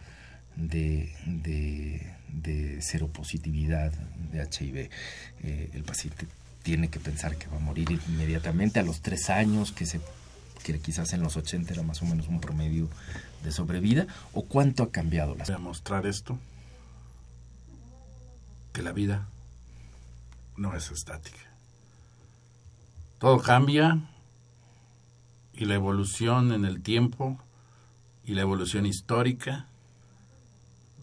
de, 0.55 1.13
de, 1.27 2.01
de 2.33 2.81
seropositividad 2.81 3.93
de 4.31 4.39
HIV. 4.39 4.89
Eh, 5.43 5.71
el 5.75 5.83
paciente 5.83 6.27
tiene 6.63 6.89
que 6.91 7.01
pensar 7.01 7.37
que 7.37 7.49
va 7.49 7.57
a 7.57 7.61
morir 7.61 7.89
inmediatamente 8.09 8.79
a 8.79 8.85
los 8.85 9.01
tres 9.01 9.31
años, 9.31 9.73
que 9.73 9.85
se 9.85 9.99
que 10.73 10.81
quizás 10.81 11.13
en 11.13 11.23
los 11.23 11.37
80 11.37 11.73
era 11.73 11.83
más 11.83 12.03
o 12.03 12.07
menos 12.07 12.27
un 12.27 12.41
promedio 12.41 12.89
de 13.47 13.53
sobrevida, 13.53 14.09
o 14.33 14.43
cuánto 14.43 14.83
ha 14.83 14.91
cambiado 14.91 15.37
la 15.37 15.45
Voy 15.45 15.55
a 15.55 15.59
mostrar 15.59 16.05
esto, 16.05 16.37
que 18.73 18.83
la 18.83 18.93
vida 18.93 19.29
no 20.57 20.75
es 20.75 20.91
estática. 20.91 21.39
Todo 23.21 23.41
cambia 23.41 24.01
y 25.55 25.65
la 25.65 25.77
evolución 25.77 26.53
en 26.53 26.65
el 26.65 26.83
tiempo 26.83 27.39
y 28.25 28.35
la 28.35 28.43
evolución 28.43 28.85
histórica 28.85 29.67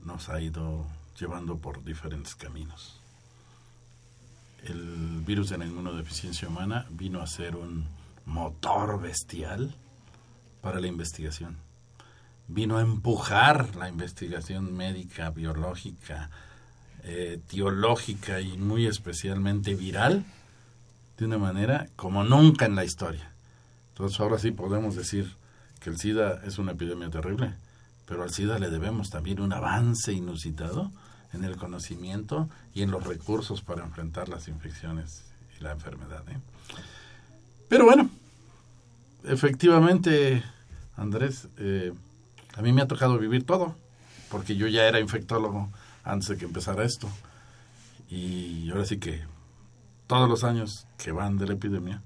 nos 0.04 0.28
ha 0.28 0.42
ido 0.42 0.86
llevando 1.18 1.58
por 1.58 1.82
diferentes 1.86 2.36
caminos. 2.36 3.00
El 4.64 5.22
virus 5.26 5.50
de 5.50 5.60
la 5.60 5.66
inmunodeficiencia 5.66 6.50
humana 6.50 6.88
vino 6.90 7.22
a 7.22 7.28
ser 7.28 7.56
un 7.56 7.86
motor 8.26 9.02
bestial 9.02 9.74
para 10.62 10.82
la 10.82 10.88
investigación. 10.88 11.58
Vino 12.48 12.78
a 12.78 12.82
empujar 12.82 13.76
la 13.76 13.90
investigación 13.90 14.76
médica, 14.76 15.30
biológica, 15.30 16.30
eh, 17.04 17.40
teológica 17.50 18.42
y 18.42 18.58
muy 18.58 18.86
especialmente 18.86 19.76
viral 19.76 20.26
de 21.18 21.26
una 21.26 21.38
manera 21.38 21.88
como 21.96 22.24
nunca 22.24 22.66
en 22.66 22.76
la 22.76 22.86
historia. 22.86 23.32
Entonces 23.90 24.20
ahora 24.20 24.40
sí 24.40 24.52
podemos 24.52 24.96
decir 24.96 25.36
que 25.80 25.90
el 25.90 25.98
SIDA 25.98 26.42
es 26.46 26.58
una 26.58 26.72
epidemia 26.72 27.10
terrible, 27.10 27.54
pero 28.08 28.24
al 28.24 28.32
SIDA 28.32 28.58
le 28.58 28.70
debemos 28.70 29.10
también 29.10 29.40
un 29.40 29.54
avance 29.54 30.14
inusitado 30.14 30.92
en 31.34 31.44
el 31.44 31.58
conocimiento 31.58 32.50
y 32.74 32.84
en 32.84 32.92
los 32.92 33.06
recursos 33.06 33.62
para 33.62 33.84
enfrentar 33.84 34.30
las 34.30 34.48
infecciones 34.48 35.24
y 35.60 35.64
la 35.64 35.72
enfermedad. 35.72 36.24
¿eh? 36.30 36.40
Pero 37.68 37.86
bueno, 37.86 38.10
efectivamente, 39.26 40.44
Andrés, 40.96 41.48
eh, 41.58 41.94
a 42.56 42.62
mí 42.62 42.74
me 42.74 42.82
ha 42.82 42.88
tocado 42.88 43.18
vivir 43.18 43.46
todo, 43.46 43.76
porque 44.30 44.56
yo 44.56 44.68
ya 44.68 44.88
era 44.88 45.00
infectólogo 45.00 45.70
antes 46.04 46.30
de 46.30 46.38
que 46.38 46.46
empezara 46.46 46.84
esto. 46.84 47.10
Y 48.10 48.70
ahora 48.72 48.86
sí 48.86 48.98
que 48.98 49.24
todos 50.08 50.30
los 50.30 50.44
años 50.44 50.86
que 50.98 51.12
van 51.12 51.38
de 51.38 51.48
la 51.48 51.54
epidemia, 51.54 52.02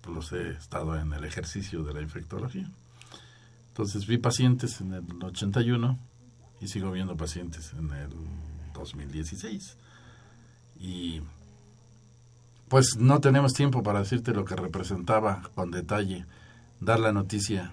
pues 0.00 0.14
los 0.14 0.32
he 0.32 0.50
estado 0.50 0.98
en 0.98 1.12
el 1.12 1.24
ejercicio 1.24 1.82
de 1.82 1.94
la 1.94 2.00
infectología. 2.00 2.70
Entonces 3.68 4.06
vi 4.06 4.18
pacientes 4.18 4.80
en 4.80 4.94
el 4.94 5.04
81 5.22 5.98
y 6.60 6.68
sigo 6.68 6.90
viendo 6.90 7.16
pacientes 7.16 7.72
en 7.78 7.92
el 7.92 8.10
2016. 8.74 9.76
Y 10.78 11.20
pues 12.68 12.96
no 12.96 13.20
tenemos 13.20 13.52
tiempo 13.52 13.82
para 13.82 14.00
decirte 14.00 14.32
lo 14.32 14.44
que 14.44 14.56
representaba 14.56 15.42
con 15.54 15.70
detalle 15.70 16.24
dar 16.80 17.00
la 17.00 17.12
noticia 17.12 17.72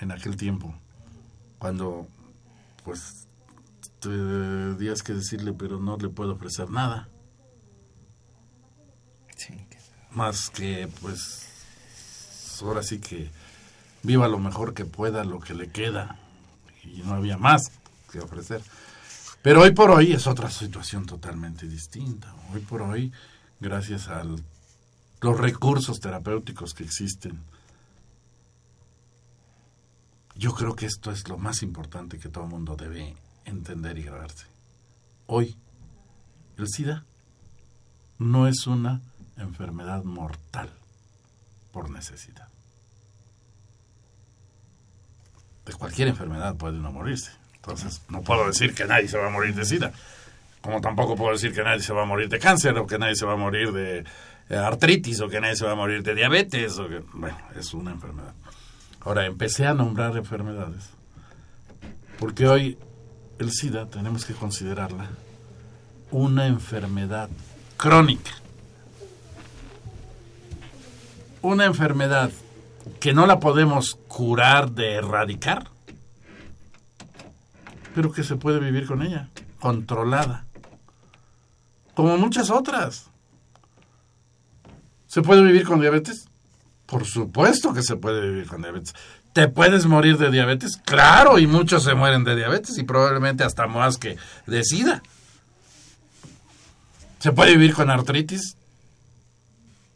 en 0.00 0.12
aquel 0.12 0.36
tiempo, 0.36 0.74
cuando 1.58 2.06
pues 2.84 3.26
tendrías 4.00 5.02
que 5.02 5.14
decirle, 5.14 5.52
pero 5.52 5.78
no 5.78 5.96
le 5.96 6.08
puedo 6.08 6.34
ofrecer 6.34 6.70
nada. 6.70 7.08
Más 10.10 10.48
que 10.48 10.88
pues 11.02 11.46
ahora 12.62 12.82
sí 12.82 13.00
que 13.00 13.30
viva 14.02 14.28
lo 14.28 14.38
mejor 14.38 14.72
que 14.72 14.86
pueda, 14.86 15.24
lo 15.24 15.40
que 15.40 15.52
le 15.52 15.68
queda, 15.68 16.18
y 16.82 17.02
no 17.02 17.14
había 17.14 17.36
más 17.36 17.70
que 18.10 18.20
ofrecer. 18.20 18.62
Pero 19.42 19.62
hoy 19.62 19.72
por 19.72 19.90
hoy 19.90 20.12
es 20.12 20.26
otra 20.26 20.50
situación 20.50 21.04
totalmente 21.06 21.66
distinta. 21.68 22.34
Hoy 22.52 22.60
por 22.60 22.82
hoy 22.82 23.12
gracias 23.60 24.08
a 24.08 24.24
los 24.24 25.38
recursos 25.38 26.00
terapéuticos 26.00 26.72
que 26.72 26.84
existen. 26.84 27.38
Yo 30.36 30.52
creo 30.52 30.76
que 30.76 30.86
esto 30.86 31.10
es 31.10 31.28
lo 31.28 31.38
más 31.38 31.62
importante 31.62 32.18
que 32.18 32.28
todo 32.28 32.44
el 32.44 32.50
mundo 32.50 32.76
debe 32.76 33.16
entender 33.44 33.98
y 33.98 34.02
grabarse. 34.02 34.46
Hoy, 35.26 35.56
el 36.58 36.68
SIDA 36.68 37.04
no 38.18 38.46
es 38.46 38.66
una 38.66 39.00
enfermedad 39.36 40.04
mortal 40.04 40.70
por 41.72 41.90
necesidad. 41.90 42.48
De 45.64 45.72
cualquier 45.72 46.08
enfermedad 46.08 46.56
puede 46.56 46.78
uno 46.78 46.92
morirse. 46.92 47.32
Entonces, 47.56 48.02
no 48.08 48.22
puedo 48.22 48.46
decir 48.46 48.74
que 48.74 48.84
nadie 48.84 49.08
se 49.08 49.18
va 49.18 49.26
a 49.26 49.30
morir 49.30 49.54
de 49.54 49.64
SIDA 49.64 49.92
como 50.66 50.80
tampoco 50.80 51.14
puedo 51.14 51.32
decir 51.32 51.54
que 51.54 51.62
nadie 51.62 51.80
se 51.80 51.92
va 51.92 52.02
a 52.02 52.06
morir 52.06 52.28
de 52.28 52.40
cáncer 52.40 52.76
o 52.76 52.86
que 52.86 52.98
nadie 52.98 53.14
se 53.14 53.24
va 53.24 53.34
a 53.34 53.36
morir 53.36 53.72
de 53.72 54.04
eh, 54.50 54.56
artritis 54.56 55.20
o 55.20 55.28
que 55.28 55.40
nadie 55.40 55.54
se 55.54 55.64
va 55.64 55.72
a 55.72 55.76
morir 55.76 56.02
de 56.02 56.14
diabetes 56.14 56.78
o 56.78 56.88
que 56.88 57.02
bueno 57.14 57.38
es 57.56 57.72
una 57.72 57.92
enfermedad 57.92 58.34
ahora 59.06 59.24
empecé 59.24 59.66
a 59.66 59.72
nombrar 59.72 60.14
enfermedades 60.16 60.90
porque 62.18 62.46
hoy 62.46 62.78
el 63.38 63.50
SIDA 63.52 63.86
tenemos 63.86 64.26
que 64.26 64.34
considerarla 64.34 65.08
una 66.10 66.46
enfermedad 66.46 67.30
crónica 67.78 68.32
una 71.40 71.64
enfermedad 71.64 72.30
que 73.00 73.14
no 73.14 73.26
la 73.26 73.40
podemos 73.40 73.94
curar 74.08 74.72
de 74.72 74.96
erradicar 74.96 75.70
pero 77.94 78.12
que 78.12 78.24
se 78.24 78.36
puede 78.36 78.60
vivir 78.60 78.86
con 78.86 79.00
ella 79.00 79.30
controlada 79.60 80.46
como 81.96 82.18
muchas 82.18 82.50
otras. 82.50 83.06
¿Se 85.06 85.22
puede 85.22 85.42
vivir 85.42 85.64
con 85.64 85.80
diabetes? 85.80 86.28
Por 86.86 87.04
supuesto 87.04 87.74
que 87.74 87.82
se 87.82 87.96
puede 87.96 88.28
vivir 88.28 88.46
con 88.46 88.62
diabetes. 88.62 88.94
¿Te 89.32 89.48
puedes 89.48 89.86
morir 89.86 90.16
de 90.16 90.30
diabetes? 90.30 90.78
Claro, 90.84 91.38
y 91.38 91.46
muchos 91.46 91.84
se 91.84 91.94
mueren 91.94 92.24
de 92.24 92.36
diabetes 92.36 92.78
y 92.78 92.84
probablemente 92.84 93.44
hasta 93.44 93.66
más 93.66 93.98
que 93.98 94.16
de 94.46 94.64
SIDA. 94.64 95.02
¿Se 97.18 97.32
puede 97.32 97.52
vivir 97.52 97.74
con 97.74 97.90
artritis? 97.90 98.56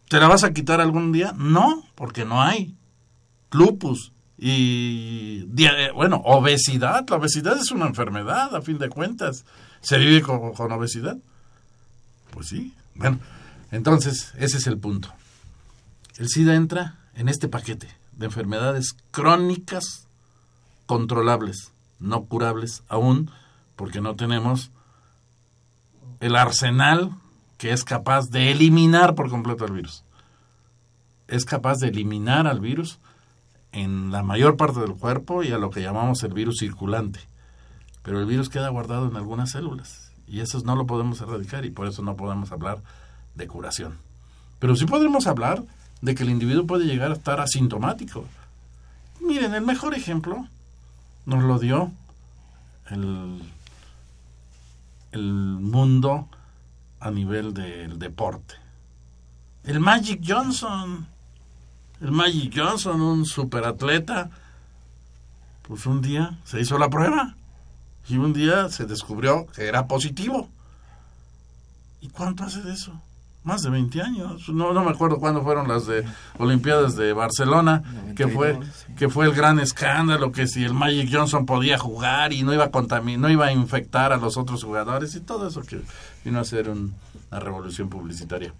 ¿Te 0.09 0.19
la 0.19 0.29
vas 0.29 0.45
a 0.45 0.53
quitar 0.53 0.81
algún 0.81 1.13
día? 1.13 1.33
No, 1.39 1.85
porque 1.95 2.25
no 2.25 2.43
hay. 2.43 2.75
Lupus 3.53 4.13
y, 4.43 5.45
eh, 5.59 5.91
bueno, 5.95 6.23
obesidad. 6.25 7.07
La 7.09 7.17
obesidad 7.17 7.59
es 7.59 7.71
una 7.71 7.87
enfermedad, 7.87 8.55
a 8.55 8.63
fin 8.63 8.79
de 8.79 8.89
cuentas. 8.89 9.45
¿Se 9.83 9.99
vive 9.99 10.23
con, 10.23 10.53
con 10.55 10.73
obesidad? 10.73 11.19
Pues 12.31 12.49
sí. 12.49 12.75
Bueno, 12.95 13.21
entonces, 13.71 14.33
ese 14.39 14.57
es 14.57 14.67
el 14.67 14.79
punto. 14.79 15.13
El 16.21 16.29
SIDA 16.29 16.55
entra 16.55 16.99
en 17.15 17.31
este 17.31 17.49
paquete 17.49 17.89
de 18.13 18.27
enfermedades 18.27 18.95
crónicas 19.11 20.07
controlables, 20.85 21.73
no 21.99 22.27
curables 22.27 22.83
aún, 22.91 23.31
porque 23.75 24.03
no 24.03 24.17
tenemos 24.17 24.71
el 26.21 26.37
arsenal 26.37 27.13
que 27.57 27.73
es 27.73 27.85
capaz 27.85 28.29
de 28.29 28.51
eliminar 28.51 29.15
por 29.15 29.31
completo 29.31 29.65
el 29.65 29.73
virus. 29.73 30.05
Es 31.27 31.47
capaz 31.47 31.79
de 31.79 31.89
eliminar 31.89 32.47
al 32.47 32.61
virus 32.61 32.99
en 33.73 34.13
la 34.13 34.23
mayor 34.23 34.59
parte 34.59 34.81
del 34.81 34.97
cuerpo 34.97 35.43
y 35.43 35.53
a 35.53 35.59
lo 35.59 35.71
que 35.71 35.81
llamamos 35.81 36.23
el 36.23 36.35
virus 36.35 36.59
circulante. 36.59 37.21
Pero 38.03 38.21
el 38.21 38.27
virus 38.27 38.51
queda 38.51 38.69
guardado 38.69 39.09
en 39.09 39.17
algunas 39.17 39.53
células 39.53 40.13
y 40.27 40.41
eso 40.41 40.61
no 40.67 40.77
lo 40.77 40.87
podemos 40.87 41.19
erradicar 41.23 41.65
y 41.65 41.71
por 41.71 41.89
eso 41.89 42.03
no 42.03 42.15
podemos 42.15 42.53
hablar 42.53 42.83
de 43.37 43.49
curación. 43.49 43.97
Pero 44.59 44.77
sí 44.77 44.85
podremos 44.85 45.27
hablar 45.27 45.65
de 46.01 46.15
que 46.15 46.23
el 46.23 46.31
individuo 46.31 46.67
puede 46.67 46.87
llegar 46.87 47.11
a 47.11 47.15
estar 47.15 47.41
asintomático. 47.41 48.25
Miren, 49.21 49.55
el 49.55 49.63
mejor 49.63 49.95
ejemplo 49.95 50.47
nos 51.27 51.45
lo 51.45 51.59
dio 51.59 51.93
el, 52.91 53.43
el 55.13 55.23
mundo 55.23 56.29
a 57.01 57.11
nivel 57.11 57.55
del 57.55 57.99
deporte. 57.99 58.55
El 59.65 59.81
Magic 59.81 60.23
Johnson, 60.27 61.07
el 62.01 62.13
Magic 62.13 62.53
Johnson, 62.57 63.01
un 63.01 63.27
superatleta, 63.27 64.31
pues 65.63 65.87
un 65.87 66.01
día 66.01 66.39
se 66.45 66.61
hizo 66.61 66.79
la 66.79 66.89
prueba 66.89 67.35
y 68.09 68.17
un 68.17 68.33
día 68.33 68.69
se 68.71 68.87
descubrió 68.87 69.47
que 69.47 69.67
era 69.67 69.87
positivo. 69.87 70.49
¿Y 72.01 72.09
cuánto 72.09 72.45
hace 72.45 72.63
de 72.63 72.73
eso? 72.73 73.01
Más 73.43 73.63
de 73.63 73.71
20 73.71 74.03
años. 74.03 74.49
No, 74.51 74.75
no 74.75 74.85
me 74.85 74.91
acuerdo 74.91 75.19
cuándo 75.19 75.43
fueron 75.43 75.67
las 75.67 75.87
de 75.87 76.05
Olimpiadas 76.39 76.95
de 76.95 77.15
Barcelona, 77.15 77.83
que 78.15 78.29
fue 78.29 78.59
que 78.99 79.09
fue 79.09 79.25
el 79.25 79.33
gran 79.33 79.59
escándalo 79.59 80.31
que 80.31 80.47
si 80.47 80.63
el 80.63 80.75
Magic 80.75 81.09
Johnson 81.11 81.47
podía 81.47 81.79
jugar 81.79 82.35
y 82.35 82.43
no 82.43 82.53
iba 82.53 82.65
a 82.65 82.71
contaminar, 82.71 83.21
no 83.21 83.31
iba 83.31 83.47
a 83.47 83.53
infectar 83.53 84.13
a 84.13 84.19
los 84.19 84.37
otros 84.37 84.63
jugadores 84.63 85.15
y 85.15 85.21
todo 85.21 85.49
eso 85.49 85.63
que 85.63 85.81
vino 86.23 86.39
a 86.39 86.45
ser 86.45 86.69
una 86.69 87.41
revolución 87.41 87.89
publicitaria. 87.89 88.53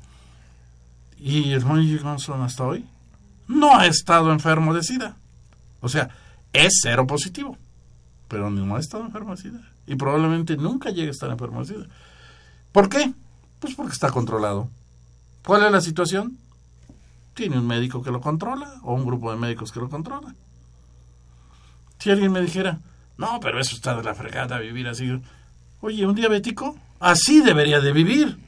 Y 1.19 1.53
el 1.53 1.65
Magic 1.67 2.01
Johnson 2.03 2.41
hasta 2.41 2.65
hoy 2.65 2.87
no 3.49 3.77
ha 3.79 3.85
estado 3.85 4.33
enfermo 4.33 4.73
de 4.73 4.83
SIDA. 4.83 5.15
O 5.83 5.91
sea, 5.91 6.09
es 6.55 6.81
cero 6.83 7.07
positivo, 7.07 7.59
pero 8.29 8.49
no 8.49 8.77
ha 8.77 8.81
estado 8.81 9.05
enfermo 9.05 9.33
de 9.33 9.43
SIDA 9.43 9.61
y 9.87 9.97
probablemente 9.97 10.57
nunca 10.57 10.89
llegue 10.89 11.09
a 11.09 11.11
estar 11.11 11.31
enfermo 11.31 11.61
de 11.61 11.67
SIDA. 11.67 11.87
¿Por 12.73 12.89
qué? 12.89 13.13
Pues 13.61 13.75
porque 13.75 13.93
está 13.93 14.11
controlado. 14.11 14.69
¿Cuál 15.45 15.65
es 15.65 15.73
la 15.73 15.81
situación? 15.81 16.39
Tiene 17.35 17.59
un 17.59 17.67
médico 17.67 18.03
que 18.03 18.11
lo 18.11 18.21
controla 18.21 18.75
o 18.83 18.95
un 18.95 19.05
grupo 19.05 19.31
de 19.31 19.39
médicos 19.39 19.71
que 19.71 19.81
lo 19.81 19.89
controla. 19.89 20.35
Si 21.99 22.11
alguien 22.11 22.33
me 22.33 22.41
dijera, 22.41 22.79
no, 23.19 23.39
pero 23.41 23.61
eso 23.61 23.77
está 23.77 23.95
de 23.95 24.03
la 24.03 24.15
fregada 24.15 24.59
vivir 24.59 24.89
así. 24.89 25.21
Oye, 25.83 26.07
un 26.07 26.15
diabético 26.15 26.77
así 26.99 27.41
debería 27.43 27.81
de 27.81 27.93
vivir. 27.93 28.39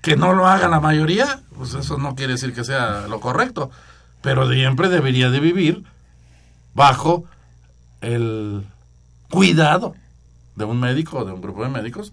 Que 0.00 0.14
no 0.14 0.32
lo 0.32 0.46
haga 0.46 0.68
la 0.68 0.78
mayoría, 0.78 1.40
pues 1.56 1.74
eso 1.74 1.98
no 1.98 2.14
quiere 2.14 2.34
decir 2.34 2.54
que 2.54 2.62
sea 2.62 3.08
lo 3.08 3.18
correcto. 3.18 3.72
Pero 4.22 4.48
siempre 4.48 4.88
debería 4.88 5.30
de 5.30 5.40
vivir 5.40 5.82
bajo 6.74 7.24
el 8.00 8.64
cuidado 9.30 9.96
de 10.54 10.64
un 10.64 10.78
médico 10.78 11.18
o 11.18 11.24
de 11.24 11.32
un 11.32 11.40
grupo 11.40 11.64
de 11.64 11.70
médicos 11.70 12.12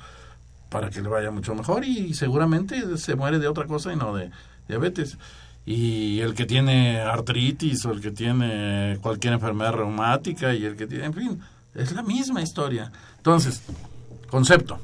para 0.74 0.90
que 0.90 1.02
le 1.02 1.08
vaya 1.08 1.30
mucho 1.30 1.54
mejor 1.54 1.86
y 1.86 2.16
seguramente 2.16 2.98
se 2.98 3.16
muere 3.16 3.38
de 3.38 3.48
otra 3.48 3.68
cosa 3.68 3.94
y 3.94 3.96
no 3.96 4.16
de 4.16 4.32
diabetes. 4.68 5.20
Y 5.68 6.20
el 6.20 6.34
que 6.34 6.48
tiene 6.48 7.00
artritis 7.00 7.86
o 7.86 7.92
el 7.92 8.02
que 8.02 8.10
tiene 8.10 8.98
cualquier 9.00 9.34
enfermedad 9.34 9.74
reumática 9.74 10.52
y 10.56 10.66
el 10.66 10.76
que 10.76 10.88
tiene, 10.88 11.06
en 11.06 11.14
fin, 11.14 11.42
es 11.76 11.92
la 11.92 12.02
misma 12.02 12.42
historia. 12.42 12.92
Entonces, 13.18 13.62
concepto, 14.32 14.80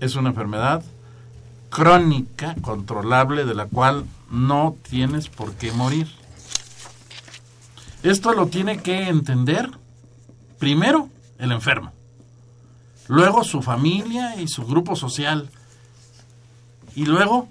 es 0.00 0.14
una 0.16 0.28
enfermedad 0.28 0.84
crónica, 1.70 2.54
controlable, 2.60 3.46
de 3.46 3.54
la 3.54 3.64
cual 3.64 4.04
no 4.30 4.76
tienes 4.88 5.30
por 5.30 5.54
qué 5.54 5.72
morir. 5.72 6.08
Esto 8.02 8.34
lo 8.34 8.48
tiene 8.48 8.82
que 8.82 9.08
entender 9.08 9.70
primero 10.58 11.08
el 11.38 11.52
enfermo 11.52 11.97
luego 13.08 13.42
su 13.42 13.62
familia 13.62 14.40
y 14.40 14.48
su 14.48 14.64
grupo 14.64 14.94
social, 14.94 15.50
y 16.94 17.06
luego 17.06 17.48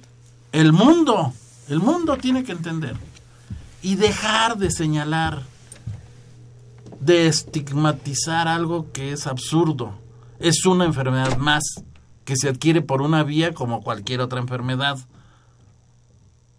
el 0.52 0.72
mundo, 0.72 1.34
el 1.68 1.80
mundo 1.80 2.18
tiene 2.18 2.44
que 2.44 2.54
entender 2.54 2.96
y 3.82 3.96
dejar 3.96 4.58
de 4.58 4.72
señalar, 4.72 5.44
de 7.00 7.28
estigmatizar 7.28 8.48
algo 8.48 8.92
que 8.92 9.12
es 9.12 9.28
absurdo. 9.28 9.94
Es 10.40 10.66
una 10.66 10.86
enfermedad 10.86 11.38
más 11.38 11.64
que 12.26 12.36
se 12.36 12.50
adquiere 12.50 12.82
por 12.82 13.02
una 13.02 13.24
vía 13.24 13.54
como 13.54 13.82
cualquier 13.82 14.22
otra 14.22 14.40
enfermedad. 14.40 14.98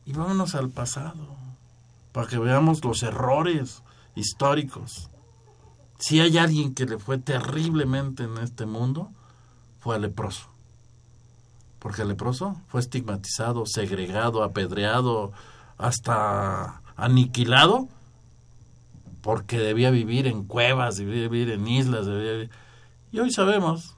Y 0.07 0.13
vámonos 0.13 0.55
al 0.55 0.71
pasado, 0.71 1.37
para 2.13 2.27
que 2.27 2.39
veamos 2.39 2.83
los 2.83 3.03
errores 3.03 3.83
históricos. 4.15 5.11
Si 5.99 6.21
hay 6.21 6.39
alguien 6.39 6.75
que 6.75 6.87
le 6.87 6.99
fue 6.99 7.19
terriblemente 7.19 8.25
en 8.25 8.39
este 8.39 8.67
mundo, 8.67 9.11
fue 9.81 9.97
al 9.97 10.03
leproso. 10.03 10.47
Porque 11.79 12.03
el 12.03 12.09
leproso 12.09 12.61
fue 12.69 12.81
estigmatizado, 12.81 13.65
segregado, 13.67 14.43
apedreado, 14.43 15.33
hasta 15.77 16.83
aniquilado, 16.97 17.89
porque 19.23 19.59
debía 19.59 19.91
vivir 19.91 20.27
en 20.27 20.45
cuevas, 20.45 20.97
debía 20.97 21.29
vivir 21.29 21.51
en 21.51 21.67
islas. 21.67 22.07
Debía 22.07 22.51
Y 23.13 23.21
hoy 23.21 23.33
sabemos 23.33 23.97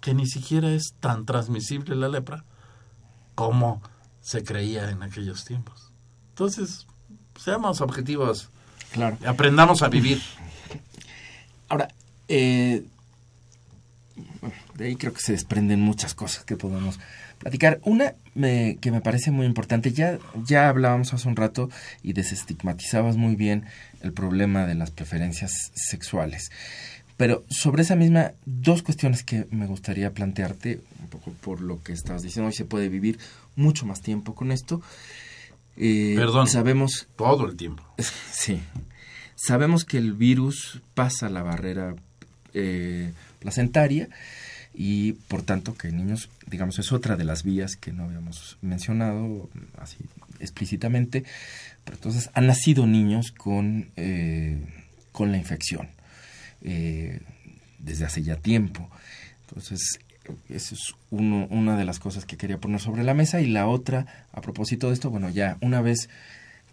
que 0.00 0.14
ni 0.14 0.26
siquiera 0.26 0.70
es 0.70 0.94
tan 1.00 1.26
transmisible 1.26 1.96
la 1.96 2.08
lepra 2.08 2.44
como 3.34 3.82
se 4.20 4.42
creía 4.42 4.90
en 4.90 5.02
aquellos 5.02 5.44
tiempos. 5.44 5.92
Entonces, 6.30 6.86
seamos 7.38 7.80
objetivos. 7.80 8.48
Claro. 8.92 9.18
Aprendamos 9.26 9.82
a 9.82 9.88
vivir. 9.88 10.20
Ahora, 11.68 11.88
eh, 12.28 12.84
de 14.76 14.84
ahí 14.84 14.96
creo 14.96 15.12
que 15.12 15.20
se 15.20 15.32
desprenden 15.32 15.80
muchas 15.80 16.14
cosas 16.14 16.44
que 16.44 16.56
podemos 16.56 16.98
platicar. 17.38 17.80
Una 17.84 18.14
que 18.34 18.90
me 18.90 19.00
parece 19.00 19.30
muy 19.30 19.46
importante, 19.46 19.92
ya, 19.92 20.18
ya 20.44 20.68
hablábamos 20.68 21.12
hace 21.14 21.28
un 21.28 21.36
rato 21.36 21.70
y 22.02 22.12
desestigmatizabas 22.12 23.16
muy 23.16 23.36
bien 23.36 23.64
el 24.02 24.12
problema 24.12 24.66
de 24.66 24.74
las 24.74 24.90
preferencias 24.90 25.72
sexuales. 25.74 26.50
Pero 27.16 27.44
sobre 27.48 27.82
esa 27.82 27.96
misma, 27.96 28.32
dos 28.44 28.82
cuestiones 28.82 29.22
que 29.22 29.46
me 29.50 29.66
gustaría 29.66 30.12
plantearte, 30.12 30.80
un 31.00 31.08
poco 31.08 31.32
por 31.40 31.62
lo 31.62 31.82
que 31.82 31.92
estabas 31.92 32.22
diciendo, 32.22 32.48
hoy 32.48 32.52
se 32.54 32.66
puede 32.66 32.90
vivir 32.90 33.18
mucho 33.56 33.86
más 33.86 34.02
tiempo 34.02 34.34
con 34.34 34.52
esto. 34.52 34.82
Eh, 35.78 36.14
Perdón. 36.16 36.46
Sabemos. 36.46 37.08
Todo 37.16 37.46
el 37.46 37.56
tiempo. 37.56 37.82
Sí. 38.32 38.60
Sabemos 39.46 39.84
que 39.84 39.98
el 39.98 40.12
virus 40.12 40.80
pasa 40.94 41.28
la 41.28 41.44
barrera 41.44 41.94
eh, 42.52 43.12
placentaria 43.38 44.08
y 44.74 45.12
por 45.12 45.42
tanto 45.42 45.76
que 45.76 45.92
niños, 45.92 46.30
digamos, 46.48 46.80
es 46.80 46.90
otra 46.90 47.14
de 47.14 47.22
las 47.22 47.44
vías 47.44 47.76
que 47.76 47.92
no 47.92 48.04
habíamos 48.04 48.58
mencionado 48.60 49.48
así 49.78 49.98
explícitamente, 50.40 51.22
pero 51.84 51.96
entonces 51.96 52.28
han 52.34 52.48
nacido 52.48 52.88
niños 52.88 53.30
con, 53.30 53.88
eh, 53.94 54.58
con 55.12 55.30
la 55.30 55.38
infección 55.38 55.90
eh, 56.62 57.20
desde 57.78 58.04
hace 58.04 58.24
ya 58.24 58.34
tiempo. 58.34 58.90
Entonces, 59.46 60.00
esa 60.48 60.74
es 60.74 60.94
uno, 61.10 61.46
una 61.50 61.76
de 61.76 61.84
las 61.84 62.00
cosas 62.00 62.24
que 62.24 62.36
quería 62.36 62.58
poner 62.58 62.80
sobre 62.80 63.04
la 63.04 63.14
mesa 63.14 63.40
y 63.40 63.46
la 63.46 63.68
otra, 63.68 64.26
a 64.32 64.40
propósito 64.40 64.88
de 64.88 64.94
esto, 64.94 65.08
bueno, 65.08 65.30
ya 65.30 65.56
una 65.60 65.82
vez 65.82 66.08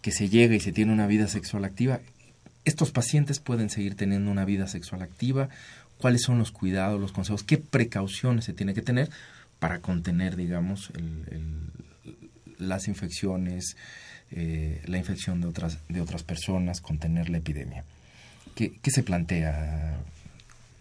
que 0.01 0.11
se 0.11 0.27
llega 0.27 0.55
y 0.55 0.59
se 0.59 0.71
tiene 0.71 0.91
una 0.91 1.05
vida 1.05 1.27
sexual 1.27 1.65
activa, 1.65 1.99
estos 2.65 2.91
pacientes 2.91 3.39
pueden 3.39 3.69
seguir 3.69 3.95
teniendo 3.95 4.31
una 4.31 4.45
vida 4.45 4.67
sexual 4.67 5.01
activa, 5.01 5.49
cuáles 5.97 6.21
son 6.21 6.39
los 6.39 6.51
cuidados, 6.51 6.99
los 6.99 7.11
consejos, 7.11 7.43
qué 7.43 7.57
precauciones 7.57 8.45
se 8.45 8.53
tiene 8.53 8.73
que 8.73 8.81
tener 8.81 9.09
para 9.59 9.79
contener, 9.79 10.35
digamos, 10.35 10.91
las 12.57 12.87
infecciones, 12.87 13.77
eh, 14.31 14.81
la 14.85 14.97
infección 14.97 15.41
de 15.41 15.47
otras, 15.47 15.79
de 15.89 16.01
otras 16.01 16.23
personas, 16.23 16.81
contener 16.81 17.29
la 17.29 17.37
epidemia. 17.37 17.83
¿Qué, 18.55 18.73
¿Qué 18.81 18.91
se 18.91 19.03
plantea 19.03 19.97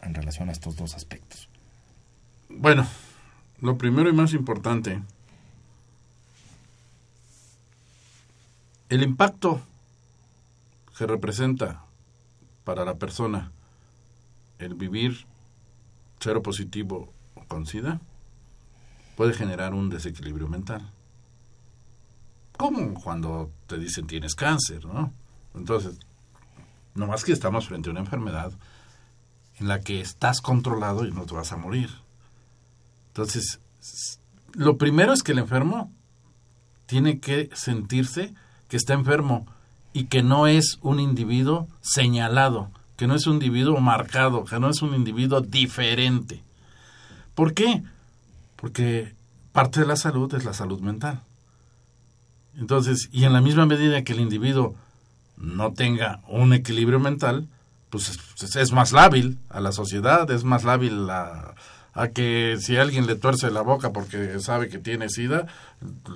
en 0.03 0.15
relación 0.15 0.49
a 0.49 0.53
estos 0.53 0.77
dos 0.77 0.95
aspectos? 0.95 1.49
Bueno, 2.49 2.87
lo 3.61 3.79
primero 3.79 4.11
y 4.11 4.13
más 4.13 4.35
importante 4.35 5.01
El 8.93 9.03
impacto 9.03 9.63
representa 11.07 11.85
para 12.65 12.85
la 12.85 12.95
persona 12.95 13.51
el 14.59 14.75
vivir 14.75 15.27
cero 16.21 16.43
positivo 16.43 17.13
con 17.49 17.67
SIDA 17.67 18.01
puede 19.17 19.35
generar 19.35 19.75
un 19.75 19.91
desequilibrio 19.91 20.49
mental. 20.49 20.91
Como 22.57 22.95
cuando 22.95 23.51
te 23.67 23.79
dicen 23.79 24.07
tienes 24.07 24.35
cáncer, 24.35 24.85
¿no? 24.85 25.13
Entonces, 25.55 25.99
no 26.95 27.07
más 27.07 27.25
que 27.25 27.33
estamos 27.33 27.67
frente 27.67 27.89
a 27.89 27.93
una 27.93 28.01
enfermedad 28.01 28.53
en 29.59 29.69
la 29.69 29.81
que 29.81 30.01
estás 30.01 30.41
controlado 30.41 31.07
y 31.07 31.13
no 31.13 31.27
te 31.27 31.35
vas 31.35 31.53
a 31.53 31.57
morir. 31.57 31.91
Entonces, 33.09 33.59
lo 34.55 34.79
primero 34.79 35.13
es 35.13 35.23
que 35.23 35.33
el 35.33 35.39
enfermo 35.39 35.93
tiene 36.87 37.21
que 37.21 37.51
sentirse 37.55 38.35
que 38.69 38.77
está 38.77 38.95
enfermo 38.95 39.47
y 39.93 40.05
que 40.05 40.23
no 40.23 40.47
es 40.47 40.79
un 40.83 41.01
individuo 41.01 41.69
señalado, 41.81 42.71
que 42.97 43.07
no 43.07 43.15
es 43.15 43.27
un 43.27 43.35
individuo 43.35 43.81
marcado, 43.81 44.45
que 44.45 44.59
no 44.59 44.71
es 44.71 44.83
un 44.83 44.95
individuo 44.95 45.41
diferente. 45.41 46.43
¿Por 47.35 47.55
qué? 47.55 47.83
Porque 48.57 49.15
parte 49.53 49.81
de 49.81 49.87
la 49.87 49.97
salud 49.97 50.33
es 50.35 50.45
la 50.45 50.55
salud 50.55 50.81
mental. 50.81 51.21
Entonces, 52.57 53.09
y 53.13 53.25
en 53.25 53.33
la 53.33 53.41
misma 53.41 53.67
medida 53.67 54.05
que 54.05 54.13
el 54.13 54.21
individuo 54.21 54.75
no 55.37 55.73
tenga 55.73 56.21
un 56.29 56.53
equilibrio 56.53 57.01
mental, 57.01 57.49
pues 57.91 58.19
es, 58.57 58.73
más 58.73 58.93
lábil 58.93 59.39
a 59.51 59.61
la 59.61 59.73
sociedad, 59.73 60.31
es 60.31 60.45
más 60.45 60.65
lábil 60.65 61.09
a, 61.11 61.55
a, 61.95 62.09
que 62.09 62.57
si 62.61 62.77
alguien 62.77 63.07
le 63.07 63.17
tuerce 63.17 63.51
la 63.51 63.63
boca 63.63 63.93
porque 63.93 64.41
sabe 64.41 64.69
que 64.69 64.79
tiene 64.79 65.09
sida, 65.09 65.47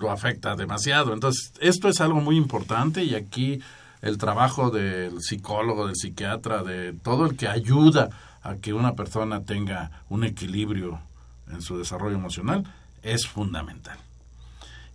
lo 0.00 0.10
afecta 0.10 0.56
demasiado. 0.56 1.12
Entonces, 1.12 1.52
esto 1.60 1.88
es 1.88 2.00
algo 2.00 2.20
muy 2.20 2.36
importante 2.36 3.04
y 3.04 3.14
aquí 3.14 3.60
el 4.02 4.18
trabajo 4.18 4.70
del 4.70 5.20
psicólogo, 5.22 5.86
del 5.86 5.96
psiquiatra, 5.96 6.62
de 6.62 6.92
todo 6.92 7.26
el 7.26 7.36
que 7.36 7.48
ayuda 7.48 8.10
a 8.42 8.56
que 8.56 8.72
una 8.72 8.94
persona 8.94 9.42
tenga 9.42 9.90
un 10.08 10.24
equilibrio 10.24 11.00
en 11.50 11.62
su 11.62 11.78
desarrollo 11.78 12.16
emocional 12.16 12.64
es 13.02 13.26
fundamental 13.26 13.98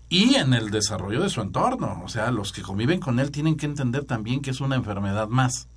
y 0.10 0.36
en 0.36 0.54
el 0.54 0.72
desarrollo 0.72 1.22
de 1.22 1.30
su 1.30 1.40
entorno. 1.40 2.02
O 2.04 2.10
sea, 2.10 2.32
los 2.32 2.52
que 2.52 2.62
conviven 2.62 3.00
con 3.00 3.20
él 3.20 3.32
tienen 3.32 3.56
que 3.56 3.66
entender 3.66 4.04
también 4.04 4.42
que 4.42 4.52
es 4.52 4.60
una 4.60 4.76
enfermedad 4.76 5.30
más. 5.30 5.68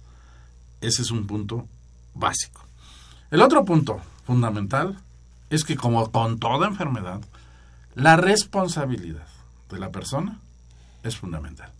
Ese 0.81 1.03
es 1.03 1.13
un 1.13 1.27
punto 1.27 1.69
básico. 2.15 2.67
El 3.31 3.43
otro 3.43 3.65
punto 3.65 4.01
fundamental 4.25 4.99
es 5.51 5.64
que 5.64 5.77
como 5.77 6.11
con 6.11 6.39
toda 6.39 6.66
enfermedad, 6.66 7.20
la 7.95 8.16
responsabilidad 8.16 9.27
de 9.70 9.79
la 9.79 9.91
persona 9.91 10.41
es 11.03 11.16
fundamental. 11.16 11.70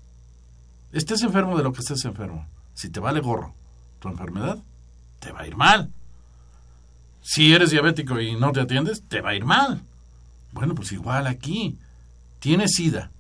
Estés 0.93 1.23
enfermo 1.23 1.57
de 1.57 1.65
lo 1.65 1.73
que 1.73 1.81
estés 1.81 2.05
enfermo. 2.05 2.47
Si 2.75 2.89
te 2.91 3.01
vale 3.01 3.21
gorro 3.21 3.55
tu 3.99 4.09
enfermedad, 4.09 4.59
te 5.19 5.33
va 5.33 5.41
a 5.41 5.47
ir 5.47 5.57
mal. 5.57 5.91
Si 7.23 7.55
eres 7.55 7.71
diabético 7.71 8.21
y 8.21 8.37
no 8.37 8.53
te 8.53 8.61
atiendes, 8.61 9.03
te 9.09 9.21
va 9.21 9.31
a 9.31 9.35
ir 9.35 9.45
mal. 9.45 9.83
Bueno, 10.53 10.75
pues 10.75 10.93
igual 10.93 11.27
aquí 11.27 11.79
tienes 12.39 12.75
sida 12.75 13.11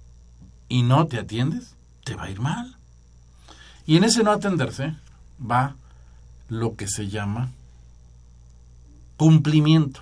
y 0.68 0.82
no 0.82 1.06
te 1.06 1.18
atiendes, 1.18 1.74
te 2.04 2.14
va 2.14 2.24
a 2.24 2.30
ir 2.30 2.40
mal. 2.40 2.76
Y 3.86 3.96
en 3.96 4.04
ese 4.04 4.22
no 4.22 4.30
atenderse 4.30 4.94
va 5.40 5.74
lo 6.48 6.76
que 6.76 6.86
se 6.86 7.08
llama 7.08 7.50
cumplimiento 9.16 10.00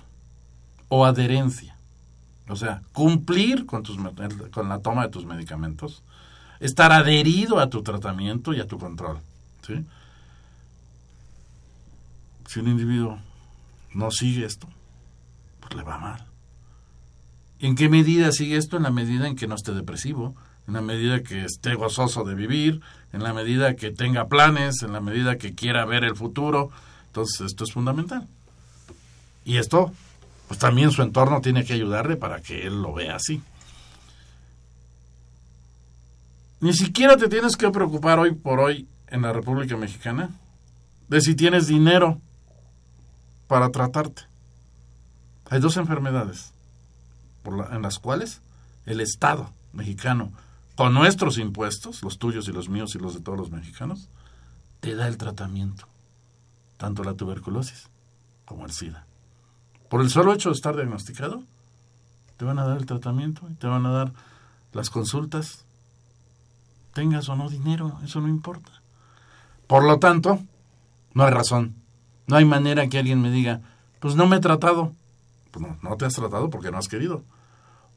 o 0.89 1.05
adherencia. 1.05 1.75
O 2.49 2.55
sea, 2.55 2.81
cumplir 2.91 3.65
con, 3.65 3.83
tus, 3.83 3.97
con 4.51 4.69
la 4.69 4.79
toma 4.79 5.03
de 5.03 5.09
tus 5.09 5.25
medicamentos, 5.25 6.03
estar 6.59 6.91
adherido 6.91 7.59
a 7.59 7.69
tu 7.69 7.83
tratamiento 7.83 8.53
y 8.53 8.59
a 8.59 8.67
tu 8.67 8.77
control. 8.77 9.19
Si 12.47 12.59
un 12.59 12.67
individuo 12.67 13.17
no 13.93 14.11
sigue 14.11 14.45
esto, 14.45 14.67
pues 15.61 15.73
le 15.75 15.83
va 15.83 15.97
mal. 15.97 16.25
¿En 17.59 17.75
qué 17.75 17.87
medida 17.87 18.31
sigue 18.31 18.57
esto? 18.57 18.77
En 18.77 18.83
la 18.83 18.91
medida 18.91 19.27
en 19.27 19.37
que 19.37 19.47
no 19.47 19.55
esté 19.55 19.73
depresivo, 19.73 20.35
en 20.67 20.73
la 20.73 20.81
medida 20.81 21.23
que 21.23 21.45
esté 21.45 21.75
gozoso 21.75 22.23
de 22.25 22.35
vivir, 22.35 22.81
en 23.13 23.23
la 23.23 23.33
medida 23.33 23.75
que 23.75 23.91
tenga 23.91 24.27
planes, 24.27 24.83
en 24.83 24.91
la 24.91 24.99
medida 24.99 25.37
que 25.37 25.55
quiera 25.55 25.85
ver 25.85 26.03
el 26.03 26.15
futuro. 26.15 26.71
Entonces, 27.07 27.41
esto 27.41 27.63
es 27.63 27.71
fundamental. 27.71 28.27
Y 29.45 29.57
esto, 29.57 29.91
pues 30.47 30.59
también 30.59 30.91
su 30.91 31.01
entorno 31.01 31.41
tiene 31.41 31.65
que 31.65 31.73
ayudarle 31.73 32.15
para 32.15 32.41
que 32.41 32.65
él 32.65 32.81
lo 32.81 32.93
vea 32.93 33.15
así. 33.15 33.41
Ni 36.59 36.73
siquiera 36.73 37.17
te 37.17 37.27
tienes 37.27 37.57
que 37.57 37.69
preocupar 37.71 38.19
hoy 38.19 38.33
por 38.33 38.59
hoy 38.59 38.87
en 39.07 39.21
la 39.21 39.33
República 39.33 39.75
Mexicana 39.75 40.29
de 41.09 41.21
si 41.21 41.35
tienes 41.35 41.67
dinero 41.67 42.21
para 43.47 43.69
tratarte. 43.69 44.23
Hay 45.49 45.59
dos 45.59 45.77
enfermedades 45.77 46.53
en 47.71 47.81
las 47.81 47.99
cuales 47.99 48.41
el 48.85 49.01
Estado 49.01 49.51
mexicano, 49.73 50.31
con 50.75 50.93
nuestros 50.93 51.37
impuestos, 51.37 52.01
los 52.01 52.17
tuyos 52.17 52.47
y 52.47 52.51
los 52.51 52.69
míos 52.69 52.95
y 52.95 52.99
los 52.99 53.13
de 53.13 53.19
todos 53.19 53.37
los 53.37 53.51
mexicanos, 53.51 54.07
te 54.79 54.95
da 54.95 55.07
el 55.07 55.17
tratamiento, 55.17 55.85
tanto 56.77 57.03
la 57.03 57.13
tuberculosis 57.13 57.89
como 58.45 58.65
el 58.65 58.71
SIDA. 58.71 59.05
Por 59.93 60.01
el 60.01 60.09
solo 60.09 60.33
hecho 60.33 60.49
de 60.49 60.55
estar 60.55 60.75
diagnosticado, 60.75 61.43
te 62.37 62.45
van 62.45 62.57
a 62.57 62.65
dar 62.65 62.77
el 62.77 62.87
tratamiento 62.87 63.47
y 63.51 63.53
te 63.53 63.67
van 63.67 63.85
a 63.85 63.91
dar 63.91 64.11
las 64.71 64.89
consultas, 64.89 65.65
tengas 66.93 67.29
o 67.29 67.35
no 67.35 67.47
dinero, 67.47 67.99
eso 68.03 68.19
no 68.19 68.27
importa. 68.27 68.71
Por 69.67 69.83
lo 69.83 69.99
tanto, 69.99 70.39
no 71.13 71.23
hay 71.25 71.31
razón, 71.31 71.75
no 72.25 72.37
hay 72.37 72.43
manera 72.43 72.87
que 72.87 72.97
alguien 72.97 73.21
me 73.21 73.29
diga, 73.29 73.61
pues 73.99 74.15
no 74.15 74.25
me 74.25 74.37
he 74.37 74.39
tratado. 74.39 74.93
Pues 75.51 75.63
no, 75.63 75.77
no 75.83 75.95
te 75.95 76.05
has 76.05 76.13
tratado 76.15 76.49
porque 76.49 76.71
no 76.71 76.79
has 76.79 76.87
querido 76.87 77.21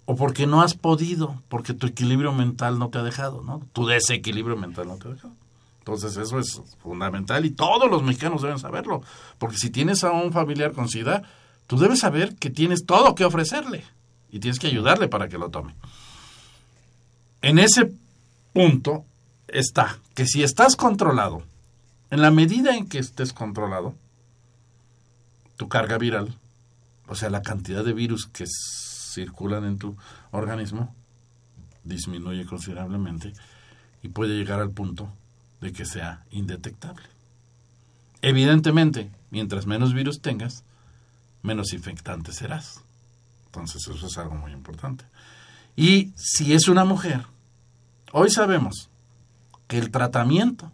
o 0.04 0.16
porque 0.16 0.46
no 0.46 0.60
has 0.60 0.74
podido, 0.74 1.40
porque 1.48 1.72
tu 1.72 1.86
equilibrio 1.86 2.34
mental 2.34 2.78
no 2.78 2.90
te 2.90 2.98
ha 2.98 3.04
dejado, 3.04 3.42
¿no? 3.42 3.62
Tu 3.72 3.86
desequilibrio 3.86 4.58
mental 4.58 4.86
no 4.88 4.96
te 4.96 5.08
ha 5.08 5.12
dejado. 5.12 5.34
Entonces 5.78 6.14
eso 6.18 6.38
es 6.40 6.60
fundamental 6.82 7.46
y 7.46 7.52
todos 7.52 7.90
los 7.90 8.02
mexicanos 8.02 8.42
deben 8.42 8.58
saberlo, 8.58 9.00
porque 9.38 9.56
si 9.56 9.70
tienes 9.70 10.04
a 10.04 10.12
un 10.12 10.30
familiar 10.30 10.72
con 10.72 10.90
SIDA, 10.90 11.22
tú 11.66 11.78
debes 11.78 12.00
saber 12.00 12.36
que 12.36 12.50
tienes 12.50 12.84
todo 12.86 13.14
que 13.14 13.24
ofrecerle 13.24 13.84
y 14.30 14.40
tienes 14.40 14.58
que 14.58 14.66
ayudarle 14.66 15.08
para 15.08 15.28
que 15.28 15.38
lo 15.38 15.50
tome. 15.50 15.74
En 17.42 17.58
ese 17.58 17.92
punto 18.52 19.04
está 19.48 19.98
que 20.14 20.26
si 20.26 20.42
estás 20.42 20.76
controlado, 20.76 21.42
en 22.10 22.22
la 22.22 22.30
medida 22.30 22.76
en 22.76 22.88
que 22.88 22.98
estés 22.98 23.32
controlado, 23.32 23.94
tu 25.56 25.68
carga 25.68 25.98
viral, 25.98 26.34
o 27.08 27.14
sea, 27.14 27.30
la 27.30 27.42
cantidad 27.42 27.84
de 27.84 27.92
virus 27.92 28.26
que 28.26 28.46
circulan 28.46 29.64
en 29.64 29.78
tu 29.78 29.96
organismo 30.30 30.94
disminuye 31.84 32.44
considerablemente 32.46 33.32
y 34.02 34.08
puede 34.08 34.36
llegar 34.36 34.60
al 34.60 34.70
punto 34.70 35.08
de 35.60 35.72
que 35.72 35.84
sea 35.84 36.24
indetectable. 36.30 37.06
Evidentemente, 38.22 39.10
mientras 39.30 39.66
menos 39.66 39.94
virus 39.94 40.20
tengas, 40.20 40.64
menos 41.46 41.72
infectante 41.72 42.32
serás. 42.32 42.82
Entonces 43.46 43.86
eso 43.88 44.06
es 44.06 44.18
algo 44.18 44.34
muy 44.34 44.52
importante. 44.52 45.04
Y 45.76 46.12
si 46.16 46.52
es 46.52 46.68
una 46.68 46.84
mujer, 46.84 47.24
hoy 48.12 48.30
sabemos 48.30 48.90
que 49.66 49.78
el 49.78 49.90
tratamiento, 49.90 50.70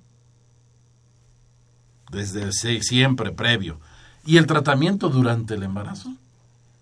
desde 2.10 2.52
siempre 2.82 3.30
previo, 3.30 3.80
y 4.24 4.36
el 4.36 4.46
tratamiento 4.46 5.08
durante 5.08 5.54
el 5.54 5.62
embarazo, 5.62 6.14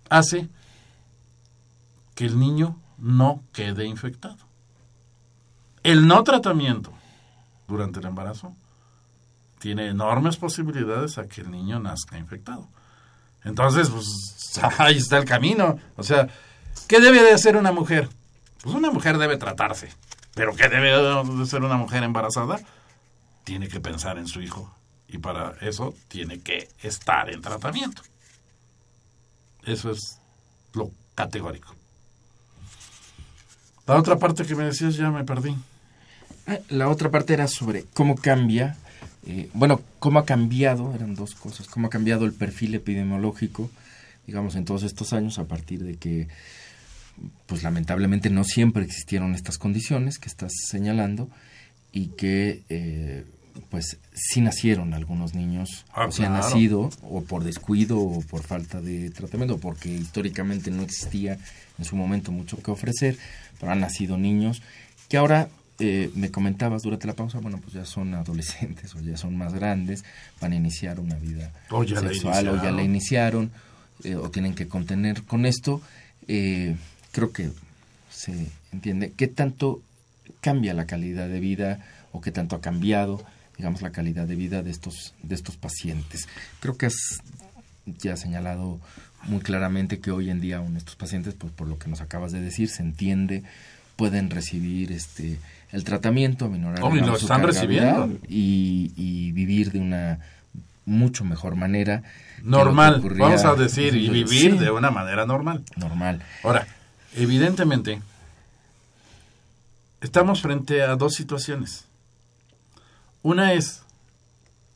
hace 0.09 0.49
que 2.15 2.25
el 2.25 2.39
niño 2.39 2.77
no 2.97 3.43
quede 3.51 3.85
infectado. 3.85 4.37
El 5.83 6.07
no 6.07 6.23
tratamiento 6.23 6.93
durante 7.67 7.99
el 7.99 8.05
embarazo 8.05 8.53
tiene 9.59 9.87
enormes 9.87 10.37
posibilidades 10.37 11.17
a 11.17 11.27
que 11.27 11.41
el 11.41 11.49
niño 11.49 11.79
nazca 11.79 12.17
infectado. 12.17 12.67
Entonces, 13.43 13.89
pues 13.89 14.59
ahí 14.79 14.97
está 14.97 15.17
el 15.17 15.25
camino. 15.25 15.79
O 15.95 16.03
sea, 16.03 16.29
¿qué 16.87 16.99
debe 16.99 17.21
de 17.21 17.31
hacer 17.31 17.55
una 17.55 17.71
mujer? 17.71 18.09
Pues 18.61 18.75
una 18.75 18.91
mujer 18.91 19.17
debe 19.17 19.37
tratarse. 19.37 19.89
Pero 20.33 20.55
¿qué 20.55 20.69
debe 20.69 20.91
de 20.91 21.45
ser 21.45 21.63
una 21.63 21.77
mujer 21.77 22.03
embarazada? 22.03 22.59
Tiene 23.43 23.67
que 23.67 23.79
pensar 23.79 24.17
en 24.17 24.27
su 24.27 24.41
hijo. 24.41 24.73
Y 25.07 25.17
para 25.17 25.55
eso 25.61 25.93
tiene 26.07 26.39
que 26.39 26.69
estar 26.81 27.29
en 27.29 27.41
tratamiento. 27.41 28.01
Eso 29.65 29.91
es 29.91 30.19
lo 30.73 30.91
categórico. 31.15 31.75
La 33.85 33.97
otra 33.97 34.17
parte 34.17 34.45
que 34.45 34.55
me 34.55 34.63
decías 34.63 34.95
ya 34.95 35.11
me 35.11 35.25
perdí. 35.25 35.55
Ah, 36.47 36.59
la 36.69 36.87
otra 36.87 37.11
parte 37.11 37.33
era 37.33 37.47
sobre 37.47 37.83
cómo 37.93 38.15
cambia, 38.15 38.77
eh, 39.27 39.49
bueno, 39.53 39.81
cómo 39.99 40.19
ha 40.19 40.25
cambiado, 40.25 40.93
eran 40.95 41.15
dos 41.15 41.35
cosas, 41.35 41.67
cómo 41.67 41.87
ha 41.87 41.89
cambiado 41.89 42.25
el 42.25 42.33
perfil 42.33 42.73
epidemiológico, 42.75 43.69
digamos, 44.27 44.55
en 44.55 44.65
todos 44.65 44.83
estos 44.83 45.13
años 45.13 45.39
a 45.39 45.45
partir 45.45 45.83
de 45.83 45.95
que 45.97 46.27
pues 47.45 47.61
lamentablemente 47.63 48.29
no 48.29 48.43
siempre 48.43 48.83
existieron 48.83 49.35
estas 49.35 49.57
condiciones 49.57 50.17
que 50.17 50.27
estás 50.29 50.51
señalando 50.69 51.29
y 51.91 52.07
que 52.07 52.63
eh, 52.69 53.25
pues 53.69 53.97
sí 54.13 54.41
nacieron 54.41 54.93
algunos 54.93 55.35
niños, 55.35 55.85
Ah, 55.93 56.07
o 56.07 56.11
sea, 56.11 56.27
han 56.27 56.33
claro. 56.33 56.47
nacido 56.47 56.89
o 57.03 57.21
por 57.21 57.43
descuido 57.43 57.99
o 57.99 58.21
por 58.21 58.41
falta 58.43 58.81
de 58.81 59.09
tratamiento, 59.11 59.59
porque 59.59 59.89
históricamente 59.89 60.71
no 60.71 60.83
existía 60.83 61.37
en 61.77 61.85
su 61.85 61.95
momento 61.95 62.31
mucho 62.31 62.57
que 62.63 62.71
ofrecer, 62.71 63.17
pero 63.59 63.71
han 63.71 63.81
nacido 63.81 64.17
niños 64.17 64.61
que 65.09 65.17
ahora 65.17 65.49
eh, 65.83 66.11
me 66.13 66.29
comentabas 66.29 66.83
durante 66.83 67.07
la 67.07 67.13
pausa, 67.13 67.39
bueno, 67.39 67.59
pues 67.59 67.73
ya 67.73 67.85
son 67.85 68.13
adolescentes 68.13 68.93
o 68.95 68.99
ya 68.99 69.17
son 69.17 69.35
más 69.35 69.51
grandes, 69.53 70.03
van 70.39 70.51
a 70.51 70.55
iniciar 70.55 70.99
una 70.99 71.15
vida 71.15 71.51
O 71.71 71.83
ya 71.83 71.99
la 72.01 72.09
sexual 72.09 72.49
o 72.49 72.61
ya 72.61 72.71
la 72.71 72.83
iniciaron 72.83 73.49
eh, 74.03 74.15
o 74.15 74.29
tienen 74.29 74.53
que 74.53 74.67
contener 74.67 75.23
con 75.23 75.47
esto. 75.47 75.81
Eh, 76.27 76.75
creo 77.11 77.31
que 77.31 77.49
se 78.11 78.51
entiende 78.71 79.13
qué 79.17 79.27
tanto 79.27 79.81
cambia 80.39 80.75
la 80.75 80.85
calidad 80.85 81.27
de 81.27 81.39
vida 81.39 81.79
o 82.11 82.21
qué 82.21 82.31
tanto 82.31 82.55
ha 82.55 82.61
cambiado 82.61 83.23
digamos 83.57 83.81
la 83.81 83.91
calidad 83.91 84.27
de 84.27 84.35
vida 84.35 84.61
de 84.61 84.69
estos 84.69 85.13
de 85.23 85.35
estos 85.35 85.57
pacientes 85.57 86.27
creo 86.59 86.77
que 86.77 86.85
has 86.85 86.95
ya 87.85 88.15
señalado 88.17 88.79
muy 89.23 89.39
claramente 89.39 89.99
que 89.99 90.11
hoy 90.11 90.29
en 90.29 90.41
día 90.41 90.57
aún 90.57 90.77
estos 90.77 90.95
pacientes 90.95 91.33
pues 91.33 91.51
por 91.51 91.67
lo 91.67 91.77
que 91.79 91.89
nos 91.89 92.01
acabas 92.01 92.31
de 92.31 92.41
decir 92.41 92.69
se 92.69 92.83
entiende 92.83 93.43
pueden 93.95 94.29
recibir 94.29 94.91
este 94.91 95.37
el 95.71 95.83
tratamiento 95.83 96.45
aminorar 96.45 96.79
Oh, 96.83 96.95
y 96.95 96.99
lo 97.01 97.15
están 97.15 97.43
recibiendo. 97.43 98.09
y, 98.27 98.91
y 98.95 99.31
vivir 99.31 99.71
de 99.71 99.79
una 99.79 100.19
mucho 100.85 101.23
mejor 101.23 101.55
manera 101.55 102.03
Normal, 102.43 103.01
vamos 103.19 103.45
a 103.45 103.53
decir, 103.55 103.95
y 103.95 104.09
vivir 104.09 104.53
Sí, 104.53 104.57
de 104.57 104.71
una 104.71 104.89
manera 104.89 105.25
normal. 105.27 105.63
normal 105.75 106.23
Ahora, 106.43 106.65
evidentemente, 107.15 108.01
estamos 110.01 110.41
frente 110.41 110.81
a 110.81 110.95
dos 110.95 111.13
situaciones. 111.13 111.85
Una 113.21 113.53
es 113.53 113.83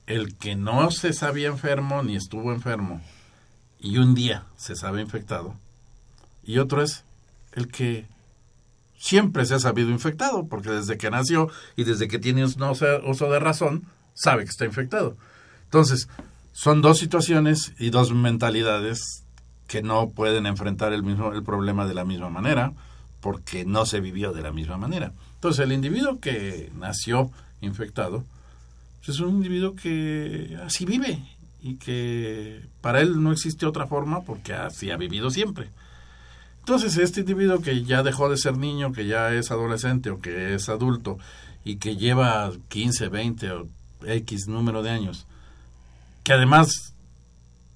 el 0.05 0.35
que 0.35 0.55
no 0.55 0.91
se 0.91 1.13
sabía 1.13 1.47
enfermo 1.47 2.03
ni 2.03 2.15
estuvo 2.15 2.53
enfermo 2.53 3.01
y 3.79 3.97
un 3.97 4.13
día 4.13 4.43
se 4.57 4.75
sabe 4.75 5.01
infectado. 5.01 5.55
Y 6.43 6.59
otro 6.59 6.83
es 6.83 7.03
el 7.53 7.67
que 7.69 8.05
siempre 8.97 9.45
se 9.45 9.55
ha 9.55 9.59
sabido 9.59 9.89
infectado, 9.89 10.47
porque 10.47 10.69
desde 10.69 10.97
que 10.97 11.09
nació 11.09 11.49
y 11.75 11.83
desde 11.83 12.07
que 12.07 12.19
tiene 12.19 12.45
uso 12.45 12.73
uso 13.05 13.29
de 13.29 13.39
razón, 13.39 13.83
sabe 14.13 14.43
que 14.43 14.49
está 14.49 14.65
infectado. 14.65 15.15
Entonces, 15.65 16.07
son 16.53 16.81
dos 16.81 16.99
situaciones 16.99 17.73
y 17.79 17.89
dos 17.89 18.13
mentalidades 18.13 19.23
que 19.67 19.81
no 19.81 20.09
pueden 20.09 20.45
enfrentar 20.45 20.93
el 20.93 21.03
mismo 21.03 21.33
el 21.33 21.43
problema 21.43 21.85
de 21.85 21.93
la 21.93 22.05
misma 22.05 22.29
manera 22.29 22.73
porque 23.19 23.65
no 23.65 23.85
se 23.85 23.99
vivió 23.99 24.31
de 24.31 24.41
la 24.41 24.51
misma 24.51 24.77
manera. 24.77 25.11
Entonces, 25.35 25.65
el 25.65 25.71
individuo 25.71 26.19
que 26.19 26.71
nació 26.75 27.31
infectado 27.61 28.23
pues, 29.03 29.17
es 29.17 29.21
un 29.21 29.35
individuo 29.37 29.75
que 29.75 30.57
así 30.63 30.85
vive 30.85 31.23
y 31.61 31.75
que 31.75 32.61
para 32.81 33.01
él 33.01 33.21
no 33.21 33.31
existe 33.31 33.65
otra 33.65 33.87
forma 33.87 34.21
porque 34.21 34.53
así 34.53 34.91
ha 34.91 34.97
vivido 34.97 35.29
siempre. 35.29 35.69
Entonces, 36.65 36.97
este 36.97 37.19
individuo 37.19 37.59
que 37.59 37.83
ya 37.83 38.01
dejó 38.01 38.27
de 38.27 38.37
ser 38.37 38.57
niño, 38.57 38.91
que 38.91 39.05
ya 39.05 39.31
es 39.31 39.51
adolescente 39.51 40.09
o 40.09 40.19
que 40.19 40.55
es 40.55 40.67
adulto 40.67 41.19
y 41.63 41.75
que 41.75 41.95
lleva 41.95 42.51
15, 42.69 43.07
20 43.07 43.51
o 43.51 43.67
X 44.03 44.47
número 44.47 44.81
de 44.81 44.89
años, 44.89 45.27
que 46.23 46.33
además 46.33 46.95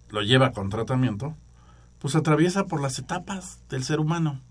lo 0.09 0.23
lleva 0.23 0.53
con 0.53 0.71
tratamiento, 0.71 1.35
pues 1.99 2.15
atraviesa 2.15 2.65
por 2.65 2.81
las 2.81 2.97
etapas 2.97 3.59
del 3.69 3.83
ser 3.83 3.99
humano. 3.99 4.41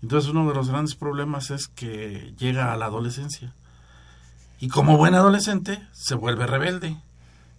Entonces 0.00 0.30
uno 0.30 0.48
de 0.48 0.54
los 0.54 0.70
grandes 0.70 0.94
problemas 0.94 1.50
es 1.50 1.68
que 1.68 2.32
llega 2.38 2.72
a 2.72 2.78
la 2.78 2.86
adolescencia. 2.86 3.52
Y 4.58 4.68
como 4.68 4.96
buen 4.96 5.14
adolescente 5.14 5.86
se 5.92 6.14
vuelve 6.14 6.46
rebelde. 6.46 6.96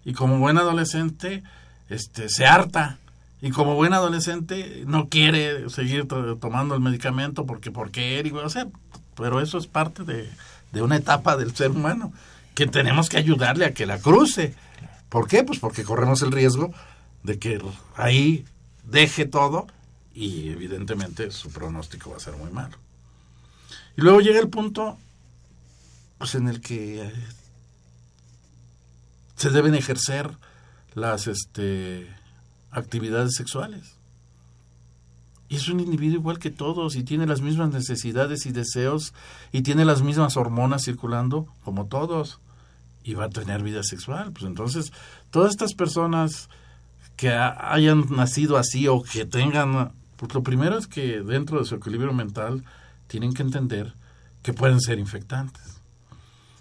Y 0.04 0.14
como 0.14 0.40
buen 0.40 0.58
adolescente 0.58 1.44
este, 1.90 2.28
se 2.28 2.48
harta. 2.48 2.98
Y 3.42 3.50
como 3.50 3.76
buen 3.76 3.94
adolescente 3.94 4.84
no 4.86 5.10
quiere 5.10 5.70
seguir 5.70 6.08
to- 6.08 6.38
tomando 6.38 6.76
el 6.76 6.82
medicamento 6.82 7.46
porque 7.46 7.72
porque 7.72 8.20
él, 8.20 8.28
y, 8.28 8.32
o 8.32 8.50
sea, 8.50 8.68
pero 9.16 9.42
eso 9.42 9.58
es 9.58 9.66
parte 9.68 10.04
de, 10.04 10.30
de 10.72 10.82
una 10.82 10.98
etapa 10.98 11.36
del 11.38 11.56
ser 11.56 11.72
humano 11.72 12.14
que 12.54 12.68
tenemos 12.68 13.10
que 13.10 13.18
ayudarle 13.18 13.66
a 13.66 13.74
que 13.74 13.86
la 13.88 13.98
cruce. 14.00 14.54
¿Por 15.10 15.28
qué? 15.28 15.44
Pues 15.44 15.58
porque 15.60 15.84
corremos 15.84 16.22
el 16.22 16.32
riesgo 16.32 16.72
de 17.24 17.40
que 17.40 17.60
ahí 17.96 18.46
deje 18.84 19.26
todo 19.26 19.68
y 20.14 20.50
evidentemente 20.50 21.32
su 21.32 21.50
pronóstico 21.50 22.12
va 22.12 22.18
a 22.18 22.20
ser 22.20 22.36
muy 22.36 22.52
malo. 22.52 22.78
Y 23.98 24.02
luego 24.02 24.22
llega 24.22 24.40
el 24.40 24.50
punto 24.50 24.98
pues 26.20 26.36
en 26.36 26.48
el 26.48 26.62
que 26.62 27.02
eh, 27.08 27.14
se 29.36 29.50
deben 29.50 29.74
ejercer 29.76 30.30
las 30.94 31.26
este 31.28 32.08
actividades 32.72 33.36
sexuales. 33.36 33.96
Y 35.50 35.58
es 35.58 35.68
un 35.68 35.82
individuo 35.82 36.18
igual 36.20 36.40
que 36.40 36.50
todos 36.50 36.96
y 36.96 37.04
tiene 37.04 37.26
las 37.28 37.42
mismas 37.42 37.72
necesidades 37.74 38.46
y 38.46 38.52
deseos 38.52 39.14
y 39.52 39.64
tiene 39.64 39.84
las 39.84 40.02
mismas 40.02 40.38
hormonas 40.38 40.86
circulando 40.86 41.48
como 41.66 41.88
todos 41.88 42.40
y 43.04 43.16
va 43.16 43.26
a 43.26 43.30
tener 43.30 43.62
vida 43.62 43.84
sexual. 43.84 44.32
Pues 44.32 44.46
entonces, 44.46 44.94
todas 45.30 45.52
estas 45.52 45.74
personas 45.74 46.50
que 47.18 47.30
ha- 47.34 47.74
hayan 47.74 48.06
nacido 48.12 48.58
así 48.58 48.88
o 48.88 49.04
que 49.04 49.26
tengan, 49.26 49.92
pues 50.16 50.34
lo 50.34 50.42
primero 50.42 50.78
es 50.78 50.88
que 50.88 51.22
dentro 51.22 51.60
de 51.60 51.66
su 51.66 51.76
equilibrio 51.76 52.14
mental 52.14 52.64
tienen 53.08 53.34
que 53.34 53.42
entender 53.44 53.94
que 54.44 54.54
pueden 54.54 54.80
ser 54.80 55.00
infectantes. 55.00 55.82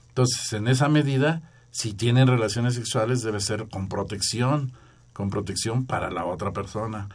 Entonces, 0.09 0.53
en 0.53 0.67
esa 0.67 0.89
medida, 0.89 1.43
si 1.71 1.93
tienen 1.93 2.27
relaciones 2.27 2.75
sexuales 2.75 3.23
debe 3.23 3.39
ser 3.39 3.69
con 3.69 3.89
protección, 3.89 4.73
con 5.13 5.31
protección 5.31 5.87
para 5.87 6.11
la 6.11 6.25
otra 6.25 6.53
persona. 6.53 7.09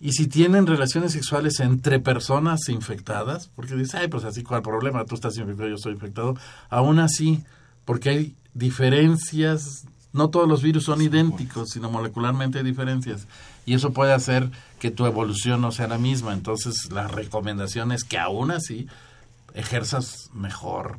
Y 0.00 0.12
si 0.12 0.26
tienen 0.26 0.66
relaciones 0.66 1.12
sexuales 1.12 1.60
entre 1.60 2.00
personas 2.00 2.68
infectadas, 2.68 3.48
porque 3.54 3.76
dice, 3.76 3.98
ay, 3.98 4.08
pues 4.08 4.24
así, 4.24 4.42
¿cuál 4.42 4.62
problema? 4.62 5.04
Tú 5.04 5.14
estás 5.14 5.36
infectado, 5.36 5.68
yo 5.68 5.76
estoy 5.76 5.92
infectado. 5.92 6.36
Aún 6.70 6.98
así, 6.98 7.44
porque 7.84 8.08
hay 8.10 8.36
diferencias, 8.52 9.84
no 10.12 10.28
todos 10.28 10.48
los 10.48 10.60
virus 10.62 10.84
son 10.84 11.02
idénticos, 11.02 11.70
sino 11.70 11.88
molecularmente 11.88 12.58
hay 12.58 12.64
diferencias. 12.64 13.28
Y 13.64 13.74
eso 13.74 13.92
puede 13.92 14.12
hacer 14.12 14.50
que 14.80 14.90
tu 14.90 15.06
evolución 15.06 15.60
no 15.60 15.70
sea 15.70 15.86
la 15.86 15.98
misma. 15.98 16.32
Entonces, 16.32 16.90
la 16.90 17.06
recomendación 17.06 17.92
es 17.92 18.02
que 18.02 18.18
aún 18.18 18.50
así 18.50 18.88
ejerzas 19.54 20.30
mejor 20.34 20.98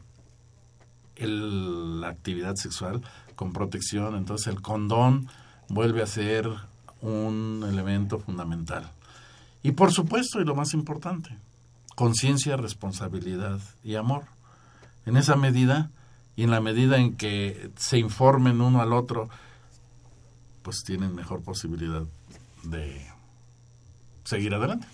el- 1.18 2.00
la 2.02 2.08
actividad 2.08 2.56
sexual 2.56 3.02
con 3.36 3.52
protección. 3.52 4.16
Entonces, 4.16 4.48
el 4.48 4.62
condón 4.62 5.28
vuelve 5.74 6.02
a 6.02 6.08
ser 6.08 6.48
un 7.02 7.66
elemento 7.68 8.20
fundamental. 8.20 8.92
Y 9.62 9.72
por 9.72 9.92
supuesto, 9.92 10.42
y 10.42 10.46
lo 10.46 10.56
más 10.56 10.74
importante, 10.74 11.38
conciencia, 11.96 12.58
responsabilidad 12.58 13.60
y 13.84 13.96
amor. 13.96 14.26
En 15.06 15.18
esa 15.18 15.36
medida, 15.36 15.90
y 16.36 16.44
en 16.44 16.52
la 16.52 16.62
medida 16.62 16.98
en 16.98 17.16
que 17.16 17.72
se 17.78 17.98
informen 17.98 18.62
uno 18.62 18.82
al 18.82 18.94
otro, 18.94 19.30
pues 20.62 20.84
tienen 20.84 21.14
mejor 21.14 21.42
posibilidad 21.42 22.04
de 22.64 23.06
seguir 24.24 24.54
adelante. 24.54 24.88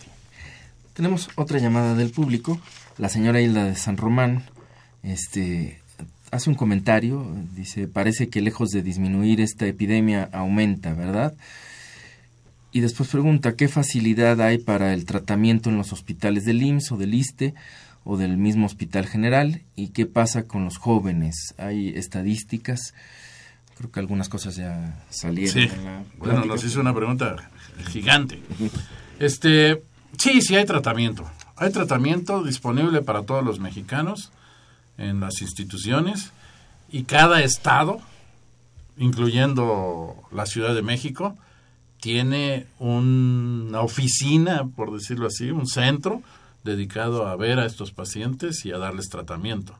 Tenemos 0.94 1.30
otra 1.36 1.60
llamada 1.60 1.96
del 1.96 2.12
público. 2.12 2.60
La 2.98 3.10
señora 3.10 3.40
Hilda 3.40 3.64
de 3.64 3.76
San 3.76 3.98
Román 3.98 4.44
este, 5.04 5.79
hace 6.32 6.50
un 6.50 6.56
comentario. 6.56 7.26
Dice, 7.56 7.88
parece 7.88 8.30
que 8.30 8.42
lejos 8.42 8.70
de 8.70 8.82
disminuir 8.82 9.42
esta 9.42 9.66
epidemia 9.68 10.30
aumenta, 10.32 10.94
¿verdad? 10.94 11.34
Y 12.72 12.82
después 12.82 13.10
pregunta, 13.10 13.56
¿qué 13.56 13.68
facilidad 13.68 14.42
hay 14.42 14.60
para 14.60 14.94
el 14.94 15.06
tratamiento 15.06 15.70
en 15.70 15.78
los 15.78 15.92
hospitales 15.92 16.46
del 16.46 16.62
IMSS 16.62 16.92
o 16.92 16.98
del 16.98 17.16
ISTE 17.16 17.56
o 18.04 18.18
del 18.18 18.38
mismo 18.38 18.68
hospital 18.68 19.08
general? 19.08 19.64
¿Y 19.76 19.88
qué 19.90 20.06
pasa 20.06 20.44
con 20.44 20.66
los 20.66 20.78
jóvenes? 20.78 21.56
¿Hay 21.58 21.90
estadísticas? 21.90 22.94
Creo 23.78 23.92
que 23.92 24.00
algunas 24.00 24.30
cosas 24.30 24.56
ya 24.56 25.04
salieron. 25.10 25.54
Sí. 25.54 25.62
en 25.62 25.86
la 25.86 26.04
Bueno, 26.18 26.46
nos 26.46 26.64
hizo 26.64 26.80
una 26.80 26.94
pregunta 26.94 27.38
gigante. 27.88 28.40
Este, 29.20 29.82
sí, 30.18 30.42
sí 30.42 30.56
hay 30.56 30.66
tratamiento. 30.66 31.26
Hay 31.56 31.72
tratamiento 31.72 32.44
disponible 32.44 33.02
para 33.02 33.24
todos 33.24 33.44
los 33.44 33.60
mexicanos 33.60 34.32
en 35.00 35.20
las 35.20 35.41
instituciones 35.41 36.32
y 36.91 37.04
cada 37.04 37.41
estado, 37.41 38.00
incluyendo 38.97 40.16
la 40.32 40.45
Ciudad 40.45 40.76
de 40.76 40.82
México, 40.82 41.38
tiene 42.02 42.68
una 42.80 43.82
oficina, 43.82 44.68
por 44.76 44.93
decirlo 44.93 45.28
así, 45.28 45.52
un 45.52 45.68
centro 45.68 46.22
dedicado 46.64 47.28
a 47.28 47.36
ver 47.36 47.60
a 47.60 47.66
estos 47.66 47.91
pacientes 47.91 48.66
y 48.66 48.72
a 48.72 48.78
darles 48.78 49.10
tratamiento. 49.10 49.78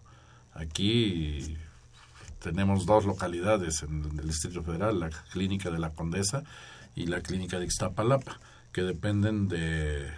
Aquí 0.54 1.58
tenemos 2.42 2.86
dos 2.86 3.06
localidades 3.06 3.84
en 3.84 4.04
el 4.20 4.28
Distrito 4.28 4.64
Federal, 4.64 5.00
la 5.00 5.10
Clínica 5.10 5.70
de 5.70 5.80
la 5.80 5.92
Condesa 5.92 6.44
y 6.96 7.08
la 7.08 7.22
Clínica 7.22 7.60
de 7.60 7.66
Ixtapalapa, 7.66 8.40
que 8.72 8.82
dependen 8.82 9.48
de 9.48 10.10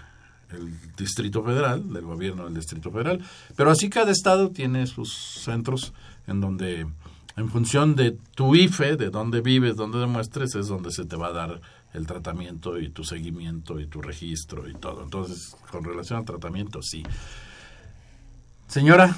el 0.53 0.73
Distrito 0.95 1.43
Federal, 1.43 1.91
del 1.91 2.03
gobierno 2.03 2.45
del 2.45 2.53
Distrito 2.53 2.91
Federal. 2.91 3.21
Pero 3.55 3.71
así 3.71 3.89
cada 3.89 4.11
estado 4.11 4.49
tiene 4.49 4.87
sus 4.87 5.13
centros 5.13 5.93
en 6.27 6.41
donde, 6.41 6.87
en 7.37 7.49
función 7.49 7.95
de 7.95 8.17
tu 8.35 8.55
IFE, 8.55 8.95
de 8.95 9.09
dónde 9.09 9.41
vives, 9.41 9.75
dónde 9.75 9.99
demuestres, 9.99 10.55
es 10.55 10.67
donde 10.67 10.91
se 10.91 11.05
te 11.05 11.15
va 11.15 11.27
a 11.27 11.33
dar 11.33 11.61
el 11.93 12.07
tratamiento 12.07 12.79
y 12.79 12.89
tu 12.89 13.03
seguimiento 13.03 13.79
y 13.79 13.87
tu 13.87 14.01
registro 14.01 14.69
y 14.69 14.73
todo. 14.73 15.03
Entonces, 15.03 15.55
con 15.69 15.83
relación 15.83 16.19
al 16.19 16.25
tratamiento, 16.25 16.81
sí. 16.81 17.03
Señora, 18.67 19.15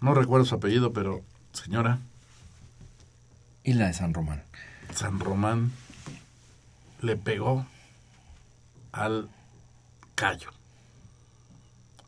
no 0.00 0.14
recuerdo 0.14 0.44
su 0.44 0.54
apellido, 0.54 0.92
pero 0.92 1.22
señora. 1.52 1.98
Y 3.62 3.72
la 3.72 3.86
de 3.86 3.94
San 3.94 4.12
Román. 4.12 4.42
San 4.94 5.18
Román 5.18 5.72
le 7.00 7.16
pegó 7.16 7.66
al 8.92 9.28
callo. 10.14 10.53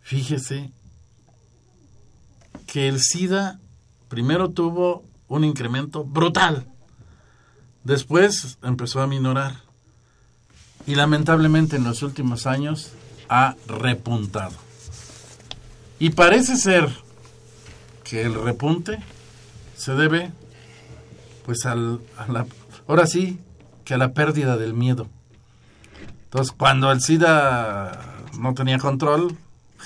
Fíjese 0.07 0.71
que 2.69 2.87
el 2.87 3.01
SIDA 3.01 3.59
primero 4.09 4.51
tuvo 4.51 5.03
un 5.27 5.43
incremento 5.43 6.05
brutal, 6.05 6.65
después 7.83 8.57
empezó 8.63 9.03
a 9.03 9.09
minorar 9.09 9.57
y 10.87 10.95
lamentablemente 10.95 11.75
en 11.75 11.83
los 11.83 12.05
últimos 12.05 12.47
años 12.47 12.93
ha 13.29 13.57
repuntado. 13.67 14.55
Y 15.99 16.11
parece 16.11 16.57
ser 16.57 16.89
que 18.05 18.23
el 18.23 18.35
repunte 18.35 19.01
se 19.77 19.95
debe 19.95 20.31
pues 21.45 21.67
al, 21.67 22.01
a 22.17 22.31
la, 22.31 22.47
ahora 22.87 23.09
sí 23.09 23.41
que 23.85 23.95
a 23.95 23.99
la 23.99 24.13
pérdida 24.13 24.57
del 24.57 24.73
miedo. 24.73 25.09
Entonces, 26.27 26.55
cuando 26.57 26.93
el 26.93 27.01
SIDA 27.01 28.23
no 28.39 28.55
tenía 28.55 28.79
control, 28.79 29.37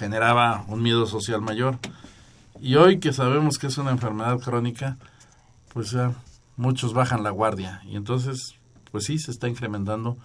generaba 0.01 0.65
un 0.69 0.83
miedo 0.83 1.05
social 1.05 1.43
mayor. 1.43 1.79
Y 2.59 2.77
hoy 2.77 3.01
que 3.01 3.13
sabemos 3.13 3.59
que 3.59 3.67
es 3.67 3.77
una 3.77 3.91
enfermedad 3.91 4.39
crónica, 4.39 4.97
pues 5.75 5.91
ya 5.91 6.15
muchos 6.57 6.95
bajan 6.95 7.23
la 7.23 7.29
guardia. 7.29 7.83
Y 7.85 7.97
entonces, 7.97 8.55
pues 8.91 9.05
sí, 9.05 9.19
se 9.19 9.31
está 9.31 9.47
incrementando, 9.47 10.17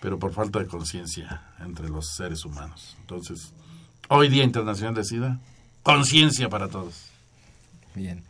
pero 0.00 0.18
por 0.18 0.32
falta 0.32 0.60
de 0.60 0.66
conciencia 0.66 1.42
entre 1.60 1.90
los 1.90 2.14
seres 2.16 2.46
humanos. 2.46 2.96
Entonces, 3.00 3.52
hoy 4.08 4.30
Día 4.30 4.44
Internacional 4.44 4.94
de 4.94 5.04
SIDA, 5.04 5.38
conciencia 5.82 6.48
para 6.48 6.68
todos. 6.68 7.10
Bien. 7.94 8.24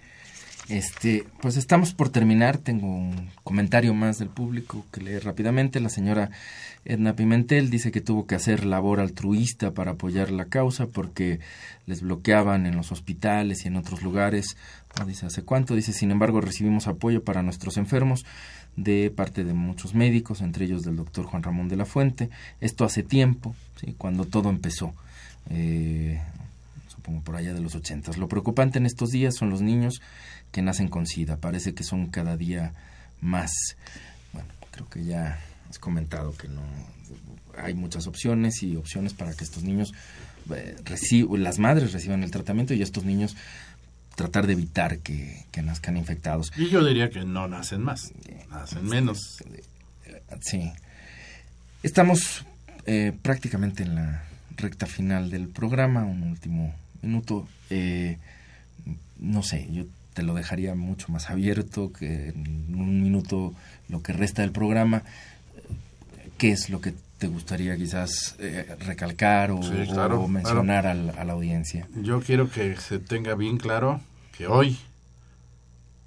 Este, 0.68 1.24
pues 1.40 1.56
estamos 1.56 1.94
por 1.94 2.10
terminar. 2.10 2.58
Tengo 2.58 2.86
un 2.86 3.30
comentario 3.42 3.94
más 3.94 4.18
del 4.18 4.28
público 4.28 4.84
que 4.92 5.00
leer 5.00 5.24
rápidamente. 5.24 5.80
La 5.80 5.88
señora 5.88 6.30
Edna 6.84 7.14
Pimentel 7.14 7.70
dice 7.70 7.90
que 7.90 8.02
tuvo 8.02 8.26
que 8.26 8.34
hacer 8.34 8.66
labor 8.66 9.00
altruista 9.00 9.70
para 9.72 9.92
apoyar 9.92 10.30
la 10.30 10.44
causa 10.44 10.86
porque 10.86 11.40
les 11.86 12.02
bloqueaban 12.02 12.66
en 12.66 12.76
los 12.76 12.92
hospitales 12.92 13.64
y 13.64 13.68
en 13.68 13.76
otros 13.76 14.02
lugares. 14.02 14.58
No 14.98 15.06
dice 15.06 15.24
hace 15.24 15.42
cuánto. 15.42 15.74
Dice, 15.74 15.94
sin 15.94 16.10
embargo, 16.10 16.42
recibimos 16.42 16.86
apoyo 16.86 17.24
para 17.24 17.42
nuestros 17.42 17.78
enfermos 17.78 18.26
de 18.76 19.10
parte 19.14 19.44
de 19.44 19.54
muchos 19.54 19.94
médicos, 19.94 20.42
entre 20.42 20.66
ellos 20.66 20.82
del 20.82 20.96
doctor 20.96 21.24
Juan 21.24 21.42
Ramón 21.42 21.68
de 21.68 21.76
la 21.76 21.86
Fuente. 21.86 22.28
Esto 22.60 22.84
hace 22.84 23.02
tiempo, 23.02 23.56
¿sí? 23.80 23.94
cuando 23.96 24.26
todo 24.26 24.50
empezó. 24.50 24.92
Eh, 25.48 26.20
supongo 26.88 27.22
por 27.22 27.36
allá 27.36 27.54
de 27.54 27.60
los 27.60 27.74
ochentas. 27.74 28.18
Lo 28.18 28.28
preocupante 28.28 28.78
en 28.78 28.84
estos 28.84 29.10
días 29.10 29.34
son 29.34 29.48
los 29.48 29.62
niños 29.62 30.02
que 30.52 30.62
nacen 30.62 30.88
con 30.88 31.06
SIDA. 31.06 31.36
Parece 31.36 31.74
que 31.74 31.84
son 31.84 32.08
cada 32.08 32.36
día 32.36 32.72
más. 33.20 33.52
Bueno, 34.32 34.48
creo 34.70 34.88
que 34.88 35.04
ya 35.04 35.38
has 35.68 35.78
comentado 35.78 36.36
que 36.36 36.48
no 36.48 36.62
hay 37.56 37.74
muchas 37.74 38.06
opciones 38.06 38.62
y 38.62 38.76
opciones 38.76 39.14
para 39.14 39.34
que 39.34 39.44
estos 39.44 39.64
niños 39.64 39.92
eh, 40.54 40.76
las 41.36 41.58
madres 41.58 41.92
reciban 41.92 42.22
el 42.22 42.30
tratamiento 42.30 42.74
y 42.74 42.82
estos 42.82 43.04
niños 43.04 43.36
tratar 44.14 44.46
de 44.46 44.54
evitar 44.54 44.98
que, 44.98 45.44
que 45.52 45.62
nazcan 45.62 45.96
infectados. 45.96 46.50
Y 46.56 46.68
yo 46.68 46.84
diría 46.84 47.10
que 47.10 47.24
no 47.24 47.46
nacen 47.48 47.82
más, 47.82 48.12
nacen 48.50 48.84
menos. 48.84 49.38
Sí. 50.40 50.72
Estamos 51.82 52.44
eh, 52.86 53.12
prácticamente 53.22 53.84
en 53.84 53.94
la 53.94 54.24
recta 54.56 54.86
final 54.86 55.30
del 55.30 55.48
programa, 55.48 56.04
un 56.04 56.24
último 56.24 56.74
minuto. 57.02 57.46
Eh, 57.70 58.18
no 59.18 59.42
sé, 59.42 59.68
yo 59.70 59.84
te 60.18 60.24
lo 60.24 60.34
dejaría 60.34 60.74
mucho 60.74 61.12
más 61.12 61.30
abierto 61.30 61.92
que 61.92 62.30
en 62.30 62.74
un 62.74 63.04
minuto 63.04 63.54
lo 63.88 64.02
que 64.02 64.12
resta 64.12 64.42
del 64.42 64.50
programa. 64.50 65.04
¿Qué 66.38 66.50
es 66.50 66.70
lo 66.70 66.80
que 66.80 66.92
te 67.18 67.28
gustaría 67.28 67.76
quizás 67.76 68.34
eh, 68.40 68.74
recalcar 68.80 69.52
o, 69.52 69.62
Sí, 69.62 69.70
claro, 69.92 70.20
o 70.22 70.26
mencionar 70.26 70.88
al- 70.88 71.16
a 71.16 71.24
la 71.24 71.34
audiencia? 71.34 71.86
Yo 72.02 72.20
quiero 72.20 72.50
que 72.50 72.76
se 72.78 72.98
tenga 72.98 73.36
bien 73.36 73.58
claro 73.58 74.00
que 74.36 74.48
hoy, 74.48 74.76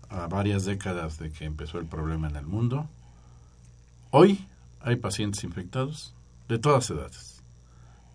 a 0.10 0.28
varias 0.28 0.66
décadas 0.66 1.18
de 1.18 1.32
que 1.32 1.46
empezó 1.46 1.80
el 1.80 1.86
problema 1.86 2.28
en 2.28 2.36
el 2.36 2.46
mundo, 2.46 2.90
hoy 4.10 4.46
hay 4.82 4.98
pacientes 4.98 5.42
infectados 5.46 6.14
de 6.50 6.60
todas 6.60 6.90
edades, 6.90 7.42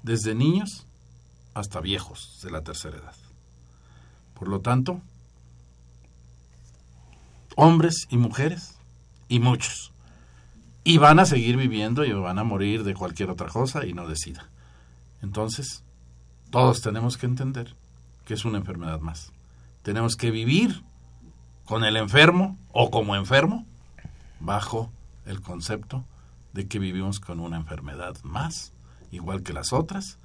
desde 0.03 0.34
niños 0.34 0.84
hasta 1.55 1.80
viejos 1.80 2.38
de 2.44 2.51
la 2.51 2.61
tercera 2.61 2.99
edad. 2.99 3.14
Por 4.38 4.49
lo 4.49 4.61
tanto, 4.61 5.01
hombres 7.57 8.07
y 8.11 8.16
mujeres, 8.16 8.76
y 9.28 9.40
muchos, 9.40 9.92
y 10.84 10.98
van 10.98 11.18
a 11.18 11.26
seguir 11.26 11.57
viviendo 11.57 12.04
y 12.04 12.12
van 12.12 12.38
a 12.38 12.44
morir 12.44 12.84
de 12.84 12.94
cualquier 12.94 13.30
otra 13.30 13.48
cosa 13.48 13.84
y 13.84 13.92
no 13.92 14.07
de 14.07 14.14
SIDA. 14.14 14.48
Entonces, 15.20 15.82
todos 16.50 16.80
tenemos 16.80 17.16
que 17.16 17.26
entender 17.26 17.74
que 18.24 18.34
es 18.34 18.44
una 18.44 18.59
enfermedad 18.59 19.00
más. 19.00 19.32
Tenemos 19.82 20.14
que 20.14 20.30
vivir 20.30 20.84
con 21.64 21.82
el 21.82 21.96
enfermo 21.96 22.57
o 22.72 22.90
como 22.92 23.16
enfermo 23.16 23.66
bajo 24.38 24.92
el 25.24 25.40
concepto 25.40 26.04
de 26.52 26.68
que 26.68 26.78
vivimos 26.78 27.18
con 27.18 27.40
una 27.40 27.57
enfermedad 27.57 28.16
más, 28.22 28.72
igual 29.11 29.42
que 29.42 29.52
las 29.52 29.72
otras, 29.72 30.18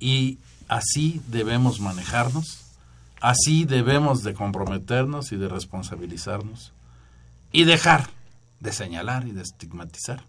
y 0.00 0.38
así 0.68 1.20
debemos 1.28 1.80
manejarnos, 1.80 2.63
así 3.20 3.64
debemos 3.64 4.22
de 4.22 4.34
comprometernos 4.34 5.32
y 5.32 5.36
de 5.36 5.48
responsabilizarnos 5.48 6.72
y 7.52 7.64
dejar 7.64 8.08
de 8.60 8.72
señalar 8.72 9.26
y 9.26 9.32
de 9.32 9.42
estigmatizar 9.42 10.24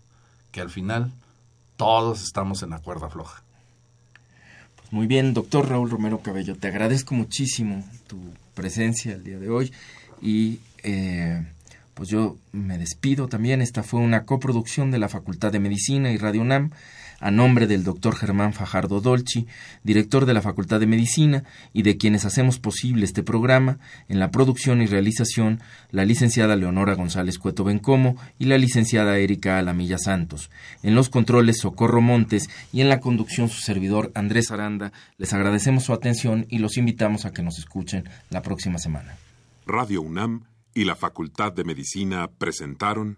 que 0.51 0.61
al 0.61 0.69
final 0.69 1.11
todos 1.77 2.23
estamos 2.23 2.63
en 2.63 2.69
la 2.71 2.79
cuerda 2.79 3.09
floja. 3.09 3.43
Muy 4.91 5.07
bien, 5.07 5.33
doctor 5.33 5.67
Raúl 5.67 5.89
Romero 5.89 6.19
Cabello, 6.19 6.55
te 6.55 6.67
agradezco 6.67 7.15
muchísimo 7.15 7.83
tu 8.07 8.19
presencia 8.53 9.13
el 9.13 9.23
día 9.23 9.39
de 9.39 9.49
hoy 9.49 9.73
y 10.21 10.59
eh, 10.83 11.45
pues 11.95 12.09
yo 12.09 12.37
me 12.51 12.77
despido 12.77 13.27
también. 13.27 13.61
Esta 13.61 13.83
fue 13.83 13.99
una 13.99 14.25
coproducción 14.25 14.91
de 14.91 14.99
la 14.99 15.09
Facultad 15.09 15.51
de 15.51 15.59
Medicina 15.59 16.11
y 16.11 16.17
Radio 16.17 16.41
UNAM 16.41 16.71
a 17.19 17.31
nombre 17.31 17.67
del 17.67 17.83
doctor 17.83 18.15
Germán 18.15 18.53
Fajardo 18.53 19.01
Dolci, 19.01 19.47
director 19.83 20.25
de 20.25 20.33
la 20.33 20.41
Facultad 20.41 20.79
de 20.79 20.87
Medicina 20.87 21.43
y 21.73 21.83
de 21.83 21.97
quienes 21.97 22.25
hacemos 22.25 22.59
posible 22.59 23.05
este 23.05 23.23
programa, 23.23 23.79
en 24.07 24.19
la 24.19 24.31
producción 24.31 24.81
y 24.81 24.85
realización 24.85 25.61
la 25.91 26.05
licenciada 26.05 26.55
Leonora 26.55 26.95
González 26.95 27.39
Cueto 27.39 27.63
Bencomo 27.63 28.17
y 28.39 28.45
la 28.45 28.57
licenciada 28.57 29.17
Erika 29.17 29.57
Alamilla 29.57 29.97
Santos. 29.97 30.49
En 30.83 30.95
los 30.95 31.09
controles 31.09 31.59
Socorro 31.59 32.01
Montes 32.01 32.49
y 32.71 32.81
en 32.81 32.89
la 32.89 32.99
conducción 32.99 33.49
su 33.49 33.61
servidor 33.61 34.11
Andrés 34.15 34.51
Aranda. 34.51 34.91
Les 35.17 35.33
agradecemos 35.33 35.83
su 35.83 35.93
atención 35.93 36.45
y 36.49 36.59
los 36.59 36.77
invitamos 36.77 37.25
a 37.25 37.31
que 37.31 37.43
nos 37.43 37.57
escuchen 37.59 38.09
la 38.29 38.41
próxima 38.41 38.77
semana. 38.79 39.17
Radio 39.65 40.01
UNAM 40.01 40.43
y 40.73 40.83
la 40.83 40.95
Facultad 40.95 41.53
de 41.53 41.63
Medicina 41.63 42.29
presentaron 42.37 43.17